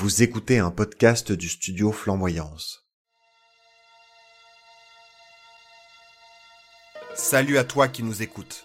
[0.00, 2.88] Vous écoutez un podcast du studio Flamboyance.
[7.12, 8.64] Salut à toi qui nous écoutes.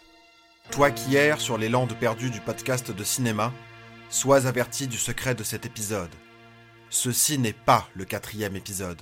[0.71, 3.51] Toi qui erres sur les landes perdues du podcast de cinéma,
[4.09, 6.15] sois averti du secret de cet épisode.
[6.89, 9.01] Ceci n'est pas le quatrième épisode.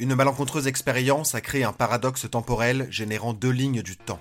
[0.00, 4.20] Une malencontreuse expérience a créé un paradoxe temporel générant deux lignes du temps.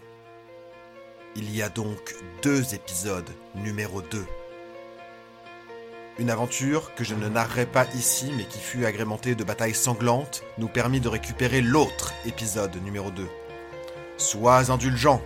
[1.36, 2.14] Il y a donc
[2.44, 4.24] deux épisodes numéro 2.
[6.20, 10.44] Une aventure que je ne narrerai pas ici mais qui fut agrémentée de batailles sanglantes
[10.60, 13.28] nous permit de récupérer l'autre épisode numéro 2.
[14.18, 15.24] Sois indulgent,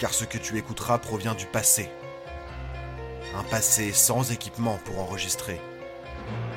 [0.00, 1.88] car ce que tu écouteras provient du passé.
[3.36, 5.60] Un passé sans équipement pour enregistrer.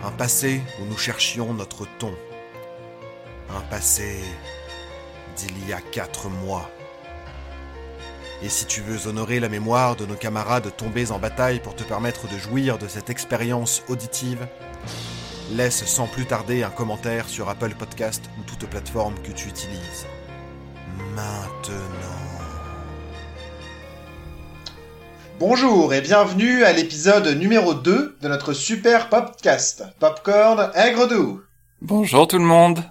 [0.04, 2.16] Un passé où nous cherchions notre ton.
[3.56, 4.22] Un passé
[5.38, 6.72] d'il y a quatre mois.
[8.44, 11.84] Et si tu veux honorer la mémoire de nos camarades tombés en bataille pour te
[11.84, 14.48] permettre de jouir de cette expérience auditive,
[15.52, 20.08] laisse sans plus tarder un commentaire sur Apple Podcast ou toute plateforme que tu utilises.
[21.14, 21.78] Maintenant.
[25.38, 31.42] Bonjour et bienvenue à l'épisode numéro 2 de notre super podcast, Popcorn Aigre Doux.
[31.80, 32.84] Bonjour tout le monde.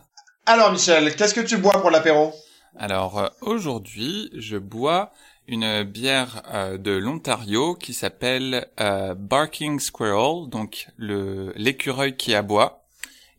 [0.47, 2.33] Alors Michel, qu'est-ce que tu bois pour l'apéro?
[2.79, 5.11] Alors euh, aujourd'hui, je bois
[5.51, 12.85] une bière euh, de l'Ontario qui s'appelle euh, Barking Squirrel, donc le l'écureuil qui aboie,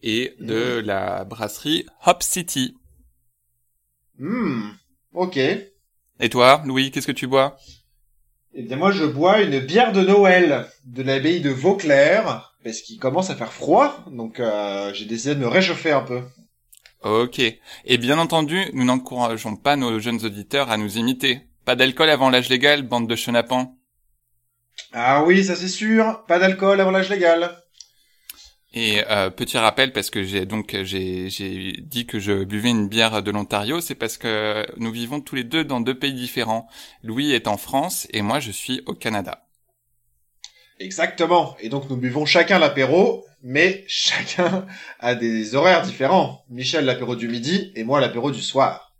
[0.03, 2.75] et de la brasserie Hop City.
[4.19, 4.71] Hmm,
[5.13, 5.37] ok.
[5.37, 7.57] Et toi, Louis, qu'est-ce que tu bois?
[8.53, 12.99] Eh bien moi je bois une bière de Noël de l'abbaye de Vauclair, parce qu'il
[12.99, 16.21] commence à faire froid, donc euh, j'ai décidé de me réchauffer un peu.
[17.03, 17.39] Ok.
[17.39, 21.47] Et bien entendu, nous n'encourageons pas nos jeunes auditeurs à nous imiter.
[21.65, 23.77] Pas d'alcool avant l'âge légal, bande de chenapans.
[24.93, 27.61] Ah oui, ça c'est sûr, pas d'alcool avant l'âge légal.
[28.73, 32.87] Et euh, petit rappel parce que j'ai donc j'ai j'ai dit que je buvais une
[32.87, 36.67] bière de l'Ontario, c'est parce que nous vivons tous les deux dans deux pays différents.
[37.03, 39.43] Louis est en France et moi je suis au Canada.
[40.79, 44.65] Exactement, et donc nous buvons chacun l'apéro, mais chacun
[44.99, 46.43] a des horaires différents.
[46.49, 48.93] Michel l'apéro du midi et moi l'apéro du soir.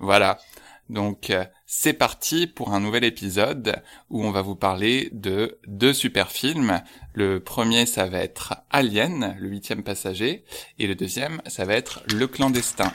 [0.00, 0.38] Voilà.
[0.88, 5.92] Donc euh, c'est parti pour un nouvel épisode où on va vous parler de deux
[5.92, 6.80] super films.
[7.14, 10.44] Le premier ça va être Alien, le huitième passager,
[10.78, 12.92] et le deuxième ça va être Le clandestin.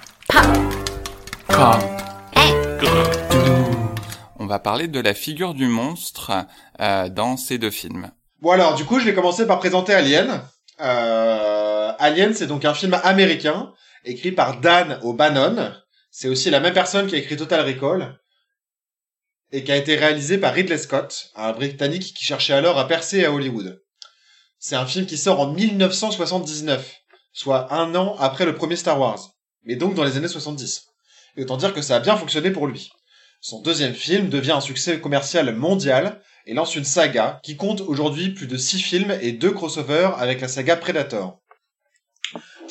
[4.40, 6.32] On va parler de la figure du monstre
[6.82, 8.12] euh, dans ces deux films.
[8.42, 10.42] Bon alors, du coup, je vais commencer par présenter Alien.
[10.82, 13.72] Euh, Alien, c'est donc un film américain,
[14.04, 15.72] écrit par Dan O'Bannon.
[16.16, 18.20] C'est aussi la même personne qui a écrit Total Recall,
[19.52, 23.26] et qui a été réalisé par Ridley Scott, un Britannique qui cherchait alors à percer
[23.26, 23.82] à Hollywood.
[24.60, 26.98] C'est un film qui sort en 1979,
[27.32, 29.32] soit un an après le premier Star Wars,
[29.64, 30.84] mais donc dans les années 70.
[31.36, 32.92] Et autant dire que ça a bien fonctionné pour lui.
[33.42, 38.30] Son deuxième film devient un succès commercial mondial et lance une saga qui compte aujourd'hui
[38.30, 41.42] plus de 6 films et 2 crossovers avec la saga Predator.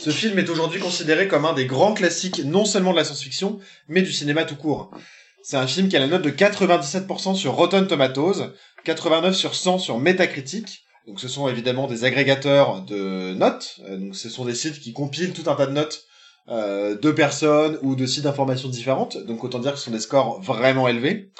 [0.02, 3.60] Ce film est aujourd'hui considéré comme un des grands classiques non seulement de la science-fiction,
[3.86, 4.90] mais du cinéma tout court.
[5.44, 8.52] C'est un film qui a la note de 97% sur Rotten Tomatoes,
[8.82, 10.82] 89 sur 100 sur Metacritic.
[11.06, 13.80] Donc ce sont évidemment des agrégateurs de notes.
[13.88, 16.02] Donc ce sont des sites qui compilent tout un tas de notes
[16.48, 19.16] euh, de personnes ou de sites d'informations différentes.
[19.18, 21.30] Donc autant dire que ce sont des scores vraiment élevés.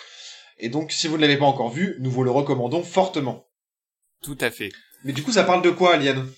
[0.59, 3.45] Et donc si vous ne l'avez pas encore vu, nous vous le recommandons fortement.
[4.23, 4.71] Tout à fait.
[5.03, 6.29] Mais du coup ça parle de quoi Alien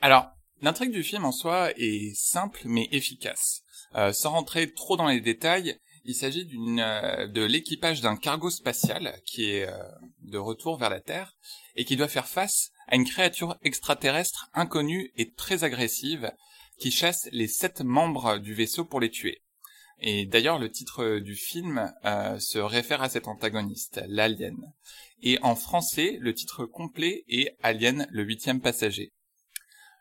[0.00, 0.33] Alors,
[0.64, 3.62] l'intrigue du film en soi est simple mais efficace.
[3.96, 9.20] Euh, sans rentrer trop dans les détails, il s'agit euh, de l'équipage d'un cargo spatial
[9.26, 9.76] qui est euh,
[10.22, 11.36] de retour vers la Terre
[11.76, 16.32] et qui doit faire face à une créature extraterrestre inconnue et très agressive
[16.78, 19.42] qui chasse les sept membres du vaisseau pour les tuer.
[20.00, 24.56] Et d'ailleurs, le titre du film euh, se réfère à cet antagoniste, l'alien.
[25.22, 29.13] Et en français, le titre complet est Alien, le huitième passager.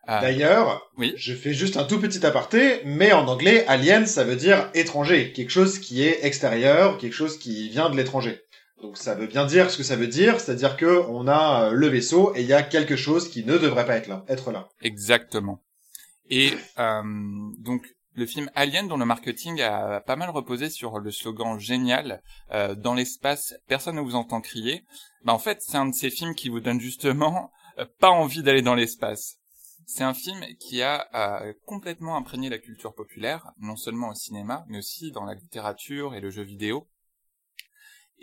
[0.10, 1.14] Euh, D'ailleurs, oui.
[1.16, 5.32] je fais juste un tout petit aparté, mais en anglais, alien, ça veut dire étranger,
[5.32, 8.42] quelque chose qui est extérieur, quelque chose qui vient de l'étranger.
[8.82, 11.72] Donc ça veut bien dire ce que ça veut dire, c'est-à-dire que on a euh,
[11.72, 14.26] le vaisseau et il y a quelque chose qui ne devrait pas être là.
[14.28, 14.68] Être là.
[14.82, 15.64] Exactement.
[16.30, 17.02] Et euh,
[17.60, 17.86] donc
[18.16, 22.22] le film Alien, dont le marketing a pas mal reposé sur le slogan génial
[22.52, 24.84] euh, dans l'espace, personne ne vous entend crier.
[25.24, 28.44] Bah en fait, c'est un de ces films qui vous donne justement euh, pas envie
[28.44, 29.38] d'aller dans l'espace.
[29.86, 34.66] C'est un film qui a euh, complètement imprégné la culture populaire, non seulement au cinéma,
[34.68, 36.88] mais aussi dans la littérature et le jeu vidéo.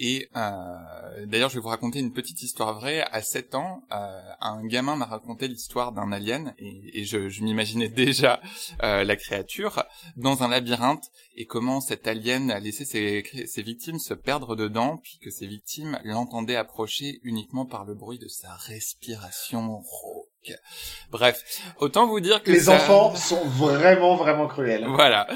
[0.02, 3.02] Et euh, d'ailleurs, je vais vous raconter une petite histoire vraie.
[3.12, 8.40] À 7 ans, euh, un gamin m'a raconté l'histoire d'un alien, et, je, m'imaginais déjà
[8.80, 9.84] la créature
[10.16, 14.96] dans un labyrinthe, et comment cet alien a laissé ses, ses victimes se perdre dedans,
[14.96, 20.19] puis que ces victimes l'entendaient approcher uniquement par le bruit de sa respiration rauque.
[21.10, 21.42] Bref,
[21.78, 24.86] autant vous dire que Les ça- enfants sont vraiment, vraiment cruels.
[24.86, 25.28] voilà.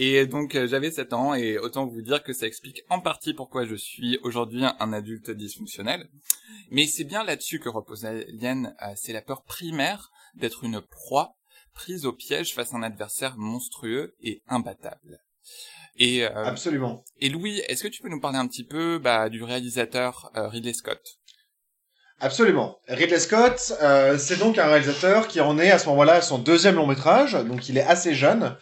[0.00, 3.34] Et donc euh, j'avais 7 ans et autant vous dire que ça explique en partie
[3.34, 6.08] pourquoi je suis aujourd'hui un adulte dysfonctionnel.
[6.70, 11.34] Mais c'est bien là-dessus que repose Alien, euh, c'est la peur primaire d'être une proie
[11.74, 15.20] prise au piège face à un adversaire monstrueux et imbattable.
[15.96, 17.04] Et, euh, Absolument.
[17.20, 20.46] et Louis, est-ce que tu peux nous parler un petit peu bah, du réalisateur euh,
[20.48, 21.00] Ridley Scott?
[22.20, 22.80] Absolument.
[22.88, 26.38] Ridley Scott, euh, c'est donc un réalisateur qui en est à ce moment-là à son
[26.38, 28.56] deuxième long métrage, donc il est assez jeune.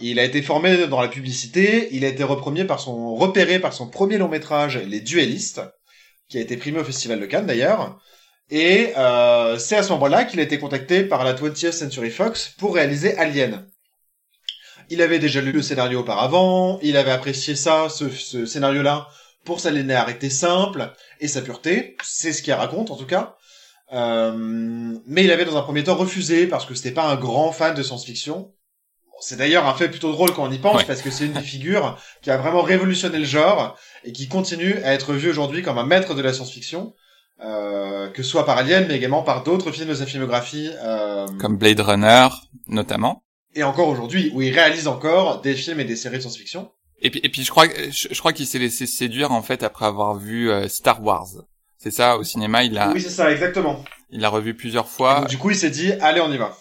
[0.00, 3.72] Il a été formé dans la publicité, il a été repremier par son, repéré par
[3.72, 5.60] son premier long métrage, Les Duellistes,
[6.28, 8.00] qui a été primé au Festival de Cannes d'ailleurs.
[8.50, 12.54] Et euh, c'est à ce moment-là qu'il a été contacté par la 20th Century Fox
[12.58, 13.68] pour réaliser Alien.
[14.90, 19.08] Il avait déjà lu le scénario auparavant, il avait apprécié ça, ce, ce scénario-là,
[19.44, 23.36] pour sa linéarité simple et sa pureté, c'est ce qu'il raconte en tout cas.
[23.92, 24.32] Euh,
[25.06, 27.74] mais il avait dans un premier temps refusé parce que c'était pas un grand fan
[27.74, 28.52] de science-fiction.
[29.20, 30.84] C'est d'ailleurs un fait plutôt drôle quand on y pense Ouais.
[30.84, 34.74] parce que c'est une des figures qui a vraiment révolutionné le genre et qui continue
[34.84, 36.94] à être vu aujourd'hui comme un maître de la science-fiction,
[37.40, 40.70] euh, que ce soit par Alien mais également par d'autres films de sa filmographie.
[40.84, 42.28] euh, Comme Blade Runner,
[42.68, 43.24] notamment.
[43.56, 46.70] et encore aujourd'hui où il réalise encore des films et des séries de science-fiction.
[47.00, 49.62] Et puis, et puis je crois, je, je crois qu'il s'est laissé séduire en fait
[49.62, 51.28] après avoir vu euh, Star Wars.
[51.76, 53.84] C'est ça, au cinéma, il a, Oui c'est ça exactement.
[54.10, 55.20] il l'a revu plusieurs fois.
[55.20, 56.56] donc, du coup il s'est dit allez on y va.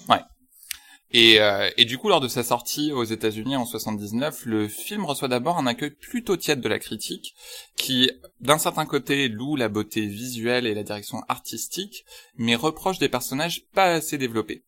[1.12, 5.06] Et, euh, et du coup, lors de sa sortie aux États-Unis en 79, le film
[5.06, 7.34] reçoit d'abord un accueil plutôt tiède de la critique,
[7.78, 8.12] qui,
[8.42, 12.04] d'un certain côté, loue la beauté visuelle et la direction artistique,
[12.36, 14.66] mais reproche des personnages pas assez développés.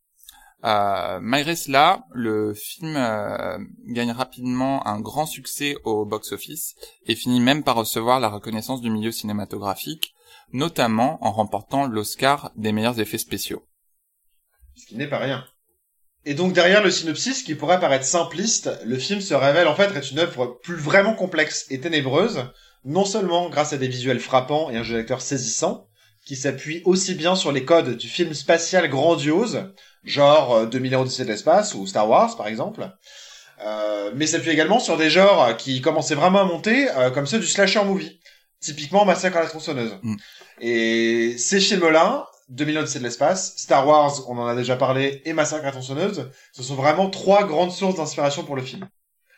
[0.66, 3.58] Euh, malgré cela, le film euh,
[3.88, 6.76] gagne rapidement un grand succès au box-office
[7.06, 10.14] et finit même par recevoir la reconnaissance du milieu cinématographique,
[10.52, 13.66] notamment en remportant l'Oscar des meilleurs effets spéciaux.
[14.76, 15.46] Ce qui n'est pas rien.
[16.26, 19.96] Et donc derrière le synopsis, qui pourrait paraître simpliste, le film se révèle en fait
[19.96, 22.44] être une œuvre plus vraiment complexe et ténébreuse,
[22.84, 25.88] non seulement grâce à des visuels frappants et un jeu d'acteur saisissant,
[26.26, 29.74] qui s'appuie aussi bien sur les codes du film spatial grandiose,
[30.04, 32.90] genre euh, 2000 ans de l'espace ou Star Wars par exemple,
[33.66, 37.40] euh, mais s'appuie également sur des genres qui commençaient vraiment à monter, euh, comme ceux
[37.40, 38.20] du slasher movie,
[38.60, 39.98] typiquement Massacre à la tronçonneuse.
[40.02, 40.16] Mm.
[40.62, 45.34] Et ces films-là, 2000 ans de l'espace, Star Wars, on en a déjà parlé, et
[45.34, 48.88] Massacre à la tronçonneuse, ce sont vraiment trois grandes sources d'inspiration pour le film.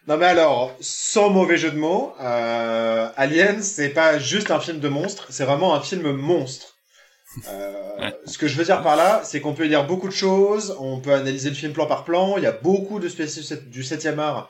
[0.07, 4.79] Non mais alors, sans mauvais jeu de mots, euh, Alien, c'est pas juste un film
[4.79, 6.70] de monstre, c'est vraiment un film monstre.
[7.47, 8.11] Euh.
[8.25, 10.75] Ce que je veux dire par là, c'est qu'on peut y dire beaucoup de choses,
[10.79, 13.83] on peut analyser le film plan par plan, il y a beaucoup de spécialistes du
[13.83, 14.49] 7e art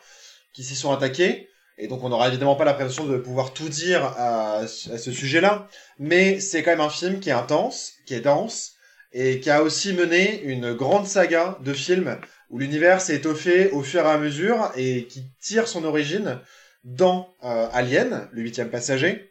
[0.54, 1.48] qui s'y sont attaqués,
[1.78, 5.68] et donc on n'aura évidemment pas la prétention de pouvoir tout dire à, ce sujet-là,
[6.00, 8.74] mais c'est quand même un film qui est intense, qui est dense,
[9.14, 12.18] et qui a aussi mené une grande saga de films
[12.50, 16.40] où l'univers s'est étoffé au fur et à mesure et qui tire son origine
[16.84, 19.31] dans euh, Alien, le huitième passager,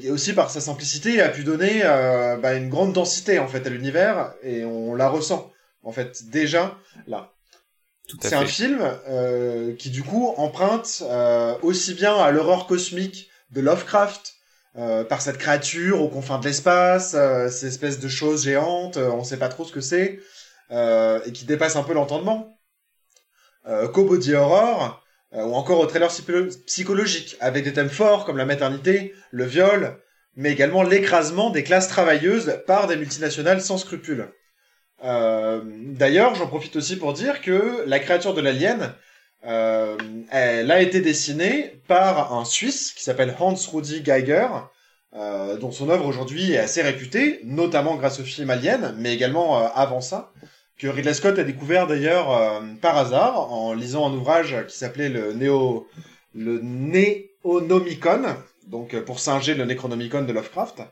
[0.00, 3.66] et aussi par sa simplicité a pu donner euh, bah, une grande densité en fait
[3.66, 5.52] à l'univers et on la ressent
[5.82, 6.76] en fait déjà
[7.06, 7.32] là.
[8.20, 13.60] C'est un film euh, qui du coup emprunte euh, aussi bien à l'horreur cosmique de
[13.60, 14.34] Lovecraft
[14.78, 19.10] euh, par cette créature aux confins de l'espace, euh, ces espèces de choses géantes, euh,
[19.10, 20.20] on sait pas trop ce que c'est,
[20.70, 22.60] euh, et qui dépasse un peu l'entendement,
[23.66, 25.02] euh, qu'au body horror,
[25.36, 29.44] euh, ou encore au trailer psycholo- psychologique, avec des thèmes forts comme la maternité, le
[29.44, 29.96] viol,
[30.34, 34.28] mais également l'écrasement des classes travailleuses par des multinationales sans scrupules.
[35.04, 38.94] Euh, D'ailleurs, j'en profite aussi pour dire que la créature de l'alien,
[39.46, 39.96] euh,
[40.30, 44.48] elle a été dessinée par un Suisse qui s'appelle Hans Rudi Geiger,
[45.60, 50.02] dont son œuvre aujourd'hui est assez réputée, notamment grâce au film Alien, mais également avant
[50.02, 50.30] ça,
[50.78, 55.08] que Ridley Scott a découvert d'ailleurs euh, par hasard en lisant un ouvrage qui s'appelait
[55.08, 55.88] le Néo
[56.34, 60.82] le Neonomicon, donc euh, pour singer le Necronomicon de Lovecraft,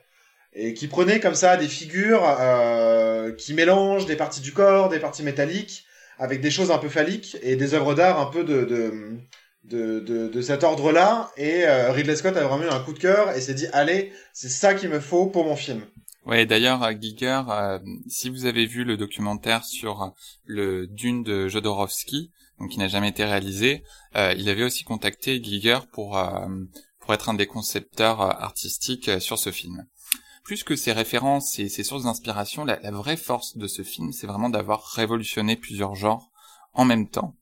[0.55, 5.01] et qui prenait comme ça des figures euh, qui mélangent des parties du corps, des
[5.01, 5.85] parties métalliques,
[6.19, 10.29] avec des choses un peu phalliques et des œuvres d'art un peu de, de, de,
[10.29, 11.33] de, cet ordre-là.
[11.37, 14.49] Et Ridley Scott a vraiment eu un coup de cœur et s'est dit, allez, c'est
[14.49, 15.83] ça qu'il me faut pour mon film.
[16.27, 17.79] Ouais, d'ailleurs, Giger, euh,
[18.09, 20.15] si vous avez vu le documentaire sur
[20.45, 23.85] le Dune de Jodorowsky, donc qui n'a jamais été réalisé,
[24.17, 26.47] euh, il avait aussi contacté Giger pour euh,
[27.11, 29.87] être un des concepteurs artistiques sur ce film.
[30.45, 34.27] Plus que ses références et ses sources d'inspiration, la vraie force de ce film, c'est
[34.27, 36.31] vraiment d'avoir révolutionné plusieurs genres
[36.73, 37.37] en même temps,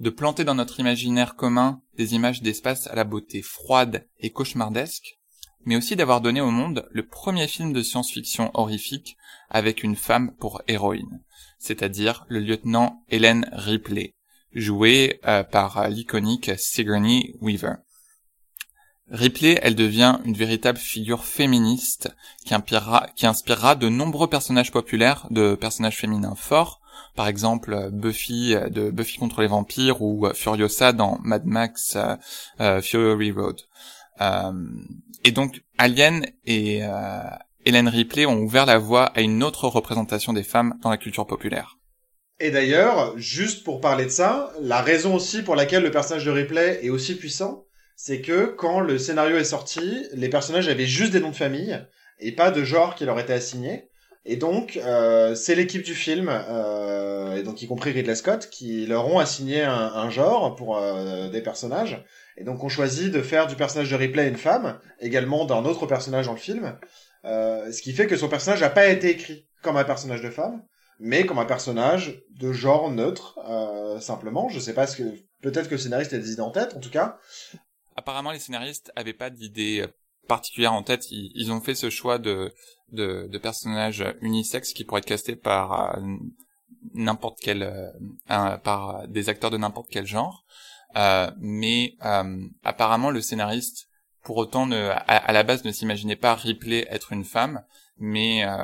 [0.00, 5.18] de planter dans notre imaginaire commun des images d'espace à la beauté froide et cauchemardesque,
[5.66, 9.16] mais aussi d'avoir donné au monde le premier film de science-fiction horrifique
[9.50, 11.20] avec une femme pour héroïne,
[11.58, 14.14] c'est-à-dire le lieutenant Helen Ripley,
[14.52, 17.74] jouée euh, par l'iconique Sigourney Weaver.
[19.10, 22.10] Ripley, elle devient une véritable figure féministe
[22.44, 26.80] qui inspirera, de nombreux personnages populaires, de personnages féminins forts,
[27.14, 31.96] par exemple Buffy de Buffy contre les vampires ou Furiosa dans Mad Max
[32.60, 33.60] euh, Fury Road.
[34.20, 34.52] Euh,
[35.24, 37.20] et donc Alien et euh,
[37.64, 41.26] Hélène Ripley ont ouvert la voie à une autre représentation des femmes dans la culture
[41.26, 41.76] populaire.
[42.38, 46.30] Et d'ailleurs, juste pour parler de ça, la raison aussi pour laquelle le personnage de
[46.30, 47.64] Ripley est aussi puissant,
[47.96, 51.80] c'est que quand le scénario est sorti, les personnages avaient juste des noms de famille
[52.20, 53.88] et pas de genre qui leur était assigné.
[54.26, 56.26] Et donc, euh, c'est l'équipe du film,
[57.44, 60.78] donc y compris Ridley Scott, qui leur ont assigné un, genre pour
[61.32, 62.04] des personnages.
[62.36, 65.86] Et donc, on choisit de faire du personnage de Ripley une femme, également d'un autre
[65.86, 66.78] personnage dans le film.
[67.24, 70.30] Euh, ce qui fait que son personnage n'a pas été écrit comme un personnage de
[70.30, 70.62] femme,
[71.00, 74.48] mais comme un personnage de genre neutre, euh, simplement.
[74.48, 75.26] Je sais pas ce que...
[75.42, 77.18] Peut-être que le scénariste a des idées en tête, en tout cas.
[77.94, 79.86] Apparemment, les scénaristes avaient pas d'idées
[80.26, 81.10] particulière en tête.
[81.10, 82.52] Ils, ont fait ce choix de,
[82.92, 84.04] de, de personnages
[84.74, 86.00] qui pourraient être castés par euh,
[86.94, 90.44] n'importe quel, euh, par des acteurs de n'importe quel genre.
[90.96, 93.88] Euh, mais euh, apparemment, le scénariste,
[94.22, 97.62] pour autant, ne, à, la base, ne s'imaginait pas Ripley être une femme.
[97.98, 98.56] Mais euh,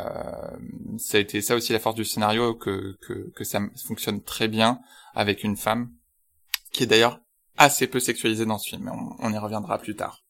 [0.99, 4.47] ça a été ça aussi la force du scénario que, que, que ça fonctionne très
[4.47, 4.81] bien
[5.15, 5.91] avec une femme
[6.71, 7.19] qui est d'ailleurs
[7.57, 8.91] assez peu sexualisée dans ce film.
[8.93, 10.23] On, on y reviendra plus tard.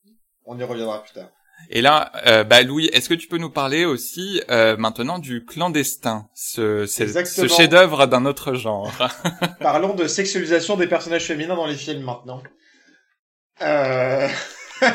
[0.44, 1.30] On y reviendra plus tard.
[1.70, 5.44] Et là, euh, bah Louis, est-ce que tu peux nous parler aussi euh, maintenant du
[5.44, 8.92] clandestin, ce, ce chef-d'œuvre d'un autre genre?
[9.60, 12.42] Parlons de sexualisation des personnages féminins dans les films maintenant.
[13.62, 14.28] Euh...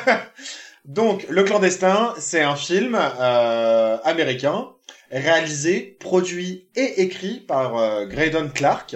[0.85, 4.69] Donc, Le clandestin, c'est un film euh, américain
[5.11, 8.95] réalisé, produit et écrit par euh, Graydon Clark.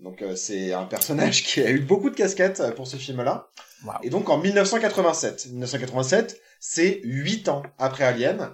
[0.00, 3.50] Donc, c'est un personnage qui a eu beaucoup de casquettes pour ce film-là.
[3.84, 3.92] Wow.
[4.02, 8.50] Et donc en 1987, 1987, c'est huit ans après Alien.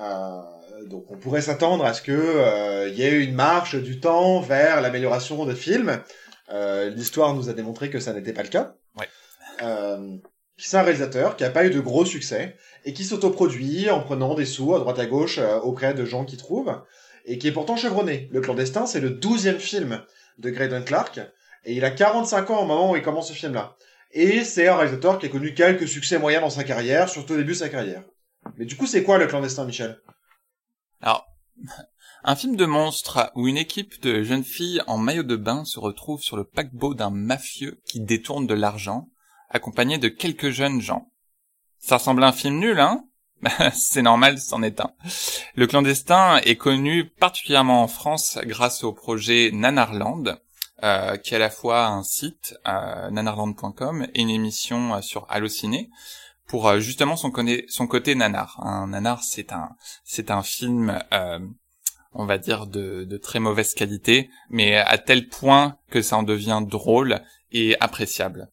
[0.00, 0.40] Euh,
[0.86, 4.80] donc on pourrait s'attendre à ce que euh, y ait une marche du temps vers
[4.80, 6.00] l'amélioration de films.
[6.50, 8.74] Euh, L'histoire nous a démontré que ça n'était pas le cas.
[8.98, 9.08] Ouais.
[9.62, 10.16] Euh,
[10.56, 14.34] c'est un réalisateur qui a pas eu de gros succès et qui s'autoproduit en prenant
[14.34, 16.80] des sous à droite à gauche auprès de gens qui trouvent
[17.24, 18.28] et qui est pourtant chevronné.
[18.30, 20.00] Le clandestin, c'est le douzième film
[20.38, 21.20] de Graydon Clark
[21.64, 23.76] et il a 45 ans au moment où il commence ce film-là.
[24.14, 27.36] Et c'est un réalisateur qui a connu quelques succès moyens dans sa carrière, surtout au
[27.36, 28.04] début de sa carrière.
[28.56, 30.00] Mais du coup, c'est quoi le clandestin, Michel?
[31.00, 31.26] Alors,
[32.24, 35.80] un film de monstre où une équipe de jeunes filles en maillot de bain se
[35.80, 39.08] retrouve sur le paquebot d'un mafieux qui détourne de l'argent,
[39.50, 41.10] accompagné de quelques jeunes gens.
[41.80, 43.04] Ça ressemble à un film nul, hein?
[43.74, 44.92] C'est normal, c'en est un.
[45.56, 50.38] Le clandestin est connu particulièrement en France grâce au projet Nanarland,
[50.82, 55.26] euh, qui est à la fois un site, euh, nanarland.com, et une émission euh, sur
[55.30, 55.90] Allociné,
[56.46, 57.32] pour euh, justement son,
[57.68, 58.60] son, côté nanar.
[58.64, 59.70] Un nanar, c'est un,
[60.04, 61.38] c'est un film, euh,
[62.12, 66.22] on va dire, de, de, très mauvaise qualité, mais à tel point que ça en
[66.22, 68.48] devient drôle et appréciable.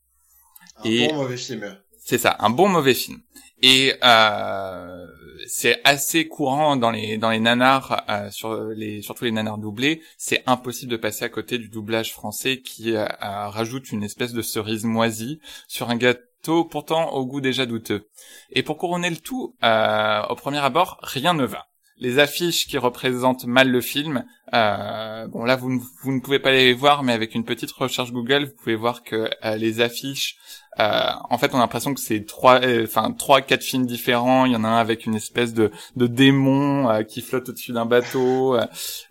[0.78, 1.78] Un et bon mauvais film.
[2.04, 3.22] C'est ça, un bon mauvais film.
[3.62, 5.08] Et euh,
[5.48, 10.02] c'est assez courant dans les dans les nanars, euh, sur les surtout les nanars doublés.
[10.18, 14.42] C'est impossible de passer à côté du doublage français qui euh, rajoute une espèce de
[14.42, 18.10] cerise moisie sur un gâteau pourtant au goût déjà douteux.
[18.52, 21.71] Et pour couronner le tout, au premier abord, rien ne va.
[22.02, 26.52] Les affiches qui représentent mal le film, euh, bon là vous, vous ne pouvez pas
[26.52, 30.38] les voir, mais avec une petite recherche Google, vous pouvez voir que les affiches
[30.80, 34.46] euh, en fait, on a l'impression que c'est trois, euh, enfin trois, quatre films différents.
[34.46, 37.74] Il y en a un avec une espèce de, de démon euh, qui flotte au-dessus
[37.74, 38.58] d'un bateau.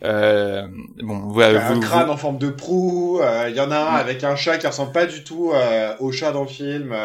[0.03, 0.67] Euh,
[1.03, 3.21] bon, voilà, un crâne en forme de proue.
[3.49, 5.53] Il y en a un avec un chat qui ressemble pas du tout
[5.99, 6.97] au chat dans le film.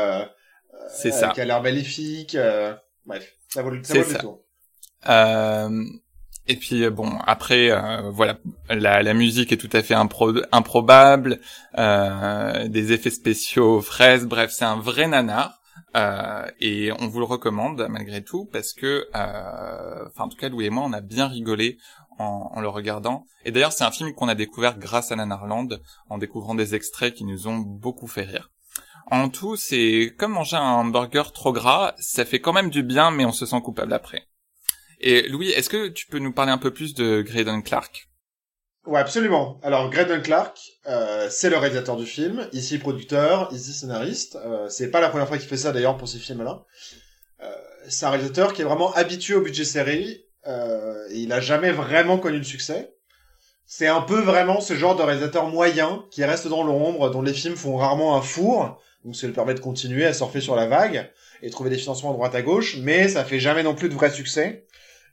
[0.89, 1.30] c'est ça.
[1.30, 2.38] Qui a l'air maléfique.
[3.06, 4.45] bref, ça vaut, ça vaut le tour.
[6.47, 8.38] Et puis euh, bon, après, euh, voilà,
[8.69, 11.39] la, la, musique est tout à fait impro improbable,
[11.77, 15.59] euh, des effets spéciaux fraises, bref, c'est un vrai nanar.
[15.95, 20.50] Euh, et on vous le recommande malgré tout parce que, euh, enfin en tout cas
[20.50, 21.77] Louis et moi on a bien rigolé
[22.17, 23.25] en, en le regardant.
[23.45, 27.13] Et d'ailleurs c'est un film qu'on a découvert grâce à Nanarland en découvrant des extraits
[27.13, 28.51] qui nous ont beaucoup fait rire.
[29.09, 33.12] En tout, c'est comme manger un hamburger trop gras, ça fait quand même du bien,
[33.12, 34.27] mais on se sent coupable après.
[35.07, 38.09] Et Louis, est-ce que tu peux nous parler un peu plus de Graydon Clark?
[38.88, 39.59] Ouais, absolument.
[39.62, 40.57] Alors, Graydon Clark,
[40.88, 44.35] euh, c'est le réalisateur du film, ici producteur, ici scénariste.
[44.43, 46.63] Euh, c'est pas la première fois qu'il fait ça d'ailleurs pour ces films-là.
[47.43, 47.51] Euh,
[47.88, 50.25] c'est un réalisateur qui est vraiment habitué au budget série.
[50.47, 52.95] Euh, et il a jamais vraiment connu le succès.
[53.67, 57.33] C'est un peu vraiment ce genre de réalisateur moyen qui reste dans l'ombre, dont les
[57.33, 60.65] films font rarement un four, donc ça lui permet de continuer à surfer sur la
[60.67, 61.12] vague
[61.43, 63.93] et trouver des financements à droite à gauche, mais ça fait jamais non plus de
[63.93, 64.65] vrai succès.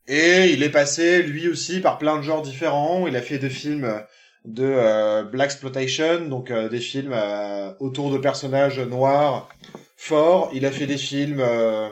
[0.09, 3.06] Et il est passé lui aussi par plein de genres différents.
[3.06, 4.02] Il a fait des films
[4.44, 9.49] de euh, black exploitation, donc euh, des films euh, autour de personnages noirs
[9.97, 10.50] forts.
[10.52, 11.88] Il a fait des films euh,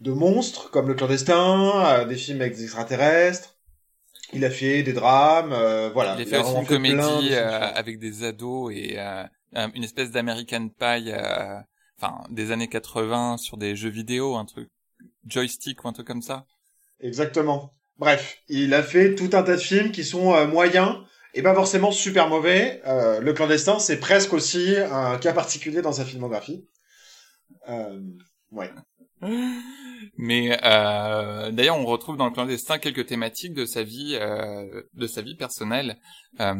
[0.00, 3.56] de monstres comme Le clandestin, des films avec des extraterrestres.
[4.32, 5.54] Il a fait des drames,
[5.92, 6.14] voilà.
[6.16, 8.96] Il a fait aussi une comédie avec des ados et
[9.52, 11.12] une espèce d'American Pie,
[12.00, 14.68] enfin des années 80 sur des jeux vidéo, un truc
[15.26, 16.46] joystick ou un truc comme ça.
[17.00, 17.74] Exactement.
[17.98, 20.96] Bref, il a fait tout un tas de films qui sont euh, moyens
[21.34, 22.80] et pas forcément super mauvais.
[22.86, 26.66] Euh, le clandestin, c'est presque aussi un cas particulier dans sa filmographie.
[27.68, 28.00] Euh,
[28.50, 28.70] ouais.
[30.16, 35.06] Mais euh, d'ailleurs, on retrouve dans le clandestin quelques thématiques de sa vie, euh, de
[35.06, 35.98] sa vie personnelle.
[36.40, 36.54] Euh,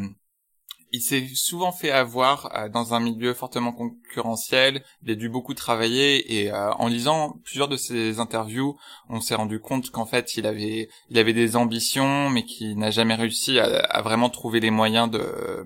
[0.92, 4.82] il s'est souvent fait avoir euh, dans un milieu fortement concurrentiel.
[5.02, 8.76] Il a dû beaucoup travailler et euh, en lisant plusieurs de ses interviews,
[9.08, 12.90] on s'est rendu compte qu'en fait il avait il avait des ambitions, mais qu'il n'a
[12.90, 15.64] jamais réussi à, vraiment trouver les moyens de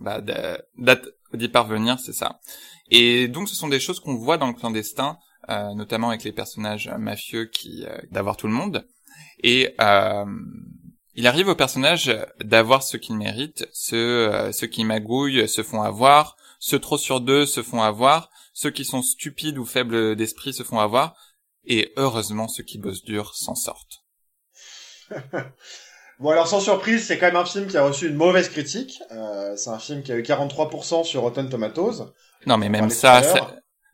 [0.00, 2.40] bah, d'y parvenir, c'est ça.
[2.90, 6.32] Et donc ce sont des choses qu'on voit dans le clandestin, euh, notamment avec les
[6.32, 8.86] personnages mafieux qui d'avoir tout le monde.
[9.42, 9.74] Et
[11.14, 15.82] il arrive au personnage d'avoir ce qu'il mérite, ceux, euh, ceux qui magouillent se font
[15.82, 20.52] avoir, ceux trop sur deux se font avoir, ceux qui sont stupides ou faibles d'esprit
[20.52, 21.14] se font avoir,
[21.64, 24.04] et heureusement ceux qui bossent dur s'en sortent.
[26.20, 29.02] bon alors sans surprise, c'est quand même un film qui a reçu une mauvaise critique.
[29.10, 32.12] Euh, c'est un film qui a eu 43% sur Rotten Tomatoes.
[32.46, 33.22] Non mais même ça,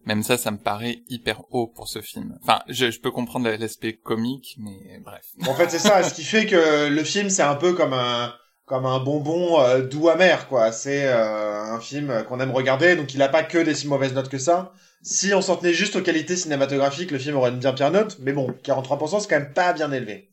[0.06, 2.38] même ça, ça me paraît hyper haut pour ce film.
[2.42, 5.26] Enfin, je, peux comprendre l'aspect comique, mais bref.
[5.46, 6.02] En fait, c'est ça.
[6.04, 8.32] ce qui fait que le film, c'est un peu comme un
[8.66, 10.72] comme un bonbon euh, doux amer, quoi.
[10.72, 14.12] C'est euh, un film qu'on aime regarder, donc il a pas que des si mauvaises
[14.12, 14.72] notes que ça.
[15.02, 18.16] Si on s'en tenait juste aux qualités cinématographiques, le film aurait une bien pire note,
[18.20, 20.30] mais bon, 43%, c'est quand même pas bien élevé.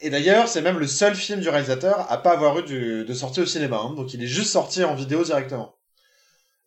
[0.00, 3.40] Et d'ailleurs, c'est même le seul film du réalisateur à pas avoir eu de sortie
[3.40, 3.94] au cinéma, hein.
[3.94, 5.75] donc il est juste sorti en vidéo directement.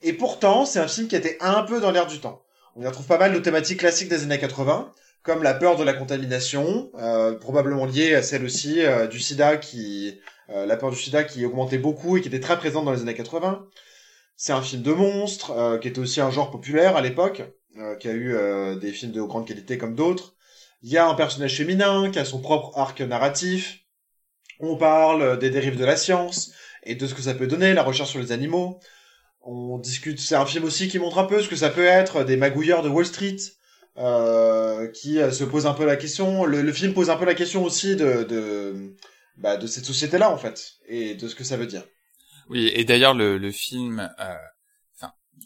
[0.02, 2.42] Et pourtant, c'est un film qui était un peu dans l'air du temps.
[2.76, 5.84] On y retrouve pas mal de thématiques classiques des années 80, comme la peur de
[5.84, 10.20] la contamination, euh, probablement liée à celle aussi euh, du sida qui...
[10.50, 13.02] Euh, la peur du sida qui augmentait beaucoup et qui était très présente dans les
[13.02, 13.68] années 80.
[14.36, 17.44] C'est un film de monstre, qui était aussi un genre populaire à l'époque,
[18.00, 18.34] qui a eu
[18.80, 20.34] des films de grande qualité comme d'autres.
[20.82, 23.82] Il y a un personnage féminin qui a son propre arc narratif.
[24.62, 27.84] On parle des dérives de la science et de ce que ça peut donner, la
[27.84, 28.80] recherche sur les animaux.
[29.42, 32.24] On discute, c'est un film aussi qui montre un peu ce que ça peut être
[32.24, 33.38] des magouilleurs de Wall Street,
[33.98, 36.46] euh, qui euh, se pose un peu la question.
[36.46, 38.96] Le, film pose un peu la question aussi de de,
[39.38, 41.84] bah, de cette société-là en fait et de ce que ça veut dire.
[42.50, 44.36] Oui, et d'ailleurs le, le film euh,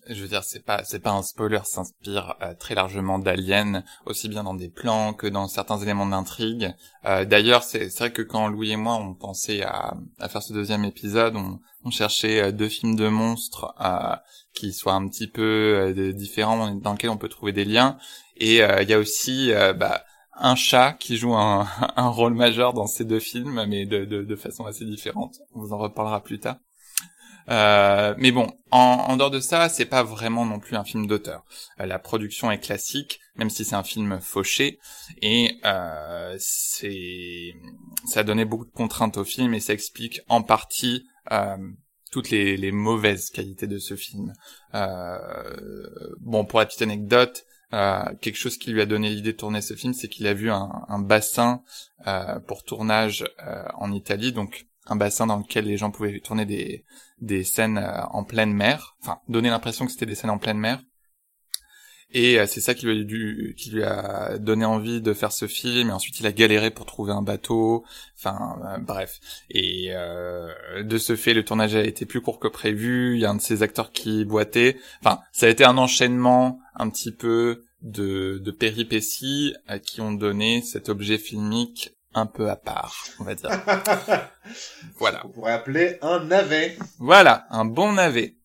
[0.07, 4.29] je veux dire, c'est pas c'est pas un spoiler, s'inspire euh, très largement d'Alien, aussi
[4.29, 6.73] bien dans des plans que dans certains éléments d'intrigue.
[7.05, 10.53] Euh, D'ailleurs, c'est vrai que quand Louis et moi on pensait à, à faire ce
[10.53, 14.15] deuxième épisode, on, on cherchait euh, deux films de monstres euh,
[14.53, 17.97] qui soient un petit peu différents, dans lesquels on peut trouver des liens.
[18.37, 20.03] Et il y a aussi bah,
[20.35, 24.21] un chat qui joue un, un, rôle majeur dans ces deux films, mais de, de,
[24.21, 25.39] de façon assez différente.
[25.55, 26.57] On vous en reparlera plus tard.
[27.49, 31.07] Euh, mais bon, en, en, dehors de ça, c'est pas vraiment non plus un film
[31.07, 31.43] d'auteur.
[31.79, 34.79] Euh, la production est classique, même si c'est un film fauché,
[35.21, 37.53] et euh, c'est
[38.07, 41.05] ça a donné beaucoup de contraintes au film et ça explique en partie
[42.11, 44.33] toutes les, mauvaises qualités de ce film.
[46.19, 49.73] Bon, pour la petite anecdote, quelque chose qui lui a donné l'idée de tourner ce
[49.73, 51.63] film, c'est qu'il a vu un, un bassin
[52.45, 53.25] pour tournage
[53.75, 56.83] en Italie, donc un bassin dans lequel les gens pouvaient tourner des,
[57.21, 60.57] des scènes euh, en pleine mer, enfin donner l'impression que c'était des scènes en pleine
[60.57, 60.81] mer.
[62.15, 65.47] Et euh, c'est ça qui lui, a dû, lui a donné envie de faire ce
[65.47, 65.89] film.
[65.89, 67.85] Et ensuite, il a galéré pour trouver un bateau.
[68.15, 69.19] Enfin, euh, bref.
[69.49, 69.89] Et
[70.79, 73.15] de ce fait, le tournage a été plus court que prévu.
[73.15, 74.77] Il y a un de ses acteurs qui boitait.
[75.03, 80.61] Enfin, ça a été un enchaînement un petit peu de, de péripéties qui ont donné
[80.61, 83.49] cet objet filmique un peu à part, on va dire.
[84.99, 85.23] voilà.
[85.33, 86.77] Pourrait appeler un navet.
[86.99, 88.35] Voilà, un bon navet.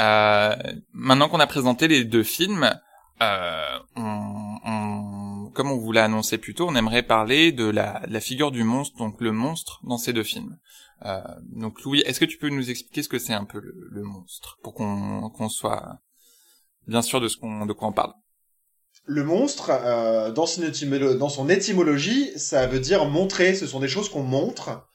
[0.00, 0.54] Euh,
[0.92, 2.70] maintenant qu'on a présenté les deux films,
[3.22, 8.02] euh, on, on, comme on vous l'a annoncé plus tôt, on aimerait parler de la,
[8.06, 10.58] la, figure du monstre, donc le monstre dans ces deux films.
[11.04, 13.74] Euh, donc Louis, est-ce que tu peux nous expliquer ce que c'est un peu le,
[13.90, 15.98] le monstre, pour qu'on qu'on soit
[16.86, 18.12] bien sûr de ce qu'on de quoi on parle?
[19.06, 23.54] Le monstre, euh, dans, son étymologie, ça veut dire montrer.
[23.54, 24.88] Ce sont des choses qu'on montre.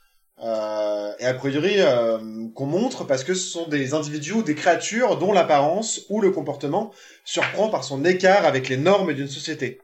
[0.44, 2.18] Euh, et a priori, euh,
[2.54, 6.32] qu'on montre parce que ce sont des individus ou des créatures dont l'apparence ou le
[6.32, 6.92] comportement
[7.24, 9.80] surprend par son écart avec les normes d'une société.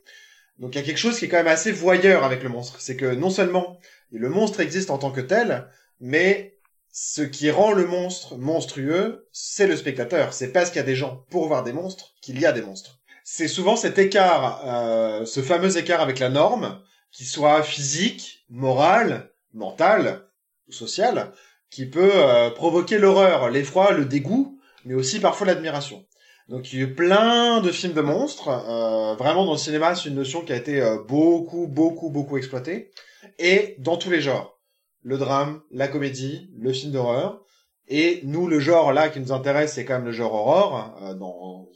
[0.59, 2.81] Donc il y a quelque chose qui est quand même assez voyeur avec le monstre.
[2.81, 3.79] C'est que non seulement
[4.11, 5.67] le monstre existe en tant que tel,
[6.01, 6.57] mais
[6.91, 10.33] ce qui rend le monstre monstrueux, c'est le spectateur.
[10.33, 12.63] C'est parce qu'il y a des gens pour voir des monstres qu'il y a des
[12.63, 12.96] monstres
[13.29, 19.33] c'est souvent cet écart, euh, ce fameux écart avec la norme, qui soit physique, moral,
[19.53, 20.21] mental
[20.69, 21.33] ou social,
[21.69, 26.05] qui peut euh, provoquer l'horreur, l'effroi, le dégoût, mais aussi parfois l'admiration.
[26.47, 28.47] Donc il y a eu plein de films de monstres.
[28.47, 32.91] Euh, vraiment dans le cinéma, c'est une notion qui a été beaucoup, beaucoup, beaucoup exploitée.
[33.39, 34.57] Et dans tous les genres.
[35.01, 37.43] Le drame, la comédie, le film d'horreur.
[37.87, 41.13] Et nous, le genre là qui nous intéresse, c'est quand même le genre horreur, euh,
[41.13, 41.69] dans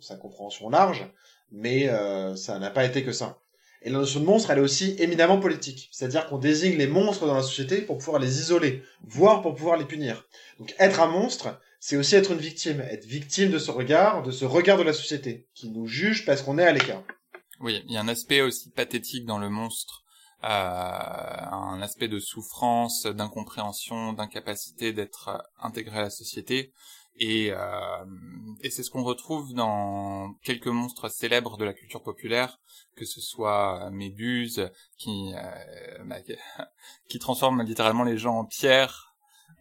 [0.00, 1.06] sa compréhension large,
[1.50, 3.38] mais euh, ça n'a pas été que ça.
[3.82, 5.88] Et la notion de monstre, elle est aussi éminemment politique.
[5.92, 9.76] C'est-à-dire qu'on désigne les monstres dans la société pour pouvoir les isoler, voire pour pouvoir
[9.76, 10.26] les punir.
[10.58, 14.32] Donc être un monstre, c'est aussi être une victime, être victime de ce regard, de
[14.32, 17.02] ce regard de la société, qui nous juge parce qu'on est à l'écart.
[17.60, 20.02] Oui, il y a un aspect aussi pathétique dans le monstre
[20.48, 26.72] un aspect de souffrance, d'incompréhension, d'incapacité d'être intégré à la société.
[27.18, 28.04] Et, euh,
[28.62, 32.58] et c'est ce qu'on retrouve dans quelques monstres célèbres de la culture populaire,
[32.94, 36.16] que ce soit Méduse, qui, euh, bah,
[37.08, 39.14] qui transforme littéralement les gens en pierre.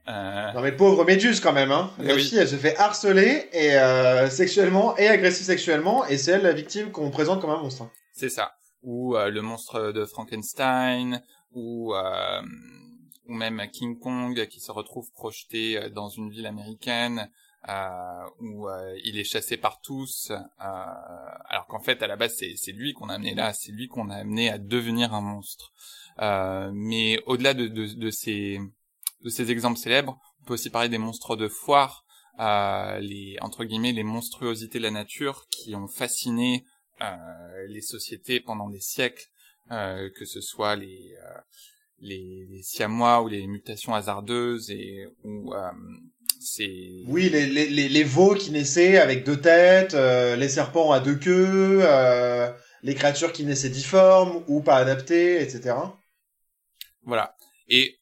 [0.07, 0.51] Euh...
[0.53, 1.91] Non mais pauvre Méduse quand même, hein.
[1.97, 6.43] La fille, elle se fait harceler et euh, sexuellement et agresser sexuellement, et c'est elle
[6.43, 7.83] la victime qu'on présente comme un monstre.
[7.83, 7.91] Hein.
[8.13, 8.51] C'est ça
[8.85, 11.21] ou euh, le monstre de Frankenstein,
[11.51, 12.41] ou euh,
[13.27, 17.29] ou même King Kong qui se retrouve projeté euh, dans une ville américaine
[18.41, 18.67] où
[19.03, 23.15] il est chassé par tous, alors qu'en fait à la base c'est lui qu'on a
[23.15, 25.73] amené là, c'est lui qu'on a amené à devenir un monstre.
[26.71, 28.59] mais au-delà de, de, de, ces
[29.23, 32.05] de ces exemples célèbres, on peut aussi parler des monstres de foire,
[32.37, 36.74] les entre guillemets les monstruosités de la nature qui ont fasciné euh,
[37.67, 39.25] les sociétés pendant des siècles,
[39.71, 41.39] euh, que ce soit les, euh,
[41.99, 45.53] les, les siamois ou les mutations hasardeuses et ou
[46.39, 51.15] c'est oui les, les, les, veaux qui naissaient avec deux têtes, les serpents à deux
[51.15, 51.81] queues,
[52.83, 55.75] les créatures qui naissaient difformes ou pas adaptées, etc.
[57.03, 57.35] Voilà.
[57.67, 57.97] Et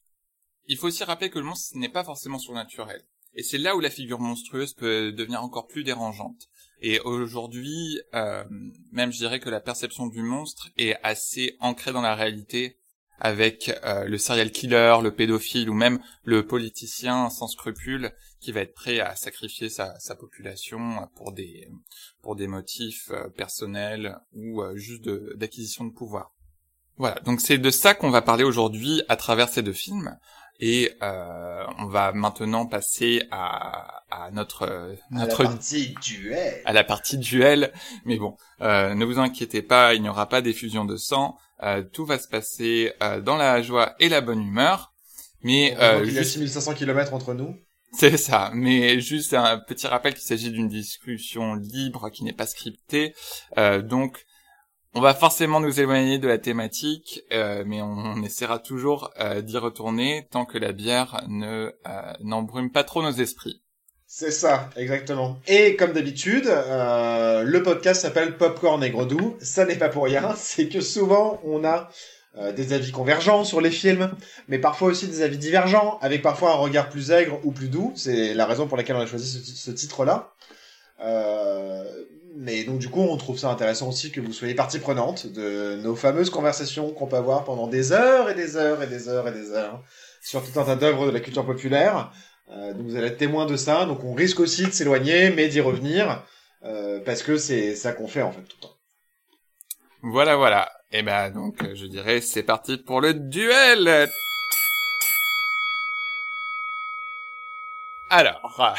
[0.66, 3.02] il faut aussi rappeler que le monstre n'est pas forcément surnaturel.
[3.34, 6.48] Et c'est là où la figure monstrueuse peut devenir encore plus dérangeante.
[6.86, 8.44] Et aujourd'hui, euh,
[8.92, 12.76] même je dirais que la perception du monstre est assez ancrée dans la réalité
[13.18, 18.60] avec euh, le serial killer, le pédophile ou même le politicien sans scrupules qui va
[18.60, 25.90] être prêt à sacrifier sa, population pour des motifs euh, personnels ou juste d'acquisition de
[25.90, 26.34] pouvoir.
[26.98, 30.18] Voilà, donc c'est de ça qu'on va parler aujourd'hui à travers ces deux films.
[30.60, 36.62] Et euh, on va maintenant passer à, à notre notre à la partie duel.
[36.64, 37.72] À la partie duel.
[38.04, 41.36] Mais bon, euh, ne vous inquiétez pas, il n'y aura pas d'effusion de sang.
[41.62, 44.92] Euh, tout va se passer euh, dans la joie et la bonne humeur.
[45.42, 47.54] Mais euh, il y a 6500 km entre nous.
[47.96, 52.46] C'est ça, mais juste un petit rappel qu'il s'agit d'une discussion libre qui n'est pas
[52.46, 53.14] scriptée.
[53.56, 54.24] Euh, donc
[54.94, 59.58] on va forcément nous éloigner de la thématique, euh, mais on, essaiera toujours euh, d'y
[59.58, 61.70] retourner tant que la bière euh,
[62.22, 63.60] n'embrume pas trop nos esprits.
[64.06, 65.38] C'est ça, exactement.
[65.48, 69.36] Et comme d'habitude, le podcast s'appelle Popcorn et Doux.
[69.40, 71.90] Ça n'est pas pour rien, c'est que souvent on a
[72.56, 74.12] des avis convergents sur les films,
[74.48, 77.92] mais parfois aussi des avis divergents, avec parfois un regard plus aigre ou plus doux.
[77.96, 80.32] C'est la raison pour laquelle on a choisi ce, titre-là.
[82.36, 85.76] Mais donc du coup, on trouve ça intéressant aussi que vous soyez partie prenante de
[85.82, 89.28] nos fameuses conversations qu'on peut avoir pendant des heures et des heures et des heures
[89.28, 89.82] et des heures
[90.20, 92.12] sur tout un tas d'œuvres de la culture populaire.
[92.50, 95.48] Euh, donc vous allez être témoin de ça, donc on risque aussi de s'éloigner, mais
[95.48, 96.22] d'y revenir,
[96.64, 98.76] euh, parce que c'est ça qu'on fait en fait tout le temps.
[100.02, 100.70] Voilà, voilà.
[100.92, 104.08] Et eh ben donc je dirais c'est parti pour le duel.
[108.10, 108.74] Alors.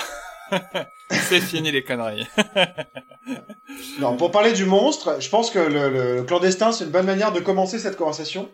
[1.12, 2.28] c'est fini les conneries.
[4.00, 7.40] non, pour parler du monstre, je pense que le, clandestin, c'est une bonne manière de
[7.40, 8.50] commencer cette conversation.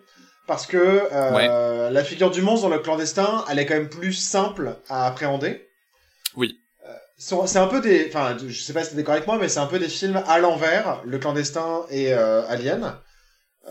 [0.47, 4.13] Parce que euh, la figure du monstre dans le clandestin, elle est quand même plus
[4.13, 5.69] simple à appréhender.
[6.35, 6.59] Oui.
[6.87, 9.49] Euh, c'est un peu des, enfin, je sais pas si t'es d'accord avec moi, mais
[9.49, 12.95] c'est un peu des films à l'envers, Le Clandestin et euh, Alien,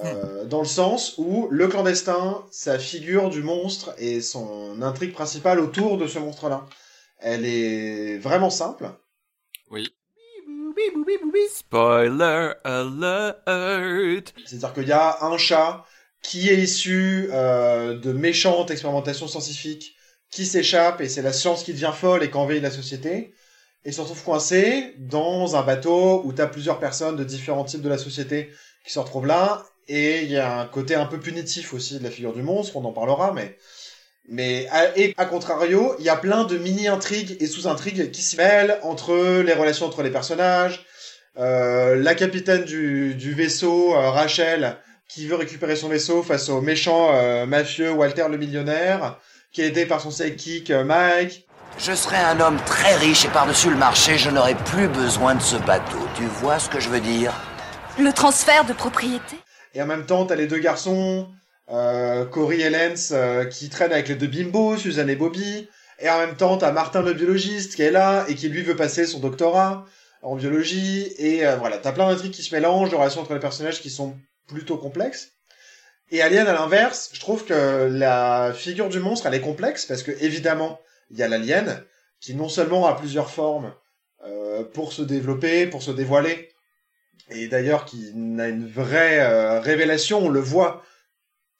[0.04, 5.58] euh, dans le sens où Le Clandestin, sa figure du monstre et son intrigue principale
[5.58, 6.66] autour de ce monstre-là,
[7.20, 8.90] elle est vraiment simple.
[9.70, 9.88] Oui.
[11.50, 14.34] Spoiler alert.
[14.46, 15.84] C'est-à-dire qu'il y a un chat
[16.22, 19.96] qui est issu euh, de méchantes expérimentations scientifiques
[20.30, 23.34] qui s'échappe et c'est la science qui devient folle et qu'envahit la société
[23.84, 27.82] et se retrouve coincé dans un bateau où tu as plusieurs personnes de différents types
[27.82, 28.50] de la société
[28.84, 32.04] qui se retrouvent là et il y a un côté un peu punitif aussi de
[32.04, 33.56] la figure du monstre, on en parlera mais
[34.30, 38.36] mais à, et à contrario, il y a plein de mini-intrigues et sous-intrigues qui s'y
[38.36, 40.86] mêlent entre les relations entre les personnages,
[41.38, 44.76] euh, la capitaine du, du vaisseau, euh, Rachel,
[45.08, 49.18] qui veut récupérer son vaisseau face au méchant euh, mafieux Walter le millionnaire,
[49.52, 51.46] qui est aidé par son sidekick euh, Mike.
[51.78, 55.42] Je serai un homme très riche et par-dessus le marché, je n'aurai plus besoin de
[55.42, 55.98] ce bateau.
[56.16, 57.32] Tu vois ce que je veux dire?
[57.98, 59.36] Le transfert de propriété?
[59.74, 61.28] Et en même temps, t'as les deux garçons,
[61.72, 65.68] euh, Cory Lance, euh, qui traînent avec les deux bimbos, Suzanne et Bobby.
[66.00, 68.76] Et en même temps, t'as Martin le biologiste qui est là et qui lui veut
[68.76, 69.84] passer son doctorat
[70.22, 71.12] en biologie.
[71.18, 73.90] Et euh, voilà, t'as plein d'intrigues qui se mélangent, de relations entre les personnages qui
[73.90, 74.16] sont
[74.48, 75.32] plutôt complexes.
[76.10, 80.02] Et Alien, à l'inverse, je trouve que la figure du monstre, elle est complexe parce
[80.02, 80.80] que évidemment,
[81.10, 81.84] il y a l'alien
[82.20, 83.72] qui non seulement a plusieurs formes
[84.26, 86.48] euh, pour se développer, pour se dévoiler,
[87.30, 90.82] et d'ailleurs qui a une vraie révélation, on le voit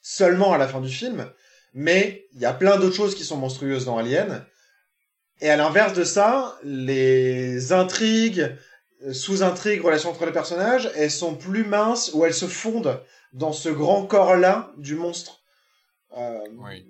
[0.00, 1.30] seulement à la fin du film,
[1.74, 4.44] mais il y a plein d'autres choses qui sont monstrueuses dans Alien.
[5.40, 8.54] Et à l'inverse de ça, les intrigues,
[9.06, 13.00] euh, sous-intrigues, relations entre les personnages, elles sont plus minces ou elles se fondent
[13.32, 15.40] dans ce grand corps-là du monstre.
[16.16, 16.86] Euh, Oui.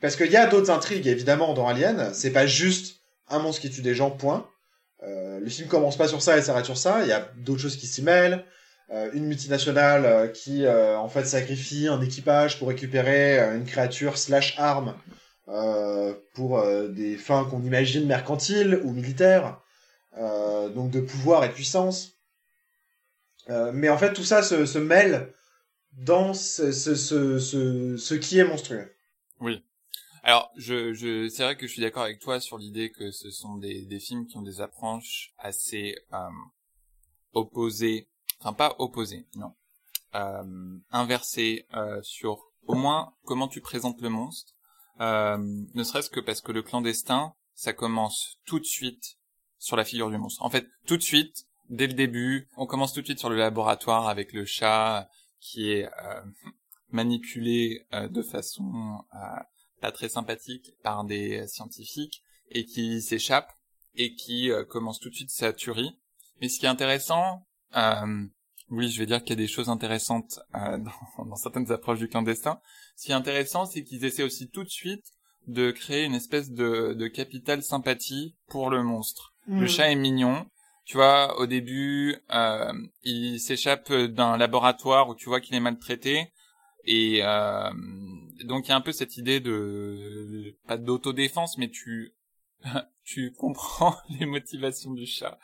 [0.00, 2.12] Parce qu'il y a d'autres intrigues, évidemment, dans Alien.
[2.12, 4.48] C'est pas juste un monstre qui tue des gens, point.
[5.02, 7.02] Euh, le film commence pas sur ça et s'arrête sur ça.
[7.02, 8.44] Il y a d'autres choses qui s'y mêlent.
[8.90, 14.16] Euh, une multinationale euh, qui, euh, en fait, sacrifie un équipage pour récupérer une créature
[14.16, 14.96] slash arme
[16.34, 19.60] pour des fins qu'on imagine mercantiles ou militaires.
[20.74, 22.18] Donc de pouvoir et puissance.
[23.48, 25.32] Mais en fait, tout ça se, se mêle
[25.92, 28.92] dans ce, ce, ce, ce, ce qui est monstrueux.
[29.38, 29.62] Oui.
[30.24, 33.30] Alors, je, je, c'est vrai que je suis d'accord avec toi sur l'idée que ce
[33.30, 36.28] sont des, des films qui ont des approches assez euh,
[37.32, 38.08] opposées,
[38.40, 39.52] enfin pas opposées, non,
[40.14, 44.52] euh, inversées euh, sur au moins comment tu présentes le monstre,
[45.00, 49.18] euh, ne serait-ce que parce que le clandestin, ça commence tout de suite
[49.58, 50.42] sur la figure du monstre.
[50.42, 53.36] En fait, tout de suite, dès le début, on commence tout de suite sur le
[53.36, 55.08] laboratoire avec le chat
[55.40, 56.22] qui est euh,
[56.90, 59.18] manipulé euh, de façon euh,
[59.80, 63.52] pas très sympathique par des scientifiques et qui s'échappe
[63.94, 65.98] et qui commence tout de suite sa tuerie.
[66.40, 67.46] Mais ce qui est intéressant,
[68.70, 70.78] oui, je vais dire qu'il y a des choses intéressantes euh,
[71.18, 72.60] dans, dans certaines approches du clandestin.
[72.96, 75.04] Ce qui est intéressant, c'est qu'ils essaient aussi tout de suite
[75.46, 79.34] de créer une espèce de, de capital sympathie pour le monstre.
[79.48, 80.46] Le chat est mignon.
[80.84, 82.72] Tu vois, au début, euh,
[83.04, 86.32] il s'échappe d'un laboratoire où tu vois qu'il est maltraité.
[86.84, 87.70] Et euh,
[88.44, 92.14] donc il y a un peu cette idée de pas d'autodéfense, mais tu
[93.04, 95.38] tu comprends les motivations du chat.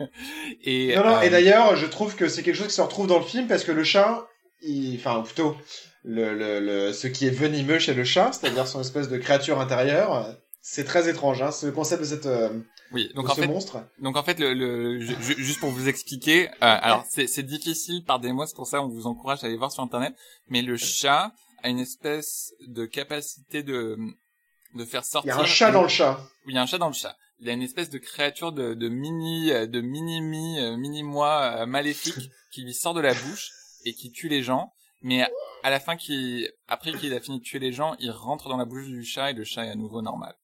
[0.64, 3.06] et Non, non, euh, et d'ailleurs, je trouve que c'est quelque chose qui se retrouve
[3.06, 4.26] dans le film parce que le chat,
[4.62, 4.96] il...
[4.96, 5.56] enfin, plutôt,
[6.04, 9.60] le, le, le, ce qui est venimeux chez le chat, c'est-à-dire son espèce de créature
[9.60, 10.32] intérieure, euh,
[10.62, 12.50] c'est très étrange, hein, c'est le concept de, cette, euh,
[12.92, 13.78] oui, donc de en ce fait, monstre.
[14.00, 18.04] Donc en fait, le, le ju- ju- juste pour vous expliquer, euh, alors c'est difficile
[18.04, 20.14] par des mots, c'est pour ça on vous encourage à aller voir sur internet.
[20.48, 21.32] Mais le chat
[21.62, 23.96] a une espèce de capacité de
[24.74, 25.38] de faire Il y sortir.
[25.38, 26.20] a un chat dans le chat.
[26.46, 27.16] Oui, il y a un chat dans le chat.
[27.40, 31.66] Il a une espèce de créature de, de mini de mini mi mini moi euh,
[31.66, 33.50] maléfique qui lui sort de la bouche
[33.84, 34.72] et qui tue les gens.
[35.02, 35.22] Mais
[35.62, 38.58] à la fin, qui après qu'il a fini de tuer les gens, il rentre dans
[38.58, 40.34] la bouche du chat et le chat est à nouveau normal.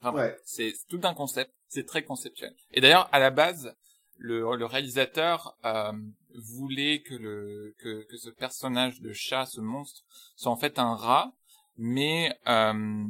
[0.00, 0.36] Enfin, Ouais.
[0.44, 2.54] c'est tout un concept, c'est très conceptuel.
[2.72, 3.74] Et d'ailleurs, à la base,
[4.18, 5.90] le, le réalisateur euh,
[6.34, 10.04] voulait que le que, que ce personnage de chat, ce monstre,
[10.36, 11.32] soit en fait un rat,
[11.76, 13.04] mais euh,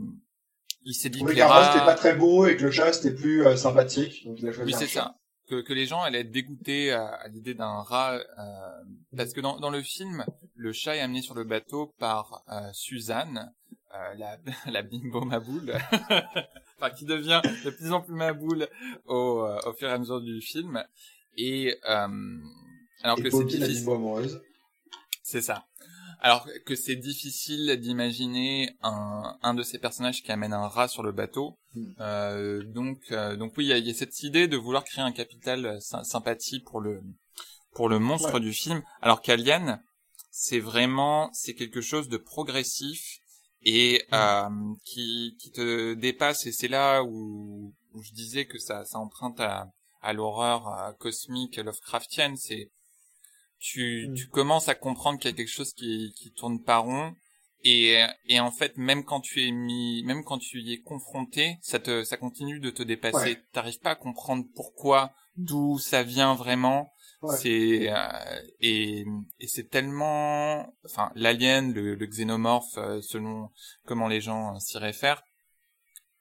[0.86, 2.70] il s'est dit que les qu'un rat, c'était rats, pas très beau et que le
[2.70, 4.24] chat, c'était plus euh, sympathique.
[4.24, 5.16] Donc il a choisi oui c'est ça,
[5.48, 8.22] que, que les gens allaient être dégoûtés à, à l'idée d'un rat, euh,
[9.16, 12.70] parce que dans, dans le film, le chat est amené sur le bateau par euh,
[12.72, 13.52] Suzanne,
[13.94, 14.38] euh, la,
[14.70, 15.74] la bimbo maboule,
[16.78, 18.68] enfin qui devient de plus en plus maboule
[19.06, 20.84] au, euh, au fur et à mesure du film,
[21.36, 22.08] et euh,
[23.02, 24.40] alors Et que c'est amoureuse.
[25.22, 25.66] c'est ça.
[26.20, 31.02] Alors que c'est difficile d'imaginer un, un de ces personnages qui amène un rat sur
[31.02, 31.58] le bateau.
[31.74, 31.92] Hmm.
[32.00, 35.04] Euh, donc, euh, donc oui, il y a, y a, cette idée de vouloir créer
[35.04, 37.02] un capital sy sympathie pour le
[37.72, 38.40] pour le monstre Ouais.
[38.40, 39.82] du film, alors qu'Alien,
[40.30, 43.18] c'est vraiment c'est quelque chose de progressif
[43.62, 44.14] et Hmm.
[44.14, 46.46] euh, qui qui te dépasse.
[46.46, 49.68] Et c'est là où, où je disais que ça ça emprunte à
[50.00, 52.36] à l'horreur euh, cosmique Lovecraftienne.
[52.36, 52.70] C'est
[53.58, 54.14] tu, Mm.
[54.14, 57.14] tu commences à comprendre qu'il y a quelque chose qui, qui tourne pas rond
[57.64, 61.56] et, et en fait même quand tu es mis même quand tu y es confronté
[61.62, 63.42] ça te ça continue de te dépasser Ouais.
[63.52, 66.90] t'arrives pas à comprendre pourquoi d'où ça vient vraiment
[67.22, 67.34] Ouais.
[67.38, 69.06] c'est euh, et,
[69.40, 73.48] et c'est tellement enfin l'alien le, le xénomorphe euh, selon
[73.86, 75.22] comment les gens euh, s'y réfèrent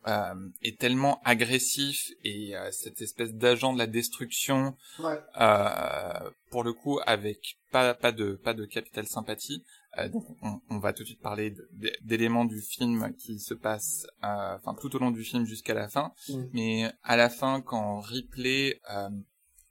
[0.07, 5.19] euh, est tellement agressif et euh, cette espèce d'agent de la destruction Ouais.
[5.41, 9.63] euh, pour le coup avec pas pas de pas de capital sympathie
[9.97, 11.55] Euh, donc on, on va tout de suite parler
[12.01, 15.87] d'éléments du film qui se passent euh, enfin tout au long du film jusqu'à la
[15.95, 16.43] fin Mm.
[16.55, 19.09] mais à la fin quand Ripley euh,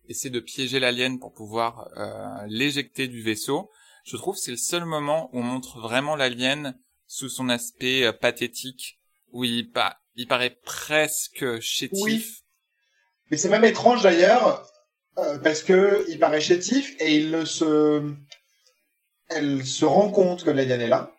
[0.08, 3.70] essaie de piéger l'alien pour pouvoir euh, l'éjecter du vaisseau
[4.10, 6.60] je trouve c'est le seul moment où on montre vraiment l'alien
[7.06, 8.98] sous son aspect pathétique
[9.32, 12.24] où il, pa- il paraît presque chétif Oui.
[13.30, 14.66] Mais c'est même étrange d'ailleurs,
[15.18, 18.02] euh, parce que il paraît chétif et il se,
[19.28, 21.12] elle se rend compte que l'alien est là.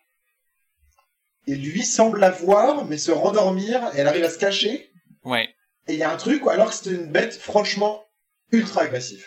[1.46, 4.90] Et lui semble la voir, mais se rendormir, et elle arrive à se cacher.
[5.24, 5.48] ouais
[5.86, 8.04] Et il y a un truc, alors que c'est une bête franchement
[8.50, 9.24] ultra agressive.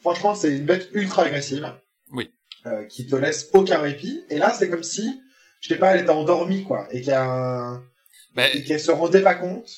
[0.00, 1.74] Franchement, c'est une bête ultra agressive.
[2.12, 2.30] Oui.
[2.66, 4.24] Euh, qui te laisse aucun répit.
[4.30, 5.22] Et là, c'est comme si,
[5.60, 6.86] je sais pas, elle était endormie, quoi.
[6.90, 7.82] Et qu'il y a un...
[8.38, 9.70] Bah, et qu'elle se rendait pas compte.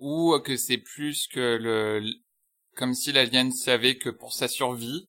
[0.00, 2.02] ou que c'est plus que le
[2.76, 5.06] comme si l'alien savait que pour sa survie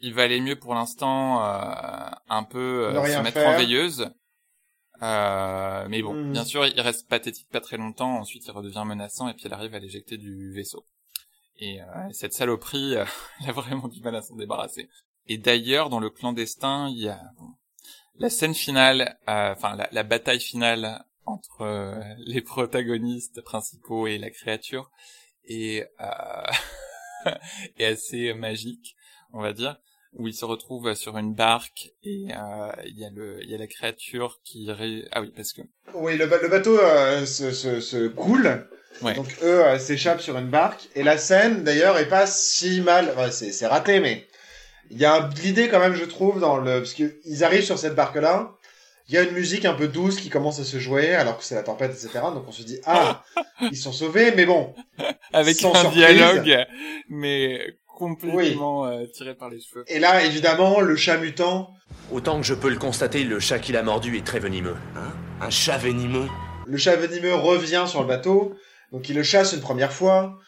[0.00, 3.48] il valait mieux pour l'instant euh, un peu euh, se mettre faire.
[3.54, 4.10] en veilleuse
[5.02, 6.32] Euh, mais bon Mm.
[6.32, 9.52] bien sûr il reste pathétique pas très longtemps ensuite il redevient menaçant et puis elle
[9.52, 10.86] arrive à l'éjecter du vaisseau
[11.58, 13.04] et euh, cette saloperie euh,
[13.42, 14.88] elle a vraiment du mal à s'en débarrasser
[15.26, 17.48] et d'ailleurs dans le clandestin il y a bon,
[18.18, 24.18] la scène finale euh, enfin la, la bataille finale entre euh, les protagonistes principaux et
[24.18, 24.90] la créature
[25.46, 27.30] est, euh,
[27.78, 28.96] est assez magique,
[29.32, 29.76] on va dire,
[30.14, 33.54] où ils se retrouvent sur une barque et euh, il y a le il y
[33.54, 35.08] a la créature qui ré...
[35.12, 35.62] ah oui parce que
[35.94, 38.68] Oui, le, ba- le bateau euh, se, se, se coule.
[39.02, 39.14] Ouais.
[39.14, 40.88] Donc eux euh, s'échappent sur une barque.
[40.94, 43.10] Et la scène, d'ailleurs, est pas si mal.
[43.10, 44.24] Enfin, c'est, raté, mais
[44.90, 47.78] il y a l'idée quand même, je trouve, dans le parce que ils arrivent sur
[47.78, 48.56] cette barque-là.
[49.08, 51.44] Il y a une musique un peu douce qui commence à se jouer, alors que
[51.44, 52.10] c'est la tempête, etc.
[52.34, 53.22] Donc on se dit ah,
[53.70, 54.74] ils sont sauvés, mais bon.
[55.32, 55.98] avec Sans un surprise.
[55.98, 56.66] dialogue
[57.08, 59.84] mais complètement euh, tiré par les cheveux.
[59.88, 61.70] Et là, évidemment, le chat mutant,
[62.12, 64.76] Autant que je peux le constater, le chat qui l'a mordu est très venimeux.
[64.96, 65.12] Hein?
[65.40, 66.28] Un chat venimeux?
[66.66, 68.54] Le chat venimeux revient sur le bateau.
[68.92, 70.38] Donc il le chasse une première fois,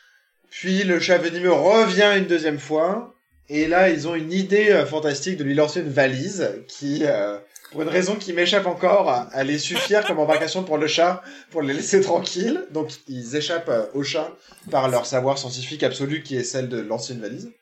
[0.51, 3.15] puis le chat venimeux revient une deuxième fois.
[3.49, 7.39] Et là, ils ont une idée euh, fantastique de lui lancer une valise qui, euh,
[7.71, 11.73] pour une raison qui m'échappe encore, allait suffire comme embarcation pour le chat, pour le
[11.73, 12.67] laisser tranquille.
[12.71, 14.33] Donc ils échappent euh, au chat
[14.71, 17.53] par leur savoir scientifique absolu qui est celle de lancer une valise.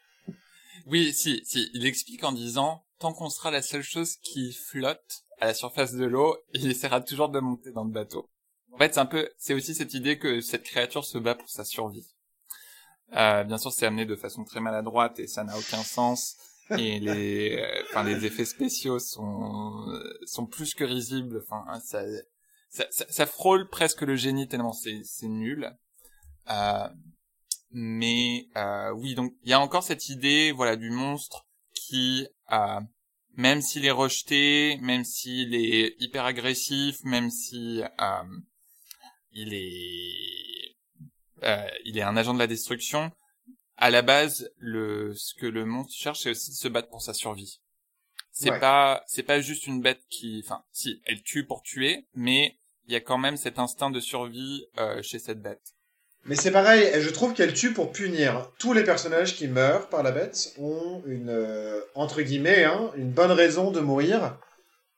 [0.86, 5.24] Oui, si, si, il explique en disant tant qu'on sera la seule chose qui flotte
[5.40, 8.28] à la surface de l'eau, il essaiera toujours de monter dans le bateau.
[8.72, 11.48] En fait, c'est un peu, c'est aussi cette idée que cette créature se bat pour
[11.48, 12.06] sa survie.
[13.16, 16.36] Euh, bien sûr, c'est amené de façon très maladroite et ça n'a aucun sens.
[16.70, 19.86] Et les, euh, enfin, les effets spéciaux sont
[20.24, 21.42] sont plus que risibles.
[21.42, 22.02] Enfin, ça,
[22.70, 25.76] ça, ça, ça frôle presque le génie tellement c'est c'est nul.
[26.50, 26.88] Euh,
[27.70, 32.80] mais euh, oui, donc il y a encore cette idée, voilà, du monstre qui, euh,
[33.36, 38.22] même s'il est rejeté, même s'il est hyper agressif, même si euh,
[39.32, 40.76] il est,
[41.42, 43.10] euh, il est un agent de la destruction,
[43.76, 47.02] à la base, le ce que le monstre cherche, c'est aussi de se battre pour
[47.02, 47.60] sa survie.
[48.32, 48.60] C'est Ouais.
[48.60, 52.92] pas, c'est pas juste une bête qui, enfin, si, elle tue pour tuer, mais il
[52.92, 55.74] y a quand même cet instinct de survie euh, chez cette bête.
[56.24, 58.50] Mais c'est pareil, je trouve qu'elle tue pour punir.
[58.58, 63.10] Tous les personnages qui meurent par la bête ont une, euh, entre guillemets, hein, une
[63.10, 64.38] bonne raison de mourir.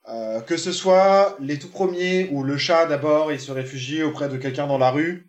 [0.08, 4.28] Euh, que ce soit les tout premiers où le chat d'abord il se réfugie auprès
[4.28, 5.25] de quelqu'un dans la rue,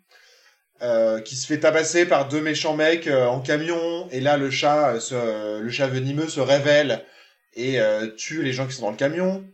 [0.82, 4.50] euh, qui se fait tabasser par deux méchants mecs euh, en camion, et là le
[4.50, 7.04] chat, euh, se- le chat venimeux se révèle
[7.54, 9.44] et euh, tue les gens qui sont dans le camion.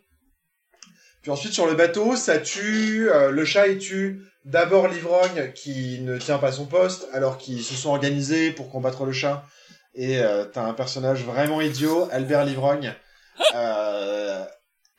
[1.22, 6.00] Puis ensuite sur le bateau, ça tue, euh, le chat il tue d'abord l'ivrogne qui
[6.02, 9.44] ne tient pas son poste alors qu'ils se sont organisés pour combattre le chat.
[9.94, 12.92] Et euh, t'as un personnage vraiment idiot, Albert l'ivrogne,
[13.54, 14.44] euh,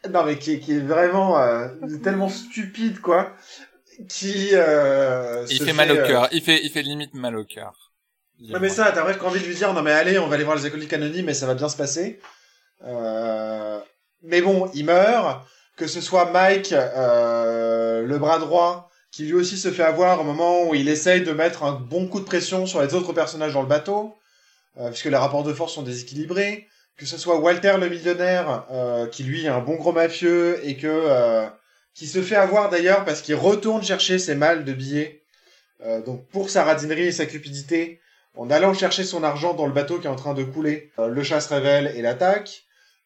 [0.10, 1.68] Non, mais qui, est- qui est vraiment euh,
[2.04, 3.34] tellement stupide, quoi.
[4.10, 4.50] Qui.
[4.54, 6.28] Euh, Il fait mal au euh, cœur.
[6.32, 7.92] Il fait, il fait limite mal au cœur.
[8.40, 10.44] Non mais ça, t'as presque envie de lui dire, non mais allez, on va aller
[10.44, 12.20] voir les alcooliques anonymes et ça va bien se passer.
[12.84, 13.80] Euh...
[14.24, 15.46] Mais bon, il meurt.
[15.78, 20.24] Que ce soit Mike, euh, le bras droit, qui lui aussi se fait avoir au
[20.24, 23.54] moment où il essaye de mettre un bon coup de pression sur les autres personnages
[23.54, 24.16] dans le bateau,
[24.78, 26.68] euh, puisque les rapports de force sont déséquilibrés.
[26.98, 30.78] Que ce soit Walter le millionnaire, euh, qui lui est un bon gros mafieux et
[30.78, 31.46] que euh,
[31.96, 35.24] qui se fait avoir d'ailleurs parce qu'il retourne chercher ses malles de billets.
[35.84, 38.00] Euh, donc pour sa radinerie et sa cupidité,
[38.38, 41.08] en allant chercher son argent dans le bateau qui est en train de couler, euh,
[41.08, 42.64] le chat se révèle et l'attaque.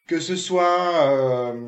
[0.08, 1.68] Que ce soit euh,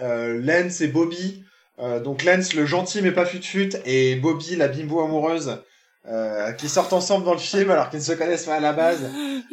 [0.00, 1.44] euh, Lance et Bobby,
[1.78, 5.62] euh, donc Lance le gentil mais pas fut-fut, et Bobby la bimbo amoureuse,
[6.06, 8.72] euh, qui sortent ensemble dans le film alors qu'ils ne se connaissent pas à la
[8.72, 9.00] base.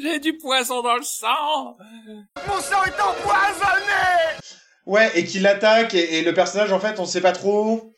[0.01, 1.75] J'ai du poisson dans le sang.
[4.87, 7.93] Ouais, et qui l'attaque, et, et le personnage, en fait, on sait pas trop.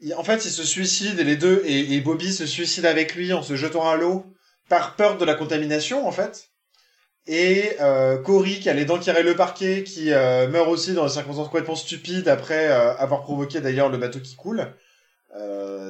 [0.00, 3.14] Il- en fait, il se suicide, et les deux, et, et Bobby se suicide avec
[3.14, 4.26] lui en se jetant à l'eau,
[4.68, 6.50] par peur de la contamination, en fait.
[7.28, 11.06] Et euh, Cory, qui a les dents qui le parquet, qui euh, meurt aussi dans
[11.06, 14.66] des circonstances complètement stupides après euh, avoir provoqué d'ailleurs le bateau qui coule.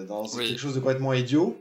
[0.09, 0.49] Dans Oui.
[0.49, 1.61] quelque chose de complètement idiot.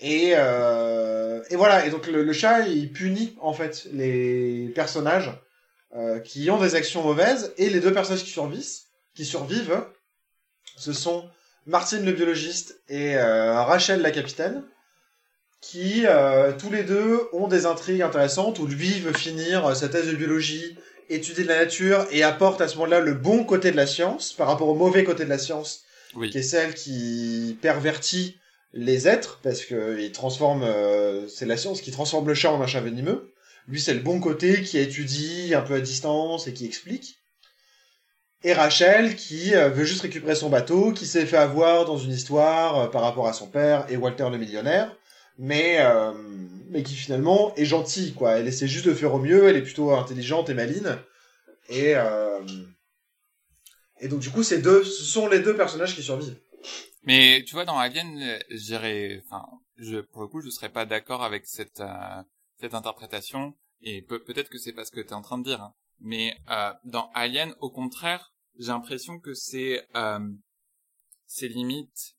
[0.00, 5.30] Et, et voilà, et donc le, le chat, il punit, en fait, les personnages
[5.96, 8.66] euh, qui ont des actions mauvaises et les deux personnages qui survivent,
[9.14, 9.86] qui survivent,
[10.76, 11.24] ce sont
[11.64, 14.64] Martine le biologiste et euh, Rachel la capitaine,
[15.62, 20.08] qui euh, tous les deux ont des intrigues intéressantes où lui veut finir sa thèse
[20.08, 20.76] de biologie,
[21.08, 24.34] étudier de la nature et apporte à ce moment-là le bon côté de la science
[24.34, 25.84] par rapport au mauvais côté de la science,
[26.14, 26.28] Oui.
[26.28, 28.38] qui est celle qui pervertit
[28.74, 30.66] les êtres parce que il transforme,
[31.30, 33.32] c'est la science qui transforme le chat en un chat venimeux.
[33.68, 37.18] Lui, c'est le bon côté qui étudie un peu à distance et qui explique.
[38.42, 42.12] Et Rachel, qui euh, veut juste récupérer son bateau, qui s'est fait avoir dans une
[42.12, 44.96] histoire euh, par rapport à son père et Walter le millionnaire,
[45.36, 46.12] mais, euh,
[46.70, 48.38] mais qui finalement est gentille, quoi.
[48.38, 50.96] Elle essaie juste de faire au mieux, elle est plutôt intelligente et maline.
[51.68, 51.94] Et,
[54.00, 56.38] et donc, du coup, ces deux, ce sont les deux personnages qui survivent.
[57.02, 59.44] Mais tu vois, dans Alien, je dirais, enfin,
[59.76, 61.82] je, pour le coup, je serais pas d'accord avec cette
[62.60, 63.54] cette interprétation.
[63.82, 65.62] Et peut- peut-être que c'est pas ce que tu es en train de dire.
[65.62, 65.74] hein.
[66.00, 70.20] Mais euh, dans Alien, au contraire, j'ai l'impression que c'est euh,
[71.26, 72.14] c'est limite.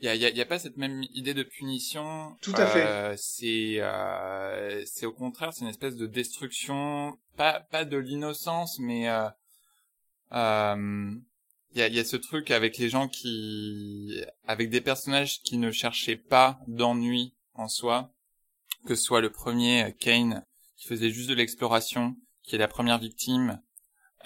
[0.00, 2.36] Il y a, y a- y a pas cette même idée de punition.
[2.42, 2.84] Tout à fait.
[2.84, 8.78] Euh, c'est euh, c'est au contraire, c'est une espèce de destruction, pas pas de l'innocence,
[8.80, 9.28] mais euh,
[10.32, 11.14] euh,
[11.72, 15.40] il y a, il y a ce truc avec les gens qui, avec des personnages
[15.42, 18.12] qui ne cherchaient pas d'ennui en soi,
[18.86, 20.44] que ce soit le premier, euh, Kane,
[20.76, 23.60] qui faisait juste de l'exploration, qui est la première victime,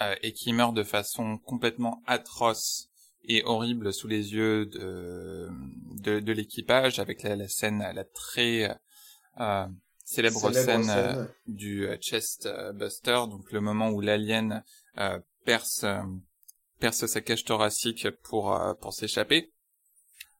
[0.01, 2.89] euh, et qui meurt de façon complètement atroce
[3.23, 5.49] et horrible sous les yeux de,
[6.01, 8.77] de, de l'équipage, avec la, la scène, la très
[9.39, 9.67] euh,
[10.03, 14.63] célèbre, scène, euh, du chest buster, donc le moment où l'alien
[14.97, 15.85] euh, perce
[16.79, 19.51] perce sa cage thoracique pour pour s'échapper.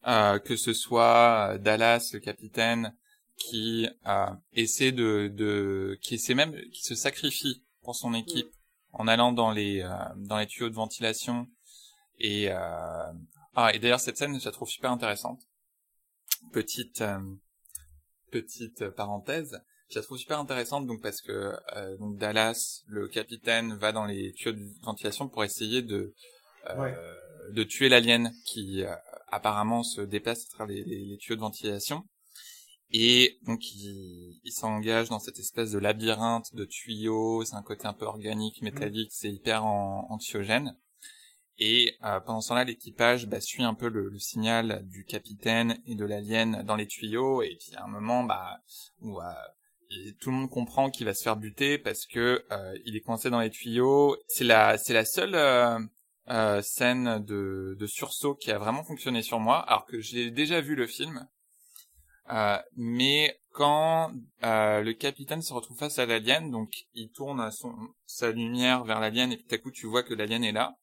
[0.07, 2.95] Euh, que ce soit Dallas, le capitaine,
[3.39, 8.49] qui euh, essaie de, de qui essaie même qui se sacrifie pour son équipe
[8.91, 11.47] en allant dans les euh, dans les tuyaux de ventilation.
[12.19, 13.11] Et euh,
[13.55, 15.41] ah et d'ailleurs cette scène je la trouve super intéressante.
[16.51, 17.19] Petite euh,
[18.31, 19.59] petite parenthèse.
[19.89, 21.31] Je la trouve super intéressante donc parce que
[21.75, 26.13] euh, donc Dallas le capitaine va dans les tuyaux de ventilation pour essayer de
[26.69, 26.95] euh, Ouais.
[27.53, 28.93] de tuer l'alien qui euh,
[29.29, 32.03] apparemment se déplace à travers les, les- les tuyaux de ventilation
[32.91, 37.93] et donc il, s'engage dans cette espèce de labyrinthe de tuyaux, c'est un côté un
[37.93, 40.75] peu organique, métallique, c'est hyper en- anxiogène.
[41.59, 45.95] Et euh, pendant ce temps-là, l'équipage bah, suit un peu le, signal du capitaine et
[45.95, 48.61] de l'alien dans les tuyaux, et puis à un moment bah,
[49.01, 49.19] où
[50.19, 53.29] tout le monde comprend qu'il va se faire buter parce que euh, il est coincé
[53.29, 54.17] dans les tuyaux.
[54.27, 59.85] C'est la, seule euh, scène de, de sursaut qui a vraiment fonctionné sur moi, alors
[59.85, 61.27] que j'ai déjà vu le film.
[62.31, 64.11] Euh, mais quand
[64.43, 67.73] euh, le capitaine se retrouve face à l'alien, donc il tourne son,
[68.05, 70.75] sa lumière vers l'alien et puis tout à coup tu vois que l'alien est là.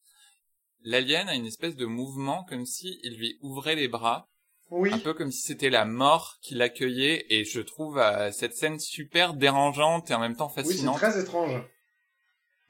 [0.82, 4.28] L'alien a une espèce de mouvement comme si il lui ouvrait les bras,
[4.70, 4.92] Oui.
[4.92, 7.26] un peu comme si c'était la mort qui l'accueillait.
[7.30, 10.96] Et je trouve euh, cette scène super dérangeante et en même temps Oui, c'est fascinante.
[10.96, 11.52] très étrange.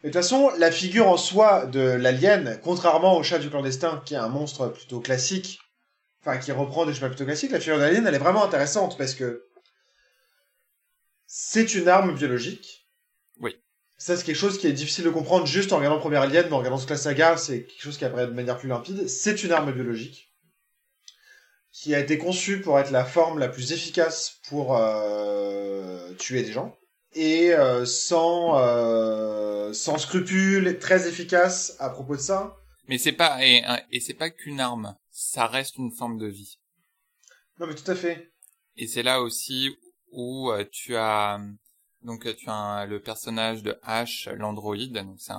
[0.03, 4.14] De toute façon, la figure en soi de l'alien, contrairement au chat du clandestin, qui
[4.14, 5.59] est un monstre plutôt classique,
[6.27, 8.99] enfin qui reprend des chemins plutôt classiques, la figure de l'alien, elle est vraiment intéressante
[8.99, 9.47] parce que
[11.27, 12.89] c'est une arme biologique.
[13.41, 13.57] Oui.
[13.97, 16.47] Ça, c'est quelque chose qui est difficile de comprendre juste en regardant le premier Alien,
[16.47, 19.09] mais en regardant la saga, c'est quelque chose qui apparaît de manière plus limpide.
[19.09, 20.33] C'est une arme biologique
[21.72, 26.53] qui a été conçue pour être la forme la plus efficace pour euh, tuer des
[26.53, 26.77] gens
[27.12, 32.57] et euh, sans euh, sans scrupules, très efficace à propos de ça.
[32.89, 33.62] Mais c'est pas et,
[33.93, 36.59] et c'est pas qu'une arme, ça reste une forme de vie.
[37.59, 38.33] Non mais tout à fait.
[38.77, 39.75] Et c'est là aussi
[40.12, 41.41] où euh, tu as
[42.03, 44.93] donc tu as le personnage de Ash, l'androïde.
[44.93, 45.39] Donc c'est un...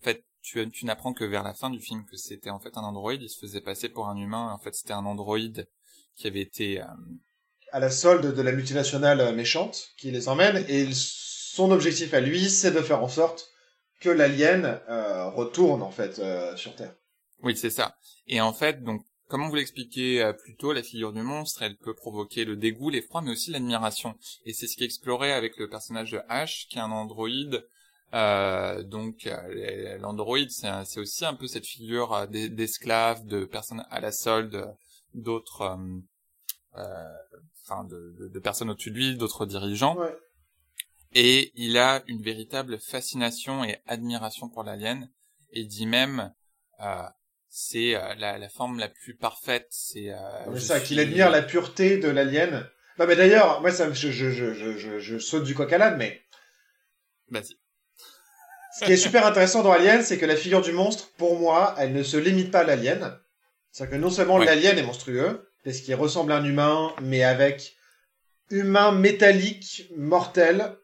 [0.00, 2.76] en fait tu, tu n'apprends que vers la fin du film que c'était en fait
[2.78, 3.22] un androïde.
[3.22, 4.52] Il se faisait passer pour un humain.
[4.52, 5.68] En fait c'était un androïde
[6.14, 6.86] qui avait été euh,
[7.72, 12.48] à la solde de la multinationale méchante qui les emmène et son objectif à lui
[12.48, 13.50] c'est de faire en sorte
[13.98, 16.94] que l'alien euh, retourne en fait euh, sur Terre.
[17.42, 17.96] Oui, c'est ça.
[18.26, 21.62] Et en fait, donc comme on vous l'expliquait euh, plus tôt, la figure du monstre,
[21.62, 24.14] elle peut provoquer le dégoût, l'effroi, mais aussi l'admiration.
[24.44, 27.66] Et c'est ce qui est exploré avec le personnage de Ash, qui est un androïde.
[28.14, 34.12] Euh, donc euh, l'androïde, c'est aussi un peu cette figure d'esclave, de personnes à la
[34.12, 34.72] solde
[35.14, 35.76] d'autres,
[36.72, 39.96] enfin de, de, personnes au-dessus de lui, d'autres dirigeants.
[39.96, 40.16] Ouais.
[41.14, 45.10] Et il a une véritable fascination et admiration pour l'alien,
[45.50, 46.32] et dit même
[47.58, 49.66] c'est euh, la, la, forme la plus parfaite.
[49.70, 52.68] C'est euh, ça, qu'il admire la pureté de l'alien.
[52.98, 56.20] Bah, mais d'ailleurs, moi, ça, je, je, je, saute du coq à l'âne, mais.
[57.30, 57.56] Vas-y.
[58.78, 61.74] Ce qui est super intéressant dans Alien, c'est que la figure du monstre, pour moi,
[61.78, 63.18] elle ne se limite pas à l'alien.
[63.72, 67.74] C'est-à-dire que non seulement l'alien est monstrueux, parce qu'il ressemble à un humain, mais avec
[68.50, 70.76] humain métallique, mortel,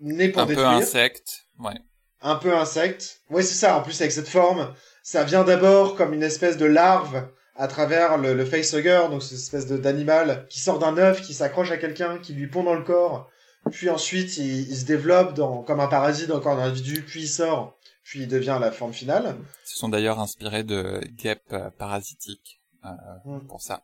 [0.00, 0.70] né pour un détruire.
[0.70, 1.78] Un peu insecte, ouais.
[2.22, 3.20] Un peu insecte.
[3.28, 3.76] Oui, c'est ça.
[3.76, 8.18] En plus, avec cette forme, ça vient d'abord comme une espèce de larve à travers
[8.18, 12.18] le, le facehugger, donc cette espèce d'animal qui sort d'un œuf, qui s'accroche à quelqu'un,
[12.18, 13.28] qui lui pond dans le corps,
[13.70, 17.02] puis ensuite il, il se développe dans, comme un parasite dans le corps d'un individu,
[17.02, 19.36] puis il sort, puis il devient la forme finale.
[19.66, 22.88] Ils se sont d'ailleurs inspirés de guêpes euh, parasitiques euh,
[23.24, 23.46] mmh.
[23.48, 23.82] pour ça.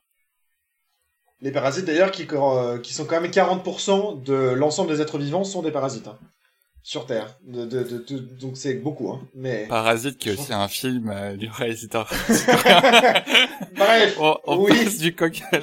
[1.40, 5.44] Les parasites d'ailleurs qui, euh, qui sont quand même 40% de l'ensemble des êtres vivants
[5.44, 6.06] sont des parasites.
[6.06, 6.18] Hein
[6.84, 7.38] sur Terre.
[7.42, 9.26] De, de, de, de donc c'est beaucoup, hein.
[9.34, 12.08] Mais Parasite, qui est aussi un film euh, du réalisateur.
[13.74, 14.84] Bref, on, on oui.
[14.84, 15.58] passe du coq à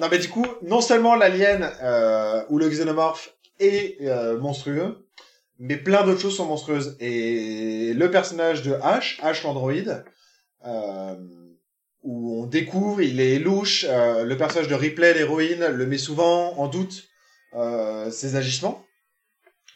[0.00, 5.08] non mais du coup, non seulement l'alien euh, ou le xénomorphe est euh, monstrueux,
[5.58, 6.96] mais plein d'autres choses sont monstrueuses.
[7.00, 10.04] Et le personnage de H, H l'androïde,
[10.66, 11.14] euh,
[12.02, 13.86] où on découvre, il est louche.
[13.88, 17.04] Euh, le personnage de Ripley, l'héroïne, le met souvent en doute
[17.54, 18.84] euh, ses agissements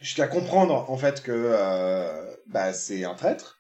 [0.01, 3.59] jusqu'à comprendre en fait que euh, bah, c'est un traître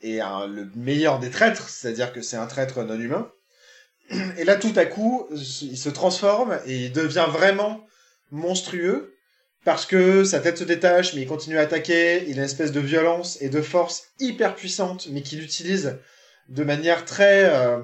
[0.00, 3.30] et le meilleur des traîtres, c'est-à-dire que c'est un traître non humain.
[4.36, 7.86] Et là, tout à coup, il se transforme et il devient vraiment
[8.30, 9.14] monstrueux
[9.64, 12.24] parce que sa tête se détache, mais il continue à attaquer.
[12.28, 15.98] Il a une espèce de violence et de force hyper puissante, mais qu'il utilise
[16.50, 17.78] de manière très euh,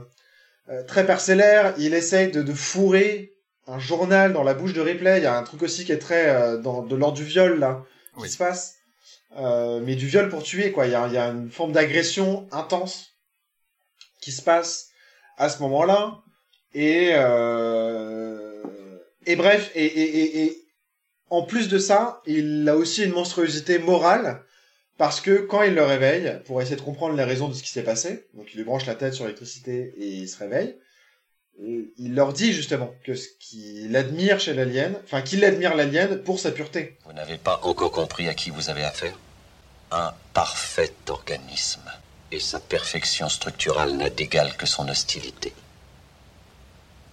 [0.69, 1.75] euh, très parcellaire.
[1.79, 3.33] Il essaye de, de fourrer
[3.71, 5.19] un journal dans la bouche de Ripley.
[5.19, 7.59] Il y a un truc aussi qui est très euh, dans, de l'ordre du viol
[7.59, 7.85] là
[8.17, 8.29] qui Oui.
[8.29, 8.77] se passe,
[9.37, 10.87] euh, mais du viol pour tuer quoi.
[10.87, 13.15] Il y a, il y a une forme d'agression intense
[14.21, 14.89] qui se passe
[15.39, 16.19] à ce moment-là.
[16.75, 18.63] Et euh,
[19.27, 20.65] et bref et, et
[21.31, 24.43] en plus de ça, il a aussi une monstruosité morale
[24.99, 27.71] parce que quand il le réveille pour essayer de comprendre les raisons de ce qui
[27.71, 30.77] s'est passé, donc il lui branche la tête sur l'électricité et il se réveille.
[31.63, 36.39] Il leur dit justement que ce qu'il admire chez l'alien, enfin qu'il admire l'alien pour
[36.39, 36.97] sa pureté.
[37.05, 39.19] Vous n'avez pas encore compris à qui vous avez affaire?
[39.91, 41.91] Un parfait organisme.
[42.33, 45.53] Et sa perfection structurale n'a d'égal que son hostilité.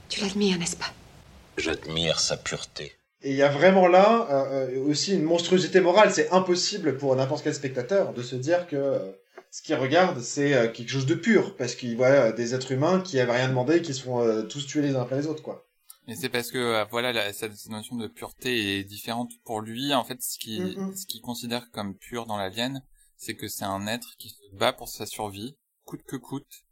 [0.09, 0.93] Tu l'admires, n'est-ce pas?
[1.57, 2.95] J'admire sa pureté.
[3.23, 6.13] Et il y a vraiment là euh, euh, aussi une monstruosité morale.
[6.13, 8.99] C'est impossible pour n'importe quel spectateur de se dire que euh,
[9.51, 12.71] ce qu'il regarde, c'est euh, quelque chose de pur, parce qu'il voit euh, des êtres
[12.71, 15.27] humains qui avaient rien demandé, qui se font euh, tous tuer les uns après les
[15.27, 15.65] autres, quoi.
[16.09, 19.93] Et c'est parce que voilà la, cette notion de pureté est différente pour lui.
[19.93, 22.81] En fait, ce qui ce qu'il considère comme pur dans l'alien,
[23.17, 26.63] c'est que c'est un être qui se bat pour sa survie, coûte que coûte,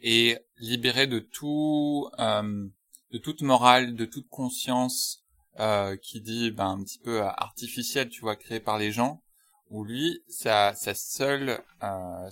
[0.00, 2.66] et libéré de tout euh,
[3.12, 5.24] de toute morale, de toute conscience
[5.60, 9.22] euh, qui dit ben un petit peu artificielle, tu vois, créée par les gens.
[9.70, 12.28] Où lui, sa sa seule euh,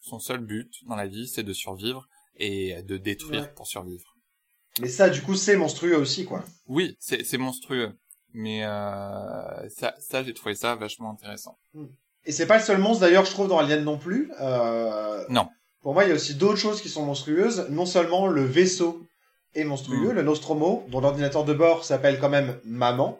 [0.00, 3.52] son seul but dans la vie, c'est de survivre et de détruire Ouais.
[3.54, 4.16] pour survivre.
[4.80, 6.42] Mais ça, du coup, c'est monstrueux aussi, quoi.
[6.66, 7.92] Oui, c'est monstrueux,
[8.32, 11.58] mais euh, ça, ça j'ai trouvé ça vachement intéressant.
[12.24, 14.32] Et c'est pas le seul monstre, d'ailleurs, je trouve, dans Alien non plus.
[14.40, 15.48] Euh, Non.
[15.82, 17.66] Pour moi, il y a aussi d'autres choses qui sont monstrueuses.
[17.68, 19.04] Non seulement le vaisseau
[19.54, 20.16] est monstrueux, Mm.
[20.16, 23.18] le Nostromo, dont l'ordinateur de bord s'appelle quand même Maman.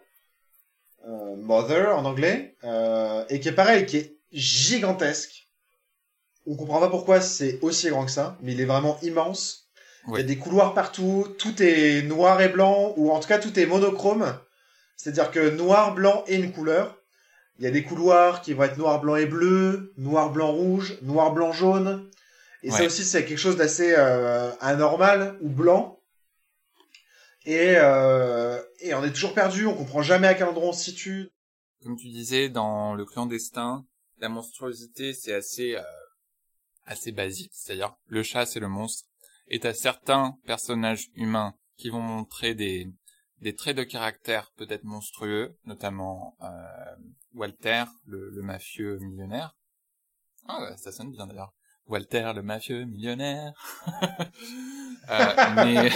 [1.07, 5.49] Euh, Mother en anglais, euh, et qui est pareil, qui est gigantesque.
[6.47, 9.69] On comprend pas pourquoi c'est aussi grand que ça, mais il est vraiment immense.
[10.09, 13.39] Il y a des couloirs partout, tout est noir et blanc, ou en tout cas
[13.39, 14.37] tout est monochrome.
[14.97, 16.99] C'est-à-dire que noir, blanc et une couleur.
[17.59, 20.99] Il y a des couloirs qui vont être noir, blanc et bleu, noir, blanc, rouge,
[21.03, 22.09] noir, blanc, jaune.
[22.65, 26.01] Et ça aussi, c'est quelque chose d'assez euh, anormal ou blanc.
[27.45, 30.85] Et, euh, et on est toujours perdu, on comprend jamais à quel endroit on se
[30.85, 31.31] situe.
[31.83, 33.85] Comme tu disais, dans le clandestin,
[34.19, 35.83] la monstruosité, c'est assez, euh,
[36.87, 37.51] assez basique.
[37.53, 39.09] C'est-à-dire, le chat, c'est le monstre.
[39.49, 42.89] Et t'as certains personnages humains qui vont montrer des,
[43.41, 46.97] des traits de caractère peut-être monstrueux, notamment euh,
[47.35, 49.57] Walter, le, mafieux millionnaire.
[50.47, 51.53] Ah, ouais, ça sonne bien d'ailleurs.
[51.87, 53.53] Walter, le mafieux millionnaire.
[55.11, 55.91] euh.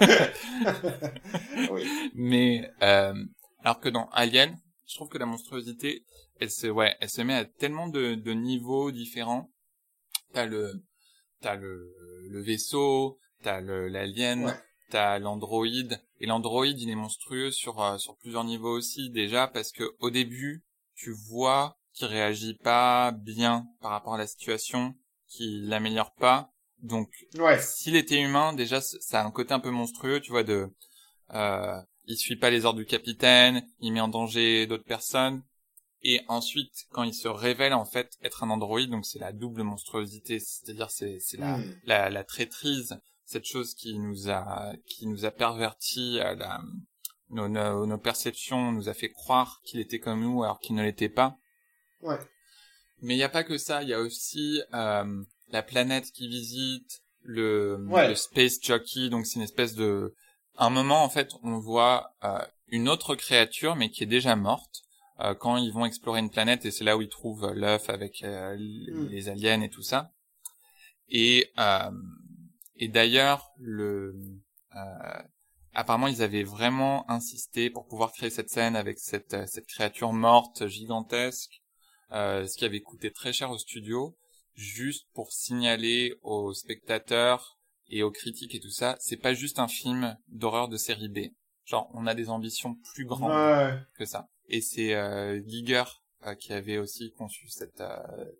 [1.70, 1.82] Oui.
[2.14, 3.14] mais euh,
[3.62, 6.04] alors que dans Alien, je trouve que la monstruosité,
[6.40, 9.50] elle se, ouais, elle se met à tellement de, de niveaux différents.
[10.32, 10.82] T'as le,
[11.40, 11.92] t'as le,
[12.28, 14.54] le vaisseau, t'as l'alien, Ouais.
[14.90, 19.72] t'as l'androïde, et l'androïde, il est monstrueux sur euh, sur plusieurs niveaux aussi déjà parce
[19.72, 20.62] que au début,
[20.94, 24.94] tu vois qu'il réagit pas bien par rapport à la situation,
[25.28, 26.50] qu'il l'améliore pas.
[26.82, 27.60] Donc Ouais.
[27.60, 30.68] s'il était humain, déjà, ça a un côté un peu monstrueux, tu vois, de,
[31.34, 35.42] euh, il suit pas les ordres du capitaine, il met en danger d'autres personnes.
[36.02, 39.62] Et ensuite, quand il se révèle en fait être un androïde, donc c'est la double
[39.62, 41.74] monstruosité, c'est-à-dire c'est c'est la, Hmm.
[41.84, 46.62] la la traîtrise, cette chose qui nous a qui nous a perverti à la
[47.28, 50.82] nos, nos, nos perceptions, nous a fait croire qu'il était comme nous alors qu'il ne
[50.82, 51.36] l'était pas.
[52.00, 52.18] Ouais.
[53.02, 55.22] Mais il n'y a pas que ça, il y a aussi euh,
[55.52, 58.08] la planète qui visite, le, Ouais.
[58.08, 60.14] le space jockey, donc c'est une espèce de...
[60.56, 62.38] À un moment, en fait, on voit euh,
[62.68, 64.82] une autre créature, mais qui est déjà morte,
[65.20, 68.22] euh, quand ils vont explorer une planète, et c'est là où ils trouvent l'œuf avec
[68.22, 69.08] euh, Mm.
[69.08, 70.12] les aliens et tout ça.
[71.08, 71.90] Et, euh,
[72.76, 74.14] et d'ailleurs, le...
[74.76, 75.22] Euh,
[75.74, 80.66] apparemment, ils avaient vraiment insisté pour pouvoir créer cette scène avec cette, cette créature morte,
[80.66, 81.60] gigantesque,
[82.12, 84.16] ce qui avait coûté très cher au studio,
[84.60, 87.58] juste pour signaler aux spectateurs
[87.88, 91.18] et aux critiques et tout ça, c'est pas juste un film d'horreur de série B.
[91.64, 93.74] Genre, on a des ambitions plus grandes Ouais.
[93.98, 94.26] que ça.
[94.48, 95.84] Et c'est euh, Giger
[96.26, 97.96] euh, qui avait aussi conçu cette, euh,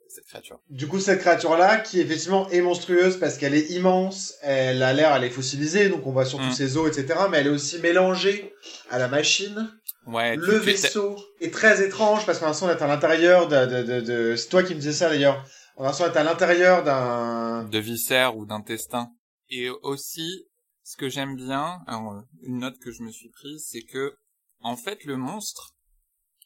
[0.09, 0.61] cette créature.
[0.69, 5.15] Du coup, cette créature-là, qui effectivement est monstrueuse parce qu'elle est immense, elle a l'air,
[5.15, 6.53] elle est fossilisée, donc on voit surtout Mm.
[6.53, 7.21] ses os, etc.
[7.31, 8.53] Mais elle est aussi mélangée
[8.91, 9.73] à la machine.
[10.07, 13.83] Ouais, Le vaisseau est très étrange parce qu'on a l'impression d'être à l'intérieur de, de,
[13.83, 15.45] de, de- C'est toi qui me disais ça d'ailleurs.
[15.81, 17.65] On a l'impression d'être à l'intérieur d'un...
[17.65, 19.15] de viscères ou d'intestin.
[19.49, 20.45] Et aussi,
[20.83, 24.15] ce que j'aime bien, alors, une note que je me suis prise, c'est que,
[24.61, 25.75] en fait, le monstre,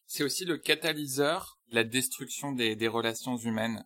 [0.07, 3.85] c'est aussi le catalyseur de la destruction des, des relations humaines.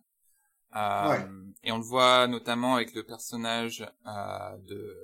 [0.75, 1.27] Euh, Ouais.
[1.63, 4.95] Et on le voit notamment avec le personnage euh, de,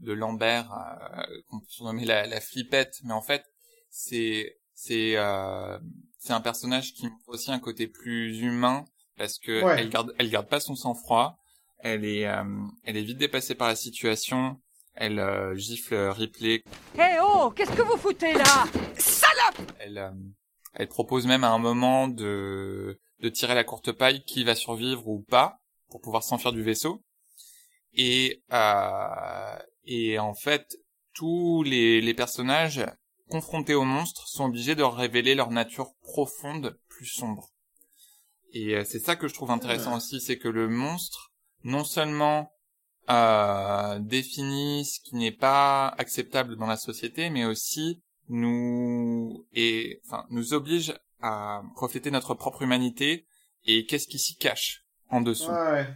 [0.00, 3.44] de Lambert, euh, qu'on peut surnommer la, la flippette, mais en fait,
[3.88, 5.78] c'est c'est euh,
[6.18, 8.84] c'est un personnage qui montre aussi un côté plus humain
[9.20, 9.76] parce que Ouais.
[9.78, 11.36] elle garde elle garde pas son sang-froid,
[11.80, 12.42] elle est euh,
[12.84, 14.58] elle est vite dépassée par la situation,
[14.94, 16.64] elle euh, gifle Ripley,
[16.98, 18.64] Hé oh, qu'est-ce que vous foutez là?
[19.78, 20.10] Elle euh,
[20.72, 25.06] elle propose même à un moment de de tirer la courte paille qui va survivre
[25.06, 25.58] ou pas
[25.90, 27.02] pour pouvoir s'enfuir du vaisseau.
[27.92, 30.78] Et euh, et en fait
[31.12, 32.86] tous les les personnages
[33.28, 37.50] confrontés au monstre sont obligés de révéler leur nature profonde plus sombre
[38.52, 41.32] et euh, c'est ça que je trouve intéressant aussi c'est que le monstre
[41.64, 42.52] non seulement
[43.08, 50.26] euh, définit ce qui n'est pas acceptable dans la société mais aussi nous et enfin
[50.30, 53.26] nous oblige à refléter notre propre humanité
[53.64, 55.50] et qu'est-ce qui s'y cache en dessous.
[55.50, 55.86] Ouais.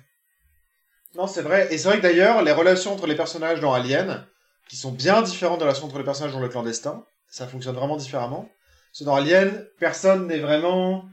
[1.15, 1.73] Non, c'est vrai.
[1.73, 4.27] Et c'est vrai que d'ailleurs, les relations entre les personnages dans Alien,
[4.69, 7.97] qui sont bien différentes des relations entre les personnages dans le clandestin, ça fonctionne vraiment
[7.97, 8.49] différemment.
[8.91, 11.05] Parce que dans Alien, personne n'est vraiment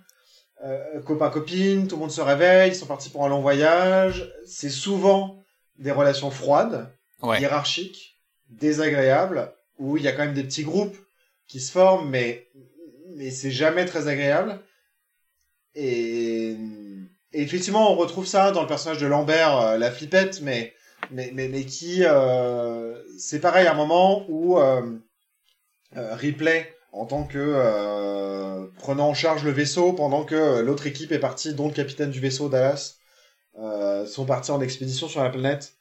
[0.63, 4.31] euh, copain-copine, tout le monde se réveille, ils sont partis pour un long voyage.
[4.45, 5.43] C'est souvent
[5.77, 6.89] des relations froides,
[7.21, 7.39] Ouais.
[7.39, 10.97] hiérarchiques, désagréables, où il y a quand même des petits groupes
[11.47, 12.47] qui se forment, mais,
[13.15, 14.59] mais c'est jamais très agréable.
[15.75, 16.51] Et,
[17.33, 20.73] et effectivement, on retrouve ça dans le personnage de Lambert, euh, la flippette, mais,
[21.11, 24.81] mais, mais, mais qui, euh, c'est pareil à un moment où euh,
[25.97, 28.40] euh, Ripley, en tant que euh,
[28.77, 32.19] prenant en charge le vaisseau, pendant que l'autre équipe est partie, dont le capitaine du
[32.19, 32.95] vaisseau Dallas,
[33.59, 35.73] euh, sont partis en expédition sur la planète.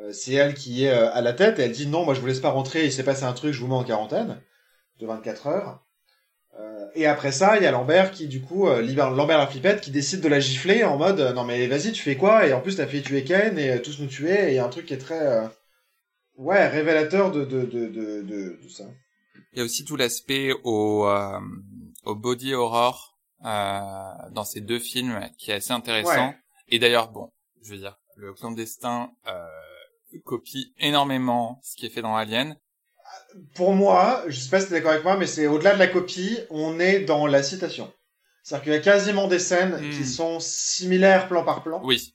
[0.00, 2.20] Euh, c'est elle qui est euh, à la tête et elle dit non, moi je
[2.20, 4.40] vous laisse pas rentrer, il s'est passé un truc, je vous mets en quarantaine
[5.00, 5.82] de 24 heures.
[6.60, 9.46] Euh, et après ça, il y a Lambert qui, du coup, euh, libère Lambert la
[9.46, 12.46] flippette, qui décide de la gifler en mode euh, non mais vas-y, tu fais quoi?
[12.46, 14.50] Et en plus, t'as fait tuer Ken et euh, tous nous tuer.
[14.50, 15.46] Et y a un truc qui est très euh,
[16.36, 18.84] ouais révélateur de de de de, ça.
[19.52, 21.38] Il y a aussi tout l'aspect au, euh,
[22.04, 26.28] au body horror euh, dans ces deux films qui est assez intéressant.
[26.28, 26.36] Ouais.
[26.68, 27.30] Et d'ailleurs, bon,
[27.62, 29.46] je veux dire, le clandestin euh,
[30.24, 32.56] copie énormément ce qui est fait dans Alien.
[33.54, 35.86] Pour moi, je sais pas si t'es d'accord avec moi, mais c'est au-delà de la
[35.86, 37.92] copie, on est dans la citation.
[38.42, 39.90] C'est-à-dire qu'il y a quasiment des scènes Hmm.
[39.90, 41.80] qui sont similaires plan par plan.
[41.84, 42.14] Oui,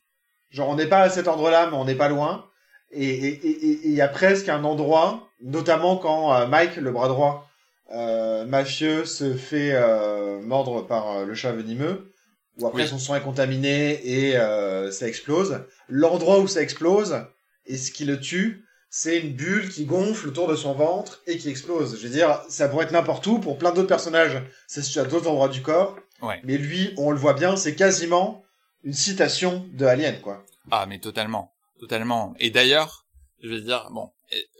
[0.49, 2.45] Genre, on n'est pas à cet ordre-là, mais on n'est pas loin.
[2.91, 6.75] Et et- et- et- et il y a presque un endroit, notamment quand euh, Mike,
[6.75, 7.49] le bras droit
[7.91, 12.13] euh, mafieux, se fait euh, mordre par euh, le chat venimeux,
[12.59, 12.87] où après Oui.
[12.87, 15.61] son sang est contaminé et euh, ça explose.
[15.89, 17.17] L'endroit où ça explose,
[17.65, 21.37] et ce qui le tue, c'est une bulle qui gonfle autour de son ventre et
[21.37, 21.97] qui explose.
[21.99, 24.41] Je veux dire, ça pourrait être n'importe où pour plein d'autres personnages.
[24.67, 25.95] C'est situé à d'autres endroits du corps.
[26.21, 26.39] Ouais.
[26.43, 28.43] Mais lui, on le voit bien, c'est quasiment
[28.83, 30.45] une citation de Alien, quoi.
[30.71, 32.33] Ah, mais totalement, totalement.
[32.39, 33.07] Et d'ailleurs,
[33.41, 34.11] je veux dire, bon,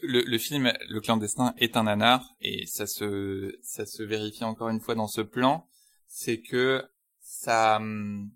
[0.02, 4.70] le, le film Le clandestin est un nanar et ça se ça se vérifie encore
[4.70, 5.68] une fois dans ce plan,
[6.08, 6.84] c'est que
[7.20, 8.32] ça hum,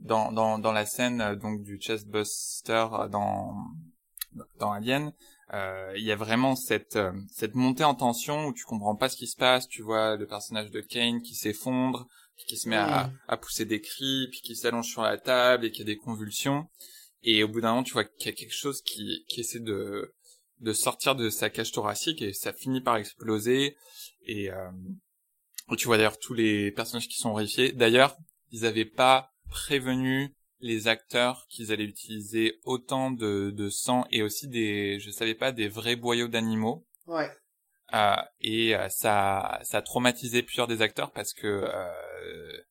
[0.00, 3.54] dans dans dans la scène donc du chestbuster dans
[4.58, 5.12] dans Alien,
[5.52, 9.08] euh, il y a vraiment cette euh, cette montée en tension où tu comprends pas
[9.08, 12.08] ce qui se passe, tu vois le personnage de Kane qui s'effondre,
[12.46, 15.70] qui se met à, à pousser des cris, puis qui s'allonge sur la table et
[15.70, 16.68] qui a des convulsions.
[17.22, 19.60] Et au bout d'un moment, tu vois qu'il y a quelque chose qui, qui essaie
[19.60, 20.12] de,
[20.62, 23.76] de sortir de sa cage thoracique et ça finit par exploser.
[24.26, 24.70] Et euh,
[25.76, 27.72] tu vois d'ailleurs tous les personnages qui sont horrifiés.
[27.72, 28.16] D'ailleurs,
[28.50, 34.48] ils n'avaient pas prévenu les acteurs qu'ils allaient utiliser autant de, de sang et aussi
[34.48, 36.86] des, je savais pas, des vrais boyaux d'animaux.
[37.06, 37.28] Ouais.
[37.94, 42.62] Euh, et euh, ça, ça a traumatisé plusieurs des acteurs parce que euh,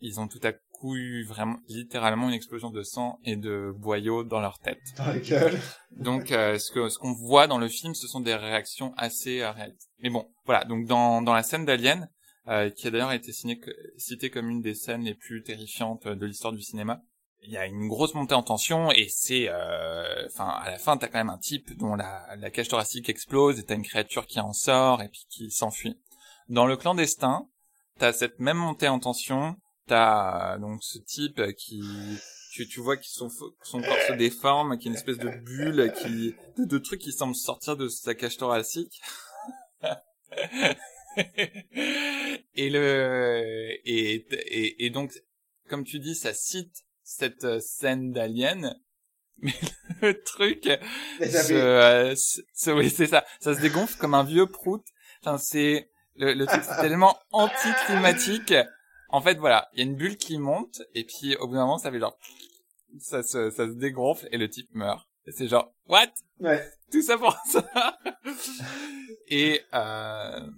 [0.00, 0.52] ils ont tout à
[0.84, 4.80] coup eu vraiment littéralement une explosion de sang et de boyaux dans leur tête.
[4.98, 5.58] Dans la gueule.
[5.92, 9.40] Donc euh, ce que ce qu'on voit dans le film, ce sont des réactions assez
[9.40, 9.90] euh, réalistes.
[10.00, 10.64] Mais bon, voilà.
[10.64, 12.08] Donc dans dans la scène d'Alien,
[12.48, 16.52] euh, qui a d'ailleurs été citée comme une des scènes les plus terrifiantes de l'histoire
[16.52, 17.00] du cinéma,
[17.42, 20.96] il y a une grosse montée en tension et c'est, euh, enfin, à la fin,
[20.96, 24.26] t'as quand même un type dont la, la cage thoracique explose et t'as une créature
[24.26, 25.98] qui en sort et puis qui s'enfuit.
[26.48, 27.48] Dans le clandestin,
[27.98, 29.56] t'as cette même montée en tension,
[29.86, 32.18] t'as euh, donc ce type qui,
[32.52, 33.28] tu, tu vois que son,
[33.62, 37.12] son corps se déforme, qui est une espèce de bulle, qui, de, de trucs qui
[37.12, 39.00] semblent sortir de sa cage thoracique.
[42.54, 45.12] et le, et, et, et donc,
[45.68, 48.74] comme tu dis, ça cite cette euh, scène d'Alien,
[49.38, 49.52] mais
[50.00, 50.68] le truc,
[51.20, 54.82] euh, se- oui, c'est ça, ça se dégonfle comme un vieux prout.
[55.20, 58.54] Enfin, c'est le, le truc, c'est tellement anticlimatique.
[59.14, 61.60] En fait, voilà, il y a une bulle qui monte et puis au bout d'un
[61.60, 62.18] moment, ça fait genre,
[62.98, 65.08] ça se, ça se dégonfle et le type meurt.
[65.24, 66.10] Et c'est genre, what?
[66.40, 66.68] Ouais.
[66.90, 67.96] Tout ça pour ça
[69.28, 70.50] Et euh,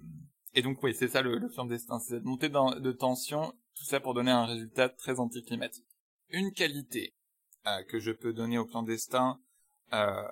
[0.55, 3.99] et donc oui, c'est ça le, le clandestin, c'est cette montée de tension, tout ça
[3.99, 5.85] pour donner un résultat très anticlimatique.
[6.29, 7.13] Une qualité
[7.67, 9.39] euh, que je peux donner au clandestin,
[9.93, 10.23] euh,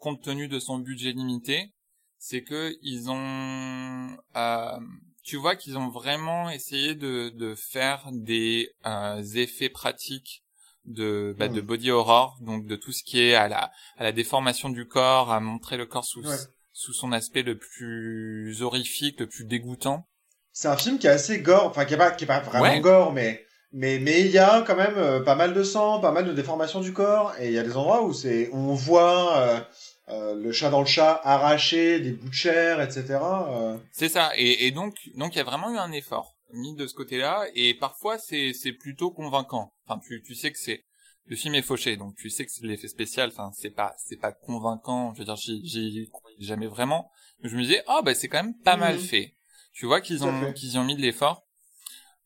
[0.00, 1.74] compte tenu de son budget limité,
[2.16, 4.80] c'est que ils ont, euh,
[5.24, 10.42] tu vois qu'ils ont vraiment essayé de, de faire des euh, effets pratiques
[10.84, 11.66] de, bah, de Mhm.
[11.66, 15.32] body horror, donc de tout ce qui est à la, à la déformation du corps,
[15.32, 16.36] à montrer le corps sous, Ouais.
[16.72, 20.06] sous son aspect le plus horrifique, le plus dégoûtant.
[20.52, 22.62] C'est un film qui est assez gore, enfin qui est pas, qui est pas vraiment
[22.62, 22.80] Ouais.
[22.80, 26.12] gore, mais mais mais il y a quand même euh, pas mal de sang, pas
[26.12, 28.74] mal de déformations du corps, et il y a des endroits où c'est où on
[28.74, 29.60] voit euh,
[30.08, 33.04] euh, le chat dans le chat arracher des bouts de chair, etc.
[33.22, 33.78] euh.
[33.92, 34.32] C'est ça.
[34.36, 37.46] Et, et donc, donc il y a vraiment eu un effort mis de ce côté-là,
[37.54, 39.72] et parfois c'est c'est plutôt convaincant.
[39.86, 40.84] Enfin, tu tu sais que c'est
[41.26, 43.30] le film est fauché, donc tu sais que c'est de l'effet spécial.
[43.32, 45.14] Enfin, c'est pas c'est pas convaincant.
[45.14, 47.10] Je veux dire, j'y j'y croyais jamais vraiment.
[47.40, 49.00] Mais je me disais, oh bah c'est quand même pas mal Mhm.
[49.00, 49.34] fait.
[49.72, 51.42] Tu vois qu'ils ont qu'ils y ont mis de l'effort.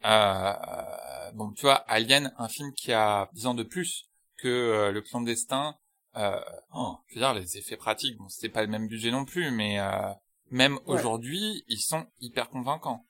[0.05, 0.53] Euh,
[1.35, 4.09] bon, tu vois, Alien, un film qui a 10 ans de plus
[4.39, 5.75] que euh, Le Clandestin.
[6.17, 6.41] Euh,
[6.75, 9.51] oh, je veux dire, les effets pratiques, bon, c'était pas le même budget non plus,
[9.51, 9.91] mais euh,
[10.51, 10.81] même Ouais.
[10.99, 13.05] aujourd'hui, ils sont hyper convaincants.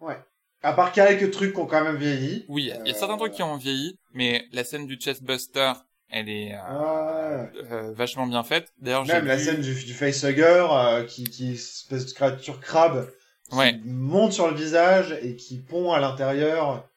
[0.00, 0.18] Ouais.
[0.62, 2.44] À part quelques trucs qui ont quand même vieilli.
[2.48, 5.72] Oui, il y a certains trucs qui ont vieilli, mais la scène du chestbuster,
[6.08, 7.50] elle est euh, Ouais.
[7.72, 8.72] euh, vachement bien faite.
[8.78, 12.60] D'ailleurs, j'ai Même la vu- scène du, du facehugger euh, qui qui espèce de créature
[12.60, 13.10] crabe
[13.50, 13.80] qui Ouais.
[13.84, 16.88] monte sur le visage et qui pond à l'intérieur.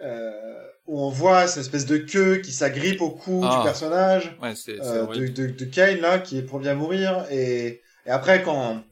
[0.00, 3.58] Euh, où on voit cette espèce de queue qui s'agrippe au cou Ah.
[3.58, 4.36] du personnage.
[4.42, 5.32] Ouais, c'est c'est euh, de, horrible.
[5.34, 8.82] de, de Kane là qui est pour bien mourir et, et après quand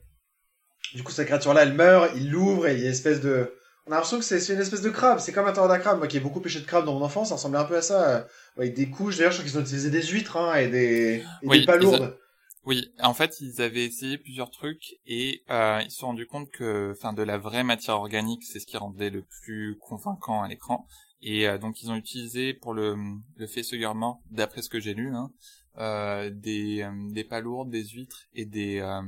[0.94, 3.20] du coup cette créature là elle meurt il l'ouvre et il y a une espèce
[3.20, 3.52] de
[3.86, 5.20] On a l'impression que c'est une espèce de crabe.
[5.20, 5.98] C'est comme un tornade crabe.
[5.98, 7.82] Moi qui ai beaucoup pêché de crabe dans mon enfance, ça ressemblait un peu à
[7.82, 8.26] ça.
[8.58, 9.16] Avec des couches.
[9.16, 12.18] D'ailleurs, je crois qu'ils ont utilisé des huîtres hein, et des, et Oui, des palourdes.
[12.64, 16.50] Oui, en fait, ils avaient essayé plusieurs trucs et euh, ils se sont rendus compte
[16.50, 20.48] que, enfin, de la vraie matière organique, c'est ce qui rendait le plus convaincant à
[20.48, 20.84] l'écran.
[21.22, 22.94] Et euh, donc, ils ont utilisé pour le
[23.36, 25.30] le mort, d'après ce que j'ai lu, hein,
[25.78, 29.02] euh, des euh, des palourdes, des huîtres et des euh,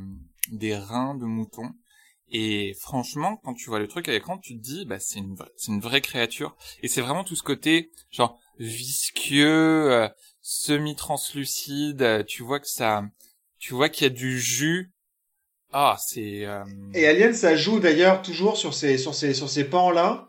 [0.50, 1.70] des reins de mouton.
[2.30, 5.34] Et franchement, quand tu vois le truc à l'écran, tu te dis, bah, c'est une,
[5.56, 6.56] c'est une vraie créature.
[6.82, 10.08] Et c'est vraiment tout ce côté, genre, visqueux, euh,
[10.42, 13.02] semi-translucide, tu vois que ça,
[13.58, 14.92] tu vois qu'il y a du jus.
[15.72, 19.64] Ah, c'est, euh, Et Alien, ça joue d'ailleurs toujours sur ces, sur ces, sur ces
[19.64, 20.28] pans-là,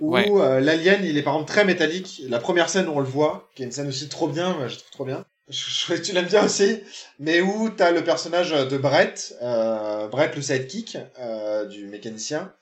[0.00, 0.30] où Ouais.
[0.30, 2.22] euh, l'alien, il est par exemple très métallique.
[2.28, 4.76] La première scène où on le voit, qui est une scène aussi trop bien, je
[4.76, 5.24] trouve trop bien.
[5.50, 6.80] Je, je tu l'aimes bien aussi,
[7.18, 12.54] mais où t'as le personnage de Brett, euh, Brett le sidekick euh, du mécanicien,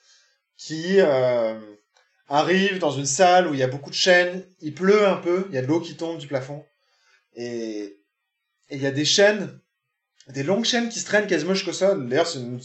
[0.57, 0.99] qui
[2.29, 5.45] arrive dans une salle où il y a beaucoup de chaînes, il pleut un peu,
[5.51, 6.65] il y a de l'eau qui tombe du plafond,
[7.35, 7.99] et
[8.71, 9.59] et il y a des chaînes
[10.29, 12.07] des longues chaînes qui se traînent quasiment jusqu'au sol.
[12.07, 12.61] D'ailleurs, c'est une,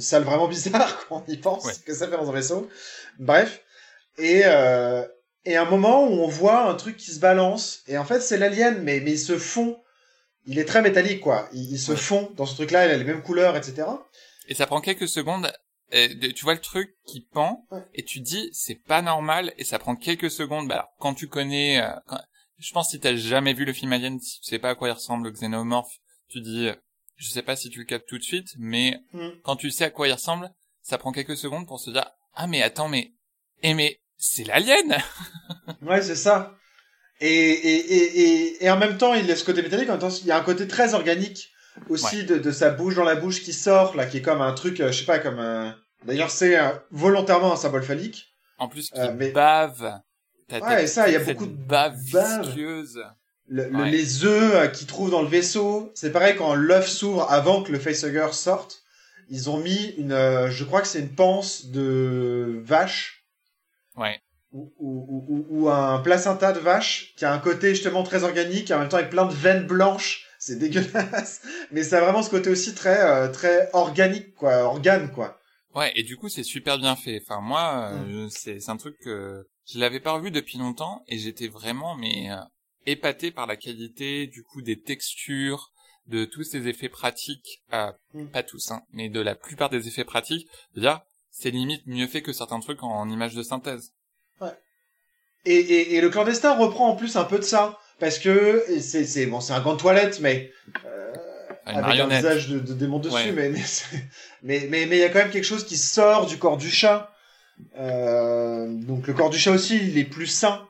[0.00, 1.72] salle vraiment bizarre quand on y pense, Ouais.
[1.86, 2.68] que ça fait dans un vaisseau.
[3.18, 3.61] Bref.
[4.18, 5.06] Et, euh,
[5.44, 8.38] et un moment où on voit un truc qui se balance, et en fait, c'est
[8.38, 9.78] l'alien, mais, mais il se fond.
[10.46, 11.48] Il est très métallique, quoi.
[11.52, 13.84] Il, il se fond dans ce truc-là, il a les mêmes couleurs, etc.
[14.48, 15.52] et ça prend quelques secondes.
[15.94, 17.82] et de- tu vois le truc qui pend Ouais.
[17.94, 20.66] et tu dis c'est pas normal et ça prend quelques secondes.
[20.66, 22.20] Bah alors quand tu connais, euh, quand-
[22.58, 24.88] je pense si t'as jamais vu le film Alien, si tu sais pas à quoi
[24.88, 25.92] il ressemble le xénomorphe,
[26.28, 26.70] tu dis,
[27.16, 29.28] je sais pas si tu le captes tout de suite, mais Hmm.
[29.44, 30.50] quand tu sais à quoi il ressemble,
[30.80, 33.12] ça prend quelques secondes pour se dire ah mais attends mais
[33.62, 34.96] eh mais c'est l'alien
[35.82, 36.54] Ouais, c'est ça.
[37.20, 40.08] Et, et, et, et, en même temps, il a ce côté métallique, en même temps,
[40.20, 41.50] il y a un côté très organique
[41.88, 44.52] aussi de, de sa bouche dans la bouche qui sort, là, qui est comme un
[44.52, 45.76] truc, euh, je sais pas, comme un...
[46.04, 48.34] D'ailleurs, c'est euh, volontairement un symbole phallique.
[48.58, 50.00] En plus qui Euh, mais- bave.
[50.50, 52.42] Ouais, ça, il y a beaucoup de bave bave.
[52.46, 53.02] visqueuse.
[53.48, 53.90] Le- le- Ouais.
[53.90, 57.72] les œufs euh, qu'ils trouvent dans le vaisseau, c'est pareil quand l'œuf s'ouvre avant que
[57.72, 58.82] le facehugger sorte.
[59.30, 63.21] Ils ont mis une, euh, je crois que c'est une panse de vache
[63.96, 64.20] Ouais.
[64.52, 68.70] ou, ou, ou- ou- un placenta de vache qui a un côté justement très organique,
[68.70, 70.26] et en même temps avec plein de veines blanches.
[70.38, 75.10] C'est dégueulasse, mais ça a vraiment ce côté aussi très euh, très organique quoi, organe
[75.12, 75.38] quoi.
[75.74, 77.20] Ouais, et du coup, c'est super bien fait.
[77.24, 78.14] Enfin, moi, Mm.
[78.14, 81.94] euh, c'est c'est un truc que je l'avais pas revu depuis longtemps et j'étais vraiment
[81.94, 82.36] mais euh,
[82.86, 85.70] épaté par la qualité du coup des textures,
[86.08, 88.26] de tous ces effets pratiques, euh, Mm.
[88.26, 90.46] pas tous, hein, mais de la plupart des effets pratiques.
[90.74, 91.00] C'est-à-dire,
[91.32, 93.92] c'est limite mieux fait que certains trucs en images de synthèse.
[95.44, 99.04] Et, et, et le clandestin reprend en plus un peu de ça parce que c'est
[99.04, 100.52] c'est bon c'est un gant de toilette mais
[100.86, 101.12] euh,
[101.66, 103.32] avec un visage de, de démon dessus, Ouais.
[103.32, 103.60] mais mais
[104.44, 106.70] mais mais mais il y a quand même quelque chose qui sort du corps du
[106.70, 107.10] chat.
[107.78, 110.64] Euh, donc le corps du chat aussi, il est plus sain.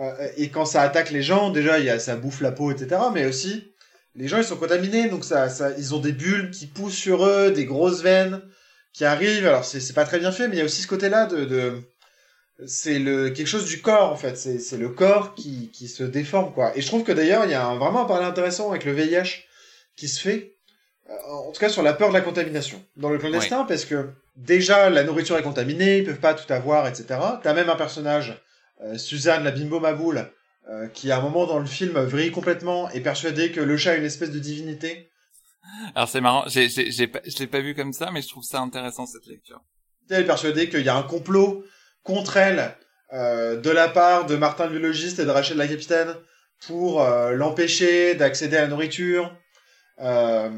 [0.00, 2.70] Euh, et quand ça attaque les gens, déjà il y a ça bouffe la peau,
[2.70, 3.00] etc.
[3.14, 3.72] Mais aussi
[4.16, 7.24] les gens ils sont contaminés, donc ça, ça ils ont des bulles qui poussent sur
[7.24, 8.42] eux, des grosses veines
[8.92, 9.46] qui arrivent.
[9.46, 11.44] Alors c'est c'est pas très bien fait, mais il y a aussi ce côté-là de,
[11.44, 11.82] de
[12.66, 14.36] c'est le quelque chose du corps en fait.
[14.36, 16.76] C'est c'est le corps qui qui se déforme quoi.
[16.76, 18.92] Et je trouve que d'ailleurs il y a un, vraiment un parallèle intéressant avec le
[18.92, 19.44] VIH
[19.96, 20.56] qui se fait,
[21.10, 24.10] euh, en tout cas sur la peur de la contamination dans le clandestin, parce que
[24.36, 27.20] déjà la nourriture est contaminée, ils peuvent pas tout avoir, etc.
[27.42, 28.40] T'as même un personnage,
[28.82, 30.30] euh, Suzanne la bimbo maboule,
[30.70, 33.94] euh, qui à un moment dans le film vrille complètement et persuadée que le chat
[33.94, 35.09] est une espèce de divinité.
[35.94, 38.28] Alors c'est marrant, j'ai j'ai j'ai pas je l'ai pas vu comme ça, mais je
[38.28, 39.60] trouve ça intéressant cette lecture.
[40.08, 41.64] Elle est persuadée qu'il y a un complot
[42.02, 42.74] contre elle
[43.12, 46.14] euh, de la part de Martin le biologiste et de Rachel la capitaine
[46.66, 49.34] pour euh, l'empêcher d'accéder à la nourriture.
[50.00, 50.50] Euh,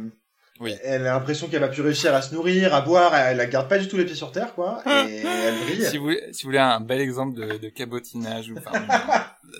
[0.60, 0.74] Oui.
[0.84, 3.68] Elle a l'impression qu'elle va plus réussir à se nourrir, à boire, elle la garde
[3.68, 5.84] pas du tout les pieds sur terre, quoi, et elle brille.
[5.86, 8.78] Si vous, si vous voulez un bel exemple de, de cabotinage ou enfin,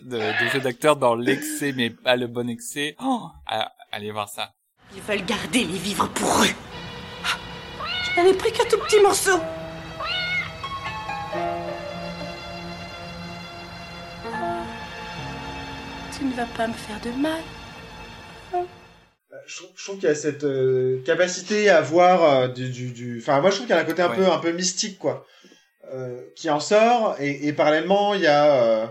[0.04, 3.26] de, de jeu d'acteur dans l'excès, mais pas le bon excès, oh,
[3.90, 4.52] allez voir ça.
[4.94, 6.54] Ils veulent garder les vivres pour eux.
[8.14, 9.38] Je n'avais pris qu'un tout petit morceau.
[16.16, 17.40] Tu ne vas pas me faire de mal.
[19.46, 22.90] Je trouve, je trouve qu'il y a cette euh, capacité à voir euh, du, du,
[22.90, 23.18] du...
[23.20, 24.16] Enfin, moi, je trouve qu'il y a un côté un Ouais.
[24.16, 25.26] peu, un peu mystique, quoi,
[25.92, 27.16] euh, qui en sort.
[27.18, 28.86] Et, et parallèlement, il y a euh,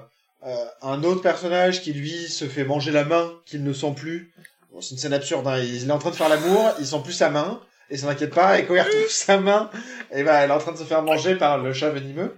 [0.48, 4.34] euh, un autre personnage qui, lui, se fait manger la main qu'il ne sent plus.
[4.72, 5.46] Bon, c'est une scène absurde.
[5.48, 5.60] Hein.
[5.60, 8.34] Il est en train de faire l'amour, il sent plus sa main, et ça n'inquiète
[8.34, 8.58] pas.
[8.60, 9.70] Et quand il retrouve sa main,
[10.12, 12.36] et ben, elle est en train de se faire manger par le chat venimeux.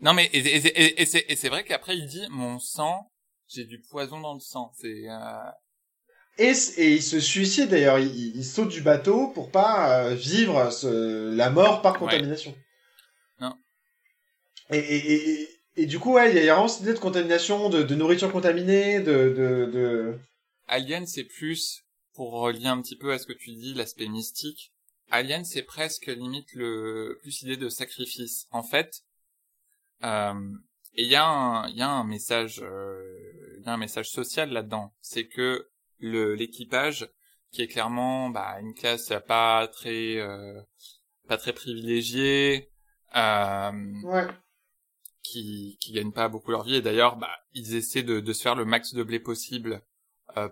[0.00, 3.10] Non mais et, et, et, et c'est vrai qu'après il dit mon sang,
[3.48, 4.72] j'ai du poison dans le sang.
[4.78, 5.50] C'est euh,
[6.38, 6.50] Et,
[6.94, 11.32] il se suicide d'ailleurs, il, il- il saute du bateau pour pas euh, vivre ce-
[11.34, 12.54] la mort par contamination.
[13.40, 13.54] Non.
[14.70, 17.68] Et, et, et, et du coup, ouais, il y a vraiment cette idée de contamination,
[17.70, 20.18] de, de nourriture contaminée, de, de, de...
[20.66, 21.84] Alien, c'est plus,
[22.14, 24.72] pour relier un petit peu à ce que tu dis, l'aspect mystique.
[25.10, 28.46] Alien, c'est presque limite le plus idée de sacrifice.
[28.50, 29.02] En fait,
[30.02, 30.34] euh,
[30.94, 33.76] et il y a un, il y a un message, euh, il y a un
[33.76, 34.94] message social là-dedans.
[35.00, 37.08] C'est que le l'équipage,
[37.50, 40.60] qui est clairement bah, une classe pas très, euh,
[41.28, 42.70] pas très privilégiée,
[43.16, 44.26] euh, Ouais.
[45.22, 46.76] qui qui gagnent pas beaucoup leur vie.
[46.76, 49.82] Et d'ailleurs, bah, ils essaient de, de se faire le max de blé possible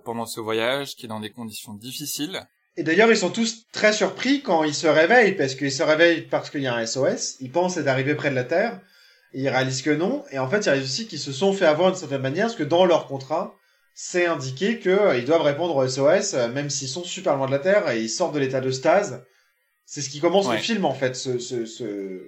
[0.05, 2.41] pendant ce voyage, qui est dans des conditions difficiles.
[2.77, 6.23] Et d'ailleurs, ils sont tous très surpris quand ils se réveillent, parce qu'ils se réveillent
[6.23, 7.37] parce qu'il y a un SOS.
[7.41, 8.81] Ils pensent être arrivés près de la Terre.
[9.35, 10.25] Et ils réalisent que non.
[10.31, 12.57] Et en fait, il réalisent aussi qu'ils se sont fait avoir d'une certaine manière, parce
[12.57, 13.55] que dans leur contrat,
[13.95, 17.59] c'est indiqué qu'ils doivent répondre au SOS, euh, même s'ils sont super loin de la
[17.59, 19.23] Terre et ils sortent de l'état de stase.
[19.85, 20.57] C'est ce qui commence Ouais.
[20.57, 22.23] le film, en fait, ce, ce, ce,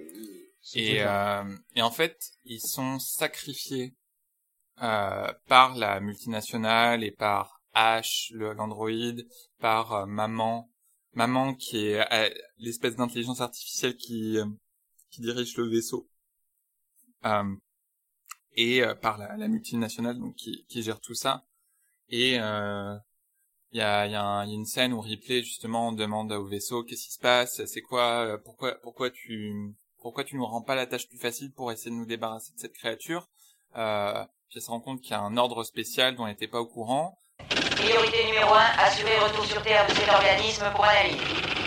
[0.61, 1.43] ce Et, euh,
[1.75, 3.93] et en fait, ils sont sacrifiés
[4.81, 8.89] euh, par la multinationale et par H, l'android,
[9.59, 10.69] par euh, maman,
[11.13, 14.37] maman qui est euh, l'espèce d'intelligence artificielle qui
[15.11, 16.09] qui dirige le vaisseau,
[18.57, 21.45] et par la, multinationale donc qui, qui gère tout ça.
[22.09, 23.01] Et il y a,
[23.71, 27.19] y, a y a une scène où Ripley justement demande au vaisseau qu'est-ce qui se
[27.19, 31.51] passe, c'est quoi, pourquoi, pourquoi tu, pourquoi tu nous rends pas la tâche plus facile
[31.53, 33.29] pour essayer de nous débarrasser de cette créature?
[33.77, 36.47] Euh, Puis elle se rend compte qu'il y a un ordre spécial dont elle n'était
[36.47, 37.17] pas au courant.
[37.75, 41.17] Priorité numéro 1, assurer retour sur Terre de cet organisme pour analyse.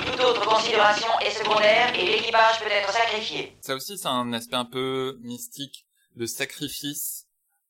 [0.07, 3.57] Toute autre considération est secondaire et l'équipage peut être sacrifié.
[3.61, 7.27] Ça aussi, c'est un aspect un peu mystique de sacrifice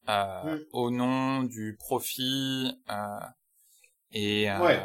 [0.09, 0.61] euh, Mm.
[0.73, 2.71] au nom du profit.
[2.91, 2.95] Euh,
[4.13, 4.81] et euh, Ouais.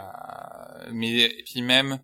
[0.92, 2.00] mais et puis même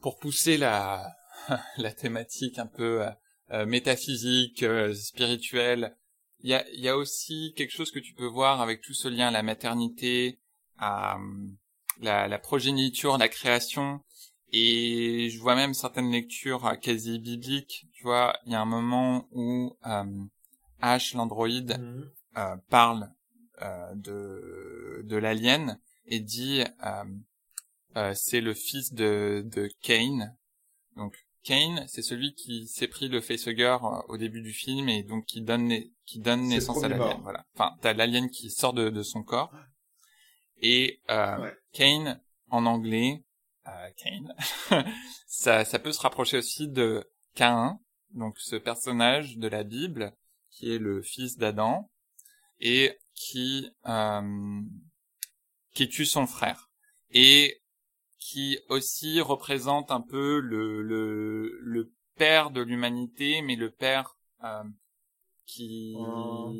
[0.00, 1.10] pour pousser la
[1.76, 3.10] la thématique un peu euh,
[3.50, 5.96] euh, métaphysique, euh, spirituelle,
[6.44, 9.08] il y a, y a aussi quelque chose que tu peux voir avec tout ce
[9.08, 10.38] lien à la maternité,
[10.76, 11.48] à euh,
[12.00, 14.00] la, la progéniture, la création.
[14.52, 17.86] Et je vois même certaines lectures euh, quasi bibliques.
[17.94, 20.04] Tu vois, il y a un moment où euh,
[20.82, 22.10] H, l'androïde, Mhm.
[22.36, 23.10] euh, parle
[23.62, 27.04] euh, de, de l'alien et dit euh,
[27.96, 30.36] euh, c'est le fils de, de Kane.
[30.96, 35.02] Donc Kane, c'est celui qui s'est pris le facehugger euh, au début du film et
[35.02, 35.72] donc qui donne
[36.06, 37.20] qui donne naissance à l'alien.
[37.22, 37.44] Voilà.
[37.54, 39.52] Enfin, t'as l'alien qui sort de, de son corps
[40.58, 41.54] et euh, Ouais.
[41.72, 43.22] Kane en anglais,
[43.66, 44.34] euh, Kane,
[45.26, 47.78] ça ça peut se rapprocher aussi de Cain,
[48.10, 50.14] donc ce personnage de la Bible
[50.50, 51.90] qui est le fils d'Adam
[52.60, 54.60] et qui euh,
[55.74, 56.70] qui tue son frère
[57.10, 57.60] et
[58.24, 64.64] qui aussi représente un peu le le, le père de l'humanité mais le père euh,
[65.44, 66.50] qui Oh.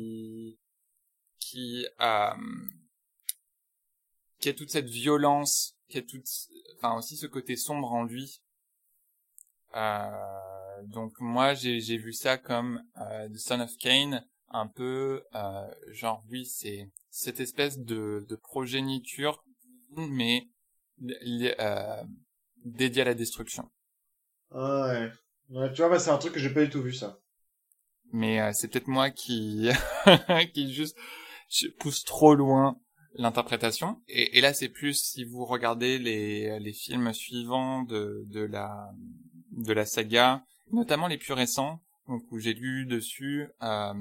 [1.39, 2.29] qui euh,
[4.39, 6.27] qui a toute cette violence qui a toute
[6.77, 8.43] enfin aussi ce côté sombre en lui
[9.75, 15.23] euh, donc moi j'ai j'ai vu ça comme euh, The Son of Cain un peu
[15.33, 19.43] euh, genre oui c'est cette espèce de de progéniture
[19.95, 20.47] mais
[21.59, 22.03] euh,
[22.65, 23.69] dédiée à la destruction
[24.49, 25.11] Ah ouais.
[25.49, 27.19] Ouais, tu vois, bah, c'est un truc que j'ai pas du tout vu, ça.
[28.13, 29.69] mais euh, c'est peut-être moi qui
[30.53, 30.97] qui juste
[31.49, 32.77] je pousse trop loin
[33.15, 38.41] l'interprétation et, et là c'est plus si vous regardez les les films suivants de de
[38.41, 38.89] la
[39.51, 43.93] de la saga notamment les plus récents donc où j'ai lu dessus euh,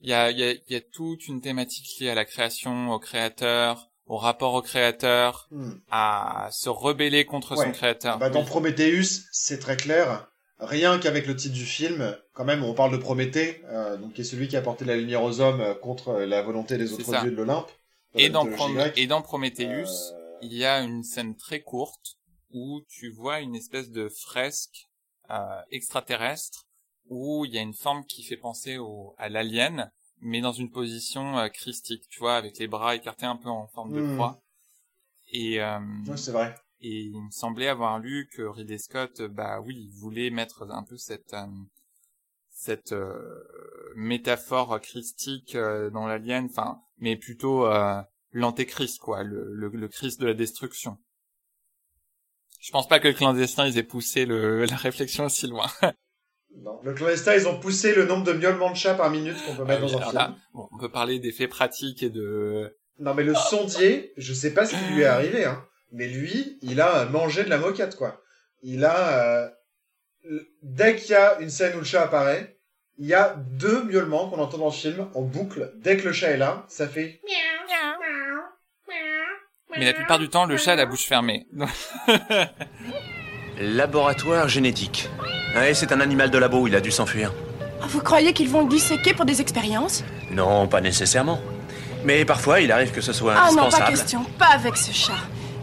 [0.00, 4.16] il y a y a toute une thématique liée à la création au créateur au
[4.16, 5.72] rapport au créateur Hmm.
[5.90, 8.44] à se rebeller contre son créateur Bah, dans.
[8.44, 10.26] Prometheus, c'est très clair.
[10.58, 14.20] Rien qu'avec le titre du film, quand même, on parle de Prométhée, euh, donc qui
[14.20, 16.92] est celui qui a apporté la lumière aux hommes euh, contre euh, la volonté des
[16.92, 17.70] autres dieux de l'Olympe.
[18.14, 18.98] Et dans, grecque.
[18.98, 22.16] et dans Prometheus, Euh, il y a une scène très courte
[22.52, 24.88] où tu vois une espèce de fresque
[25.30, 26.66] euh, extraterrestre
[27.08, 29.90] où il y a une forme qui fait penser au, à l'alien,
[30.20, 33.66] mais dans une position euh, christique, tu vois, avec les bras écartés un peu en
[33.68, 34.14] forme de Hmm.
[34.14, 34.40] croix.
[35.32, 36.54] Et, euh, ouais, c'est vrai.
[36.80, 40.82] et il me semblait avoir lu que Ridley Scott, bah oui, il voulait mettre un
[40.82, 41.46] peu cette euh,
[42.52, 43.44] cette euh,
[43.96, 48.00] métaphore christique euh, dans l'alien, enfin, mais plutôt euh,
[48.32, 50.98] l'antéchrist, quoi, le, le, le Christ de la destruction.
[52.60, 55.66] Je pense pas que le clandestin ils aient poussé le, la réflexion aussi loin.
[56.56, 56.80] Non.
[56.82, 59.64] Le clandestin, ils ont poussé le nombre de miaulements de chats par minute qu'on peut
[59.64, 60.14] mettre Ah oui, dans un film.
[60.14, 64.52] là, bon, on peut parler d'effets pratiques et de Non, mais le sondier, je sais
[64.52, 65.64] pas ce qui lui est arrivé, hein.
[65.92, 68.20] Mais lui, il a mangé de la moquette, quoi.
[68.62, 69.48] Il a, euh,
[70.62, 72.58] dès qu'il y a une scène où le chat apparaît,
[72.98, 75.72] il y a deux miaulements qu'on entend dans le film en boucle.
[75.76, 77.20] Dès que le chat est là, ça fait...
[79.78, 81.46] Mais la plupart du temps, le chat a la bouche fermée.
[83.58, 85.08] Laboratoire génétique.
[85.54, 87.32] Ouais, c'est un animal de labo, il a dû s'enfuir.
[87.82, 90.04] Ah, Vous croyez qu'ils vont le disséquer pour des expériences?
[90.30, 91.40] Non, pas nécessairement.
[92.04, 93.84] Mais parfois, il arrive que ce soit Ah non, indispensable.
[93.84, 95.12] pas question, pas avec ce chat.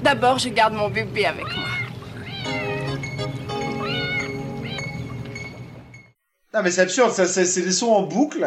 [0.04, 1.66] D'abord, je garde mon bébé avec moi.
[6.54, 8.40] Non mais c'est absurde, ça, c'est c'est des sons en boucle.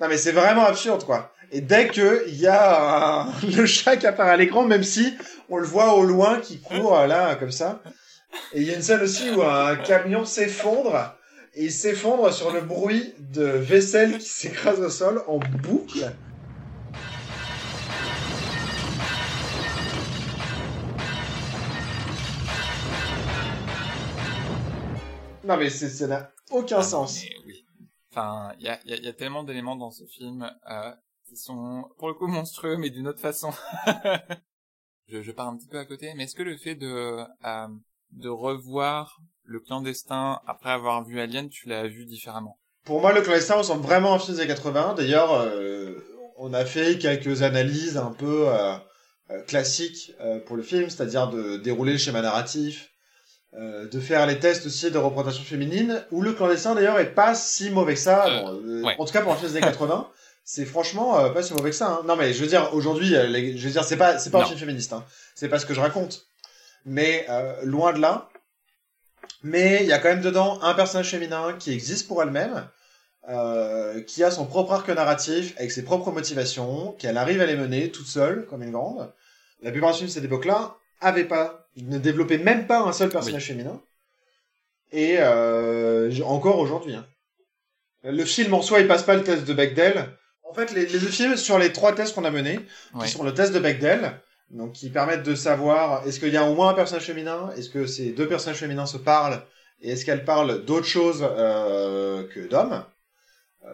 [0.00, 1.32] Non mais c'est vraiment absurde quoi.
[1.50, 3.26] Et dès que il y a un-
[3.56, 5.14] le chat qui apparaît à l'écran, même si
[5.48, 7.80] on le voit au loin qui court là comme ça.
[8.52, 11.14] Et il y a une scène aussi où un camion s'effondre
[11.54, 16.12] et il s'effondre sur le bruit de vaisselle qui s'écrase au sol en boucle.
[25.44, 27.22] Non mais ça n'a aucun sens.
[27.24, 27.66] Mais oui.
[28.10, 30.92] Enfin, il y a, y a- y a tellement d'éléments dans ce film euh,
[31.24, 33.50] qui sont, pour le coup, monstrueux, mais d'une autre façon.
[35.08, 36.86] je, je pars un petit peu à côté, mais est-ce que le fait de
[37.44, 37.68] euh,
[38.16, 43.22] de revoir le clandestin après avoir vu Alien, tu l'as vu différemment Pour moi, le
[43.22, 44.94] clandestin ressemble vraiment à un film des années 80.
[44.96, 45.94] D'ailleurs, euh,
[46.38, 48.74] on a fait quelques analyses un peu euh,
[49.30, 52.90] euh, classiques euh, pour le film, c'est-à-dire de dérouler le schéma narratif,
[53.58, 57.70] de faire les tests aussi de représentation féminine, où le clandestin d'ailleurs est pas si
[57.70, 58.42] mauvais que ça.
[58.42, 58.94] Bon, ouais.
[58.98, 60.10] En tout cas pour un film des années 80,
[60.44, 61.88] c'est franchement euh, pas si mauvais que ça.
[61.88, 62.00] hein.
[62.04, 64.40] Non mais je veux dire aujourd'hui, euh, les- je veux dire c'est pas c'est pas
[64.42, 64.92] un film féministe.
[64.92, 65.04] Hein.
[65.34, 66.26] C'est pas ce que je raconte.
[66.86, 68.30] Mais euh, loin de là.
[69.42, 72.68] Mais il y a quand même dedans un personnage féminin qui existe pour elle-même,
[73.28, 77.56] euh, qui a son propre arc narratif avec ses propres motivations, qu'elle arrive à les
[77.56, 79.12] mener toute seule comme une grande.
[79.62, 83.08] La plupart des films de cette époque-là avaient pas, ne développaient même pas un seul
[83.10, 83.80] personnage féminin.
[84.92, 86.94] Et euh, encore aujourd'hui.
[86.94, 87.06] hein.
[88.04, 90.08] Le film en soi, il passe pas le test de Bechdel.
[90.48, 92.60] En fait, les, les deux films sur les trois tests qu'on a menés,
[92.94, 93.04] Ouais.
[93.06, 94.12] qui sont le test de Bechdel,
[94.50, 97.68] donc qui permettent de savoir est-ce qu'il y a au moins un personnage féminin, est-ce
[97.70, 99.42] que ces deux personnages féminins se parlent,
[99.80, 102.84] et est-ce qu'elles parlent d'autre chose euh, que d'hommes?
[103.64, 103.68] Euh,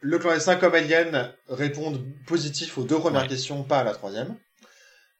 [0.00, 3.28] le clandestin comme Alien répondent positif aux deux premières Ouais.
[3.28, 4.34] questions, pas à la troisième.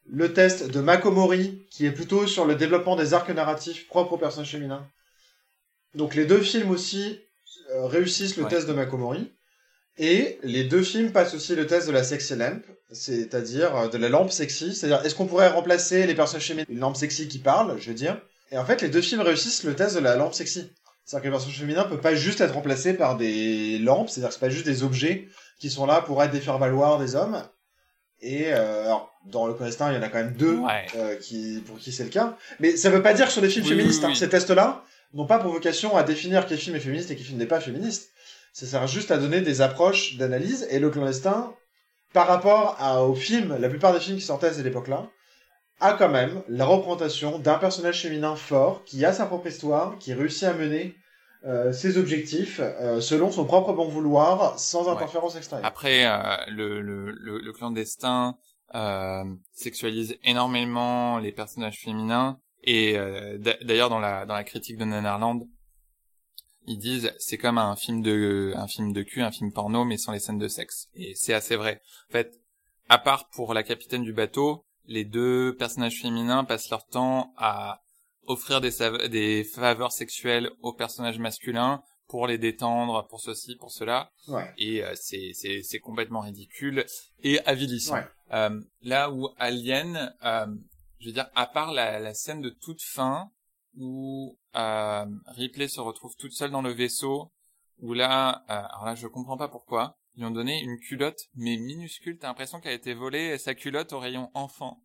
[0.07, 4.17] Le test de Makomori, qui est plutôt sur le développement des arcs narratifs propres aux
[4.17, 4.87] personnages féminins.
[5.95, 7.19] Donc les deux films aussi
[7.71, 8.49] euh, réussissent le Ouais.
[8.49, 9.34] test de Makomori.
[9.97, 13.97] Et les deux films passent aussi le test de la sexy lamp, c'est-à-dire euh, de
[13.97, 14.75] la lampe sexy.
[14.75, 17.95] C'est-à-dire, est-ce qu'on pourrait remplacer les personnages féminins une lampe sexy qui parle, je veux
[17.95, 18.17] dire.
[18.51, 20.69] Et en fait, les deux films réussissent le test de la lampe sexy.
[21.05, 24.29] C'est-à-dire que les personnages féminins ne peuvent pas juste être remplacés par des lampes, c'est-à-dire
[24.29, 25.27] que c'est pas juste des objets
[25.59, 27.41] qui sont là pour être des faire-valoir des hommes.
[28.21, 30.85] Et euh, alors, dans le clandestin, il y en a quand même deux Ouais.
[30.97, 32.35] euh, qui, pour qui c'est le cas.
[32.59, 34.83] Mais ça veut pas dire que sur les films Oui, féministes, oui, hein, ces tests-là
[35.13, 37.59] n'ont pas pour vocation à définir quel film est féministe et quel film n'est pas
[37.61, 38.09] féministe.
[38.57, 40.65] Ça sert juste à donner des approches d'analyse.
[40.71, 41.53] Et le clandestin,
[42.13, 45.09] par rapport à, aux films, la plupart des films qui sortaient à cette époque-là,
[45.81, 50.13] a quand même la représentation d'un personnage féminin fort, qui a sa propre histoire, qui
[50.13, 50.95] réussit à mener
[51.45, 54.91] euh, ses objectifs euh, selon son propre bon vouloir, sans Ouais.
[54.93, 55.67] interférence extérieure.
[55.67, 58.37] Après, euh, le, le, le, le clandestin
[58.73, 62.39] euh, sexualise énormément les personnages féminins.
[62.63, 65.41] Et euh, d'a- d'ailleurs, dans la, dans la critique de Nanarland,
[66.67, 69.97] ils disent c'est comme un film de un film de cul, un film porno, mais
[69.97, 70.87] sans les scènes de sexe.
[70.95, 71.81] Et c'est assez vrai.
[72.09, 72.33] En fait,
[72.89, 77.81] à part pour la capitaine du bateau, les deux personnages féminins passent leur temps à
[78.27, 78.71] offrir des,
[79.09, 84.51] des faveurs sexuelles aux personnages masculins pour les détendre, pour ceci, pour cela Ouais.
[84.57, 86.85] et euh, c'est c'est c'est complètement ridicule
[87.23, 87.95] et avilissant.
[87.95, 88.05] Ouais.
[88.33, 90.45] Euh, là où Alien, euh,
[90.99, 93.29] je veux dire, à part la, la scène de toute fin
[93.77, 97.31] où euh, Ripley se retrouve toute seule dans le vaisseau,
[97.79, 101.57] où là, euh, alors là je comprends pas pourquoi, ils ont donné une culotte mais
[101.57, 102.17] minuscule.
[102.17, 104.81] T'as l'impression qu'elle a été volée sa culotte au rayon enfant.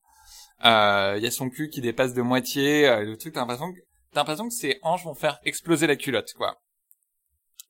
[0.64, 2.86] Euh, Il y a son cul qui dépasse de moitié.
[2.88, 3.78] euh, le truc, t'as l'impression que
[4.12, 6.60] t'as l'impression que ses hanches vont faire exploser la culotte, quoi.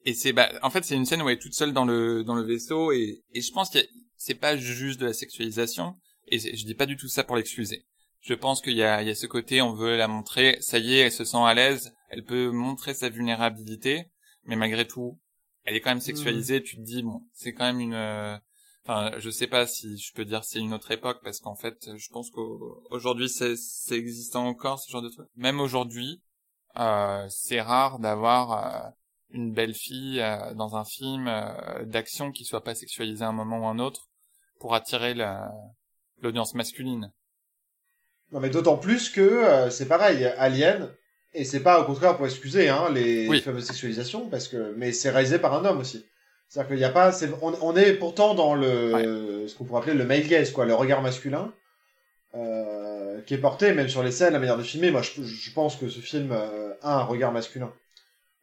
[0.06, 2.24] Et c'est bah en fait c'est une scène où elle est toute seule dans le
[2.24, 3.78] dans le vaisseau et et je pense que
[4.16, 5.96] c'est pas juste de la sexualisation
[6.28, 7.84] et je dis pas du tout ça pour l'excuser.
[8.20, 10.78] Je pense qu'il y a il y a ce côté on veut la montrer, ça
[10.78, 14.10] y est, elle se sent à l'aise, elle peut montrer sa vulnérabilité,
[14.44, 15.18] mais malgré tout,
[15.64, 18.36] elle est quand même sexualisée, tu te dis bon, c'est quand même une euh,
[18.84, 21.90] Enfin, je sais pas si je peux dire c'est une autre époque parce qu'en fait,
[21.96, 25.28] je pense qu'aujourd'hui c'est c'est existant encore ce genre de truc.
[25.36, 26.22] Même aujourd'hui,
[26.78, 28.90] euh, c'est rare d'avoir euh,
[29.30, 33.32] une belle fille euh, dans un film euh, d'action qui soit pas sexualisée à un
[33.32, 34.08] moment ou un autre
[34.58, 35.52] pour attirer la-
[36.22, 37.12] l'audience masculine.
[38.32, 40.88] Non, mais d'autant plus que euh, c'est pareil, Alien,
[41.34, 43.40] et c'est pas au contraire pour excuser hein, les Oui.
[43.40, 46.04] fameuses sexualisations, parce que mais c'est réalisé par un homme aussi.
[46.48, 49.80] C'est-à-dire qu'il n'y a pas, c'est- on, on est pourtant dans le, ce qu'on pourrait
[49.82, 51.52] appeler le male gaze, quoi, le regard masculin,
[52.34, 54.90] euh, qui est porté même sur les scènes, la manière de filmer.
[54.90, 57.72] Moi, je, je pense que ce film euh, a un regard masculin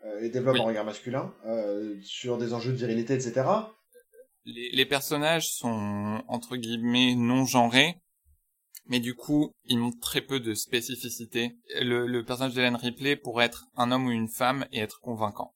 [0.06, 0.62] euh, et développe Oui.
[0.62, 3.46] un regard masculin euh, sur des enjeux de virilité, etc.
[4.46, 7.96] les, les personnages sont entre guillemets non genrés,
[8.90, 11.56] mais du coup ils montrent très peu de spécificité.
[11.82, 15.54] Le, le personnage d'Hélène Ripley pourrait être un homme ou une femme et être convaincant.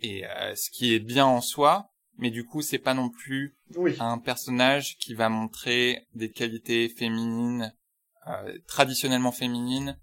[0.00, 3.56] Et euh, ce qui est bien en soi, mais du coup c'est pas non plus
[3.76, 3.96] Oui.
[4.00, 7.72] un personnage qui va montrer des qualités féminines
[8.28, 9.98] euh, traditionnellement féminines.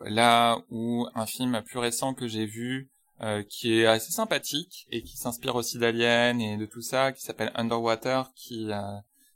[0.00, 2.90] Là où un film plus récent que j'ai vu
[3.20, 7.22] euh, qui est assez sympathique et qui s'inspire aussi d'Alien et de tout ça, qui
[7.22, 8.80] s'appelle Underwater, qui, euh,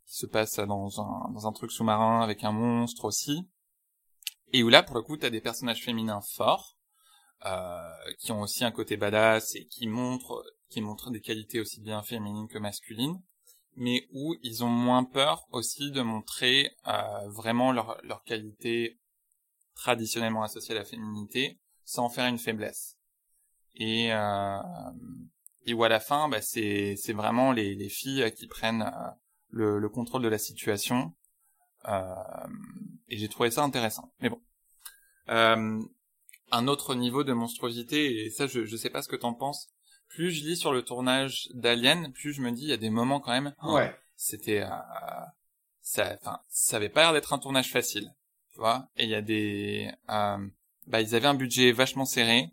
[0.06, 3.48] qui se passe dans un, dans un truc sous-marin avec un monstre aussi.
[4.52, 6.76] Et où là, pour le coup, t'as des personnages féminins forts,
[7.44, 11.80] euh, qui ont aussi un côté badass et qui montrent, qui montrent des qualités aussi
[11.80, 13.20] bien féminines que masculines,
[13.74, 18.98] mais où ils ont moins peur aussi de montrer euh, vraiment leur, leur qualité
[19.74, 22.96] traditionnellement associée à la féminité, sans faire une faiblesse
[23.76, 24.58] et euh,
[25.66, 29.10] et où à la fin bah, c'est c'est vraiment les les filles qui prennent euh,
[29.56, 31.14] le, le contrôle de la situation
[31.88, 32.14] euh,
[33.08, 34.12] et j'ai trouvé ça intéressant.
[34.20, 34.40] Mais bon.
[35.28, 35.80] Euh,
[36.52, 39.68] un autre niveau de monstruosité et ça je je sais pas ce que t'en penses.
[40.08, 42.90] Plus je lis sur le tournage d'Alien plus je me dis il y a des
[42.90, 43.92] moments quand même oh, Ouais.
[44.14, 44.68] c'était euh,
[45.80, 48.08] ça enfin ça avait pas l'air d'être un tournage facile
[48.52, 48.88] tu vois.
[48.96, 50.46] Et il y a des euh,
[50.86, 52.50] bah ils avaient un budget vachement serré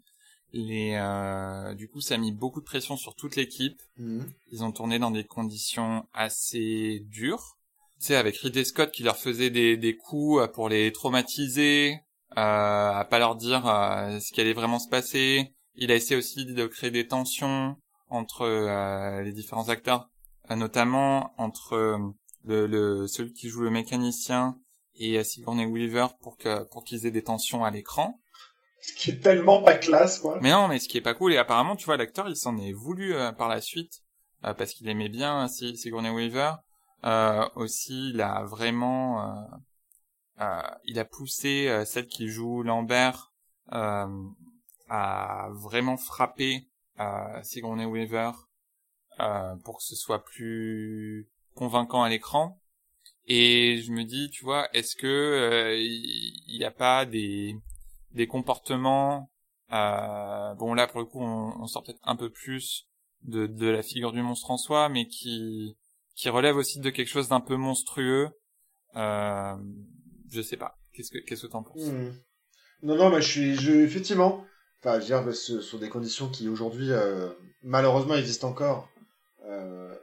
[0.53, 3.81] les euh, du coup ça a mis beaucoup de pression sur toute l'équipe.
[3.97, 4.31] Mhm.
[4.51, 7.57] ils ont tourné dans des conditions assez dures.
[7.99, 11.99] Tu sais avec Ridley Scott qui leur faisait des des coups pour les traumatiser
[12.37, 15.53] euh, à pas leur dire euh, ce qui allait vraiment se passer.
[15.75, 17.75] Il a essayé aussi de créer des tensions
[18.09, 20.09] entre euh, les différents acteurs
[20.51, 21.97] euh, notamment entre euh,
[22.43, 24.57] le, le celui qui joue le mécanicien
[24.95, 28.19] et euh, Sigourney Weaver pour que pour qu'ils aient des tensions à l'écran
[28.85, 30.37] Ce qui est tellement pas classe, quoi.
[30.41, 32.57] mais non, mais ce qui est pas cool, et apparemment, tu vois, l'acteur, il s'en
[32.57, 34.01] est voulu euh, par la suite,
[34.43, 36.55] euh, parce qu'il aimait bien Si- Sigourney Weaver.
[37.05, 39.21] Euh, aussi, il a vraiment...
[39.21, 39.55] euh,
[40.41, 43.31] euh, il a poussé euh, celle qui joue Lambert
[43.69, 46.67] à vraiment frapper
[47.41, 48.31] Sigourney Weaver
[49.63, 52.59] pour que ce soit plus convaincant à l'écran.
[53.25, 57.55] Et je me dis, tu vois, est-ce que il n'y a pas des
[58.13, 59.29] des comportements
[59.71, 62.87] euh, bon là pour le coup on, on sort peut-être un peu plus
[63.23, 65.77] de, de la figure du monstre en soi mais qui
[66.15, 68.29] qui relève aussi de quelque chose d'un peu monstrueux
[68.95, 69.55] euh,
[70.29, 71.81] je sais pas qu'est-ce que qu'est-ce que t'en penses?
[71.81, 72.13] Mhm.
[72.83, 74.45] Non, non, mais je suis, je, effectivement,
[74.79, 77.29] enfin, je veux dire, ce sont des conditions qui aujourd'hui, euh,
[77.61, 78.89] malheureusement, existent encore
[79.45, 79.95] euh,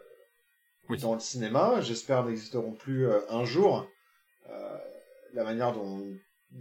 [0.88, 0.98] Oui.
[0.98, 1.82] dans le cinéma.
[1.82, 3.86] J'espère n'existeront plus euh, un jour.
[5.34, 6.02] La manière dont,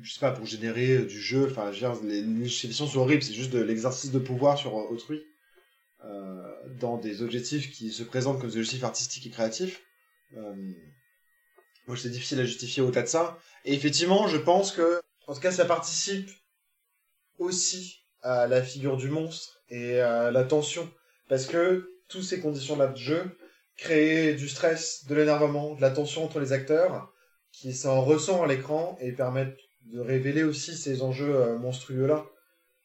[0.02, 3.00] je sais pas, pour générer euh, du jeu, enfin, je veux dire, les, législations sont
[3.00, 3.24] horribles.
[3.24, 5.24] C'est juste de l'exercice de pouvoir sur euh, autrui
[6.06, 6.44] euh,
[6.80, 9.82] dans des objectifs qui se présentent comme des objectifs artistiques et créatifs.
[11.88, 13.40] Moi, c'est difficile à justifier au-delà de ça.
[13.66, 16.30] Et effectivement, je pense que, en tout cas, ça participe
[17.40, 20.88] aussi à la figure du monstre et à la tension.
[21.30, 23.38] Parce que toutes ces conditions-là de jeu
[23.76, 27.12] créent du stress, de l'énervement, de la tension entre les acteurs,
[27.52, 32.26] qui s'en ressent à l'écran et permettent de révéler aussi ces enjeux euh, monstrueux-là.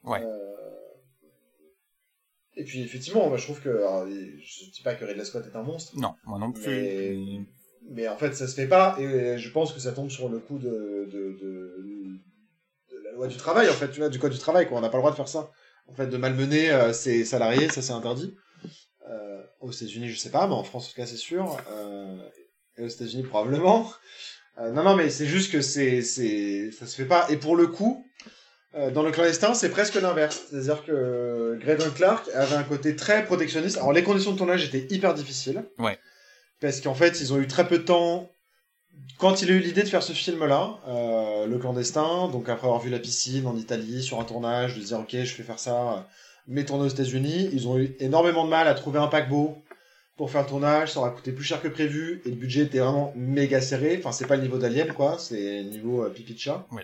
[0.05, 0.23] Ouais.
[0.23, 0.51] Euh,
[2.57, 5.57] Et puis, effectivement, moi, je trouve que, alors, je dis pas que Ridley Scott est
[5.57, 7.41] un monstre, non moi non plus mais,
[7.91, 10.39] mais en fait, ça se fait pas, et je pense que ça tombe sur le
[10.39, 12.21] coup de, de, de,
[12.91, 14.79] de la loi du travail, en fait, tu vois, du code du travail, quoi.
[14.79, 15.51] On n'a pas le droit de faire ça.
[15.87, 18.35] En fait, de malmener euh, ses salariés, ça c'est interdit.
[19.11, 21.59] Euh, aux États-Unis, je sais pas, mais en France, en tout cas, c'est sûr.
[21.71, 22.17] Euh,
[22.79, 23.93] et aux États-Unis, probablement.
[24.59, 27.27] Euh, non, non, mais c'est juste que c'est, c'est, ça se fait pas.
[27.31, 28.05] Et pour le coup,
[28.77, 30.43] euh, dans le clandestin, c'est presque l'inverse.
[30.51, 33.79] C'est-à-dire que Graydon Clark avait un côté très protectionniste.
[33.79, 35.65] Alors, les conditions de tournage étaient hyper difficiles.
[35.79, 35.99] Ouais.
[36.61, 38.31] Parce qu'en fait, ils ont eu très peu de temps.
[39.19, 42.81] Quand il a eu l'idée de faire ce film-là, euh, Le clandestin, donc après avoir
[42.81, 46.09] vu la piscine en Italie sur un tournage, de dire ok, je vais faire ça,
[46.47, 49.63] mais tourner aux États-Unis, ils ont eu énormément de mal à trouver un paquebot
[50.17, 52.79] pour faire le tournage, ça aura coûté plus cher que prévu, et le budget était
[52.79, 53.97] vraiment méga serré.
[53.99, 56.67] Enfin, c'est pas le niveau d'Alien, quoi, c'est le niveau euh, pipi de chat.
[56.73, 56.83] Oui.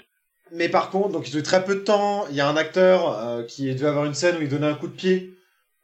[0.52, 2.26] Mais par contre, donc ils ont eu très peu de temps.
[2.30, 4.74] Il y a un acteur euh, qui devait avoir une scène où il donnait un
[4.74, 5.32] coup de pied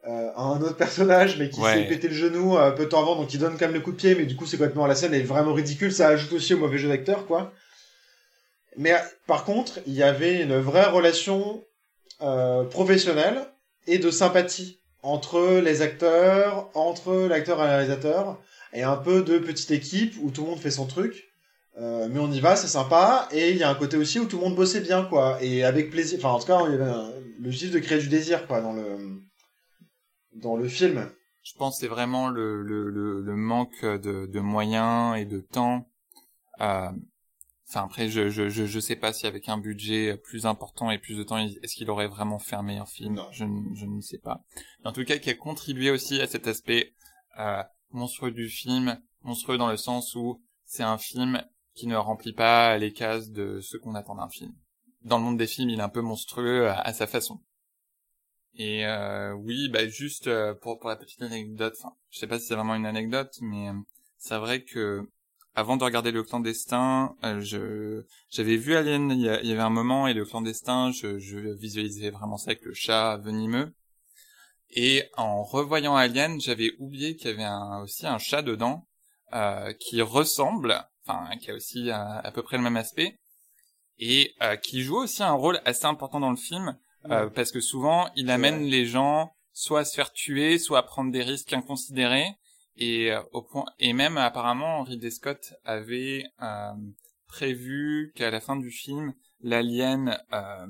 [0.08, 1.72] euh, à un autre personnage, mais qui Ouais.
[1.74, 3.80] s'est pété le genou euh, peu de temps avant, donc il donne quand même le
[3.80, 5.92] coup de pied, mais du coup c'est complètement la scène est vraiment ridicule.
[5.92, 7.52] Ça ajoute aussi au mauvais jeu d'acteur, quoi.
[8.76, 8.98] Mais euh,
[9.28, 11.64] par contre, il y avait une vraie relation
[12.22, 13.38] euh, professionnelle
[13.86, 18.38] et de sympathie entre les acteurs, entre l'acteur et le réalisateur,
[18.72, 21.24] et un peu de petite équipe où tout le monde fait son truc.
[21.78, 23.28] Euh, mais on y va, c'est sympa.
[23.32, 25.38] Et il y a un côté aussi où tout le monde bossait bien, quoi.
[25.42, 26.18] Et avec plaisir.
[26.18, 29.20] Enfin, en tout cas, il y de créer du désir, quoi, dans le,
[30.34, 31.10] dans le film.
[31.42, 35.88] Je pense c'est vraiment le, le, manque de, de moyens et de temps.
[36.60, 36.90] Euh,
[37.68, 40.98] Enfin après, je, je je je sais pas si avec un budget plus important et
[40.98, 43.26] plus de temps, est-ce qu'il aurait vraiment fait un meilleur film Non.
[43.32, 44.44] Je ne je ne sais pas.
[44.80, 46.94] Mais en tout cas, qui a contribué aussi à cet aspect
[47.38, 51.42] euh, monstrueux du film, monstrueux dans le sens où c'est un film
[51.74, 54.52] qui ne remplit pas les cases de ce qu'on attend d'un film.
[55.02, 57.40] Dans le monde des films, il est un peu monstrueux à, à sa façon.
[58.54, 62.38] Et euh, oui, bah juste euh, pour pour la petite anecdote, enfin, je sais pas
[62.38, 63.74] si c'est vraiment une anecdote, mais euh,
[64.16, 65.06] c'est vrai que
[65.56, 69.52] avant de regarder le clandestin, euh, je j'avais vu Alien, il y, a- il y
[69.52, 73.74] avait un moment et le clandestin, je, je visualisais vraiment ça avec le chat venimeux.
[74.70, 78.86] Et en revoyant Alien, j'avais oublié qu'il y avait un, aussi un chat dedans
[79.34, 83.18] euh, qui ressemble, enfin qui a aussi à, à peu près le même aspect
[83.98, 86.76] et euh, qui joue aussi un rôle assez important dans le film
[87.10, 90.82] euh, parce que souvent il amène les gens soit à se faire tuer, soit à
[90.82, 92.34] prendre des risques inconsidérés
[92.78, 96.72] et euh, au point et même apparemment Ridley Scott avait euh,
[97.26, 100.66] prévu qu'à la fin du film l'alien euh,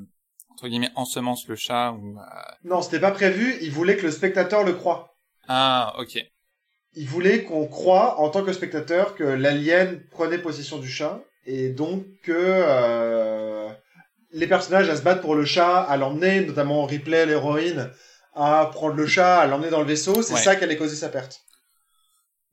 [0.50, 2.22] entre guillemets ensemence le chat ou euh,
[2.64, 3.56] Non, c'était pas prévu.
[3.60, 5.16] Il voulait que le spectateur le croie.
[5.48, 6.18] ah ok
[6.94, 11.68] Il voulait qu'on croie, en tant que spectateur, que l'alien prenait possession du chat, et
[11.68, 13.68] donc que euh,
[14.32, 17.90] les personnages à se battre pour le chat, à l'emmener, notamment Ripley, l'héroïne,
[18.34, 20.40] à prendre le chat, à l'emmener dans le vaisseau, c'est Ouais.
[20.42, 21.42] ça qui allait causer sa perte.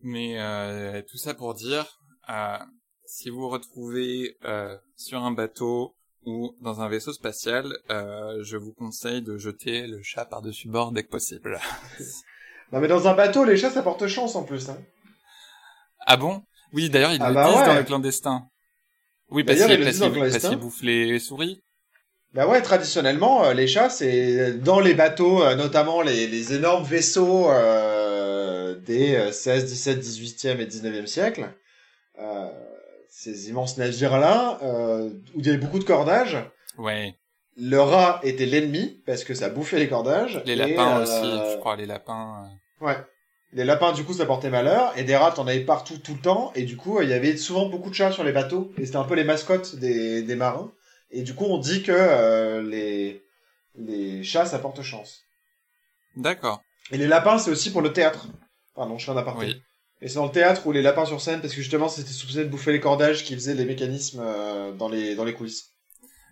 [0.03, 1.97] Mais euh, tout ça pour dire,
[2.29, 2.57] euh,
[3.05, 8.57] si vous vous retrouvez euh, sur un bateau ou dans un vaisseau spatial, euh, je
[8.57, 11.59] vous conseille de jeter le chat par-dessus bord dès que possible.
[12.71, 14.67] Non mais dans un bateau, les chats, ça porte chance en plus.
[14.67, 14.77] Hein.
[16.07, 16.41] ah bon?
[16.71, 17.65] Oui, d'ailleurs, ils Ah le bah disent ouais.
[17.67, 18.47] dans le clandestin.
[19.29, 21.61] Oui, parce qu'ils bouffent les souris.
[22.33, 26.83] Bah ouais, traditionnellement, euh, les chats, c'est dans les bateaux, euh, notamment les, les énormes
[26.83, 27.92] vaisseaux euh,
[28.73, 31.49] des euh, 16, 17, 18e et 19e siècle.
[32.19, 32.49] Euh,
[33.09, 36.37] ces immenses navires-là, euh, où il y avait beaucoup de cordages.
[36.77, 37.15] Ouais.
[37.55, 40.41] Le rat était l'ennemi, parce que ça bouffait les cordages.
[40.45, 42.45] Les et, lapins euh, aussi, je crois, les lapins.
[42.81, 42.85] euh.
[42.87, 42.97] Ouais.
[43.51, 46.21] Les lapins, du coup, ça portait malheur, et des rats, t'en avais partout, tout le
[46.21, 48.85] temps, et du coup, il y avait souvent beaucoup de chats sur les bateaux, et
[48.87, 50.71] c'était un peu les mascottes des, des marins.
[51.11, 53.23] Et du coup, on dit que euh, les,
[53.75, 55.21] les chats, ça porte chance.
[56.15, 56.63] D'accord.
[56.91, 58.25] Et les lapins, c'est aussi pour le théâtre.
[58.75, 59.45] Pardon, je fais un aparté.
[59.45, 59.61] Oui.
[60.01, 62.43] Et c'est dans le théâtre où les lapins sur scène, parce que justement, c'était soupçonné
[62.45, 65.71] de bouffer les cordages qui faisaient les mécanismes euh, dans, les, dans les coulisses.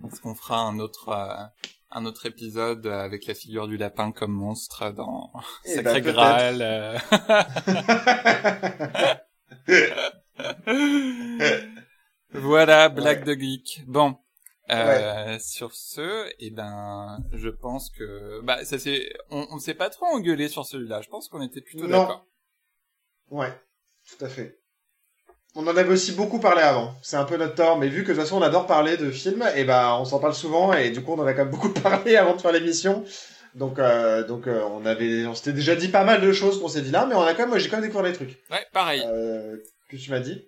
[0.05, 1.43] Est-ce qu'on fera un autre euh,
[1.91, 5.31] un autre épisode avec la figure du lapin comme monstre dans
[5.65, 6.11] Eh Sacré ben.
[6.13, 6.97] Graal euh.
[12.33, 13.83] Voilà, blague de geek.
[13.87, 14.17] Bon,
[14.69, 19.89] euh, sur ce, eh ben, je pense que bah ça c'est on, on s'est pas
[19.89, 21.01] trop engueulé sur celui-là.
[21.01, 22.25] Je pense qu'on était plutôt d'accord.
[23.31, 23.51] Ouais,
[24.07, 24.59] tout à fait.
[25.55, 26.93] On en avait aussi beaucoup parlé avant.
[27.01, 29.09] C'est un peu notre tort, mais vu que de toute façon on adore parler de
[29.11, 31.51] films, et ben on s'en parle souvent et du coup on en a quand même
[31.51, 33.03] beaucoup parlé avant de faire l'émission.
[33.55, 36.69] Donc euh, donc euh, on avait on s'était déjà dit pas mal de choses qu'on
[36.69, 38.65] s'est dit là, mais on a quand même j'ai quand même découvert des trucs Ouais,
[38.71, 39.03] pareil.
[39.05, 39.57] euh,
[39.89, 40.45] que tu m'as dit?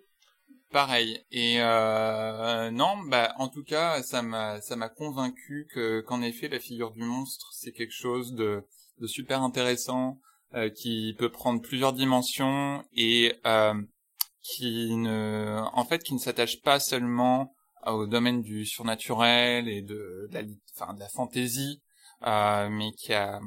[0.72, 1.22] Pareil.
[1.32, 6.60] Et non, bah en tout cas, ça m'a ça m'a convaincu que qu'en effet la
[6.60, 8.64] figure du monstre c'est quelque chose de
[9.00, 10.18] de super intéressant
[10.56, 13.74] euh, qui peut prendre plusieurs dimensions et euh,
[14.42, 17.54] qui ne en fait qui ne s'attache pas seulement
[17.86, 20.42] au domaine du surnaturel et de, la
[20.76, 21.82] enfin de la fantaisie
[22.26, 23.40] euh, mais qui a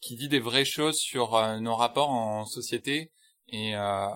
[0.00, 3.12] qui dit des vraies choses sur euh, nos rapports en société
[3.48, 4.08] et euh,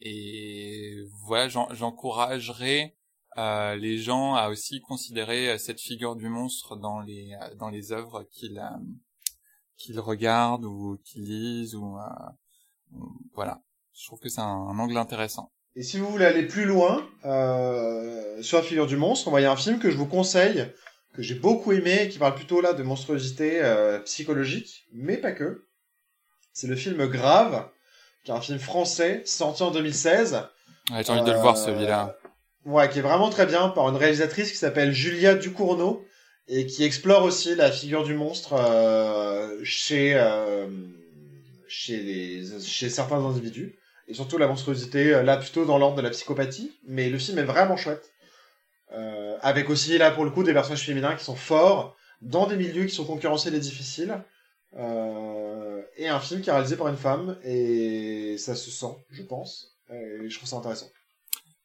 [0.00, 2.94] et voilà, j'en- j'encouragerais
[3.38, 8.24] euh, les gens à aussi considérer cette figure du monstre dans les dans les œuvres
[8.32, 8.62] qu'ils
[9.76, 12.98] qu'ils regardent ou qu'ils lisent ou euh,
[13.34, 13.60] voilà.
[13.94, 15.52] Je trouve que c'est un, un angle intéressant.
[15.74, 19.42] Et si vous voulez aller plus loin euh, sur la figure du monstre, on va
[19.42, 20.72] y a un film que je vous conseille,
[21.14, 25.66] que j'ai beaucoup aimé, qui parle plutôt là de monstruosité euh, psychologique, mais pas que.
[26.54, 27.68] C'est le film Grave,
[28.24, 30.48] qui est un film français sorti en 2016.
[30.90, 32.16] Ouais, J'ai envie de le voir celui-là.
[32.64, 36.02] Ouais, qui est vraiment très bien par une réalisatrice qui s'appelle Julia Ducournau
[36.48, 40.68] et qui explore aussi la figure du monstre euh, chez euh,
[41.68, 43.76] chez les chez certains individus
[44.08, 46.72] et surtout la monstruosité euh, là plutôt dans l'ordre de la psychopathie.
[46.86, 48.12] Mais le film est vraiment chouette.
[48.92, 52.56] Euh, avec aussi là pour le coup des personnages féminins qui sont forts dans des
[52.56, 54.22] milieux qui sont concurrentiels et difficiles.
[55.98, 59.78] Et un film qui est réalisé par une femme, et ça se sent, je pense.
[59.90, 60.90] Et je trouve ça intéressant.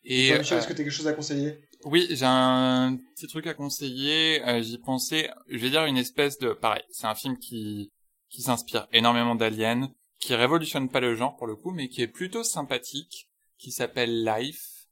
[0.06, 1.60] Et Toi, Michel, est-ce que tu as quelque chose à conseiller?
[1.86, 4.44] Oui, j'ai un petit truc à conseiller.
[4.48, 5.32] Euh, J'y pensais.
[5.48, 6.84] Je vais dire une espèce de pareil.
[6.92, 7.92] C'est un film qui
[8.30, 9.90] qui s'inspire énormément d'Alien,
[10.20, 14.24] qui révolutionne pas le genre pour le coup, mais qui est plutôt sympathique, qui s'appelle
[14.24, 14.88] Life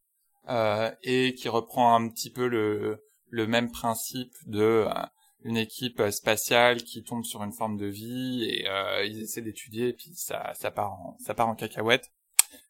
[0.50, 5.06] euh, et qui reprend un petit peu le le même principe de euh,
[5.44, 9.90] une équipe spatiale qui tombe sur une forme de vie et euh, ils essaient d'étudier
[9.90, 12.12] et puis ça ça part en ça part en cacahuète.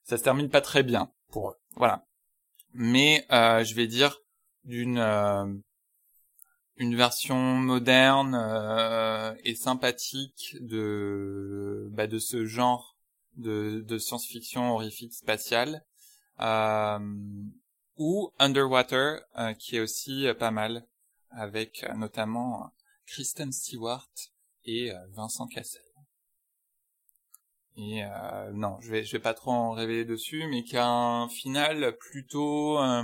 [0.04, 1.56] Ça se termine pas très bien pour eux.
[1.76, 2.06] Voilà
[2.74, 4.20] mais euh, je vais dire
[4.64, 5.46] d'une euh,
[6.78, 12.98] une version moderne euh, et sympathique de bah, de ce genre
[13.36, 15.86] de, de science-fiction horrifique spatiale
[16.40, 17.00] euh,
[17.98, 20.88] ou Underwater euh, qui est aussi euh, pas mal
[21.32, 22.72] avec notamment
[23.06, 24.10] Kristen Stewart
[24.66, 25.89] et Vincent Cassel.
[27.82, 30.86] Et euh, non, je vais je vais pas trop en révéler dessus, mais qui a
[30.86, 33.04] un final plutôt euh,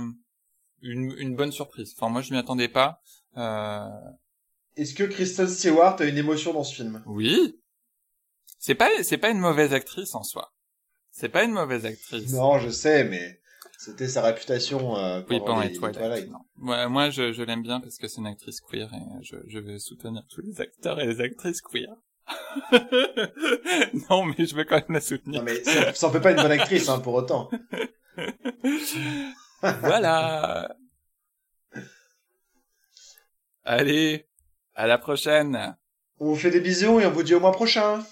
[0.82, 1.94] une une bonne surprise.
[1.96, 3.00] Enfin moi je m'y attendais pas.
[3.38, 3.88] Euh,
[4.76, 7.02] Est-ce que Kristen Stewart a une émotion dans ce film?
[7.06, 7.58] Oui,
[8.58, 10.52] c'est pas c'est pas une mauvaise actrice en soi.
[11.10, 12.30] C'est pas une mauvaise actrice.
[12.34, 13.40] Non, je sais, mais
[13.78, 15.96] c'était sa réputation euh, Oui, pendant les, les Twilight.
[15.98, 16.30] Twilight.
[16.30, 16.40] non.
[16.70, 19.58] Ouais, moi, je, je l'aime bien parce que c'est une actrice queer et je, je
[19.58, 21.88] vais soutenir tous les acteurs et les actrices queer.
[24.10, 25.40] non, mais je veux quand même la soutenir.
[25.40, 27.50] Non, mais ça, ça en fait pas une bonne actrice, hein, pour autant.
[29.80, 30.74] voilà.
[33.64, 34.26] Allez,
[34.74, 35.76] à la prochaine.
[36.18, 38.04] On vous fait des bisous et on vous dit au mois prochain.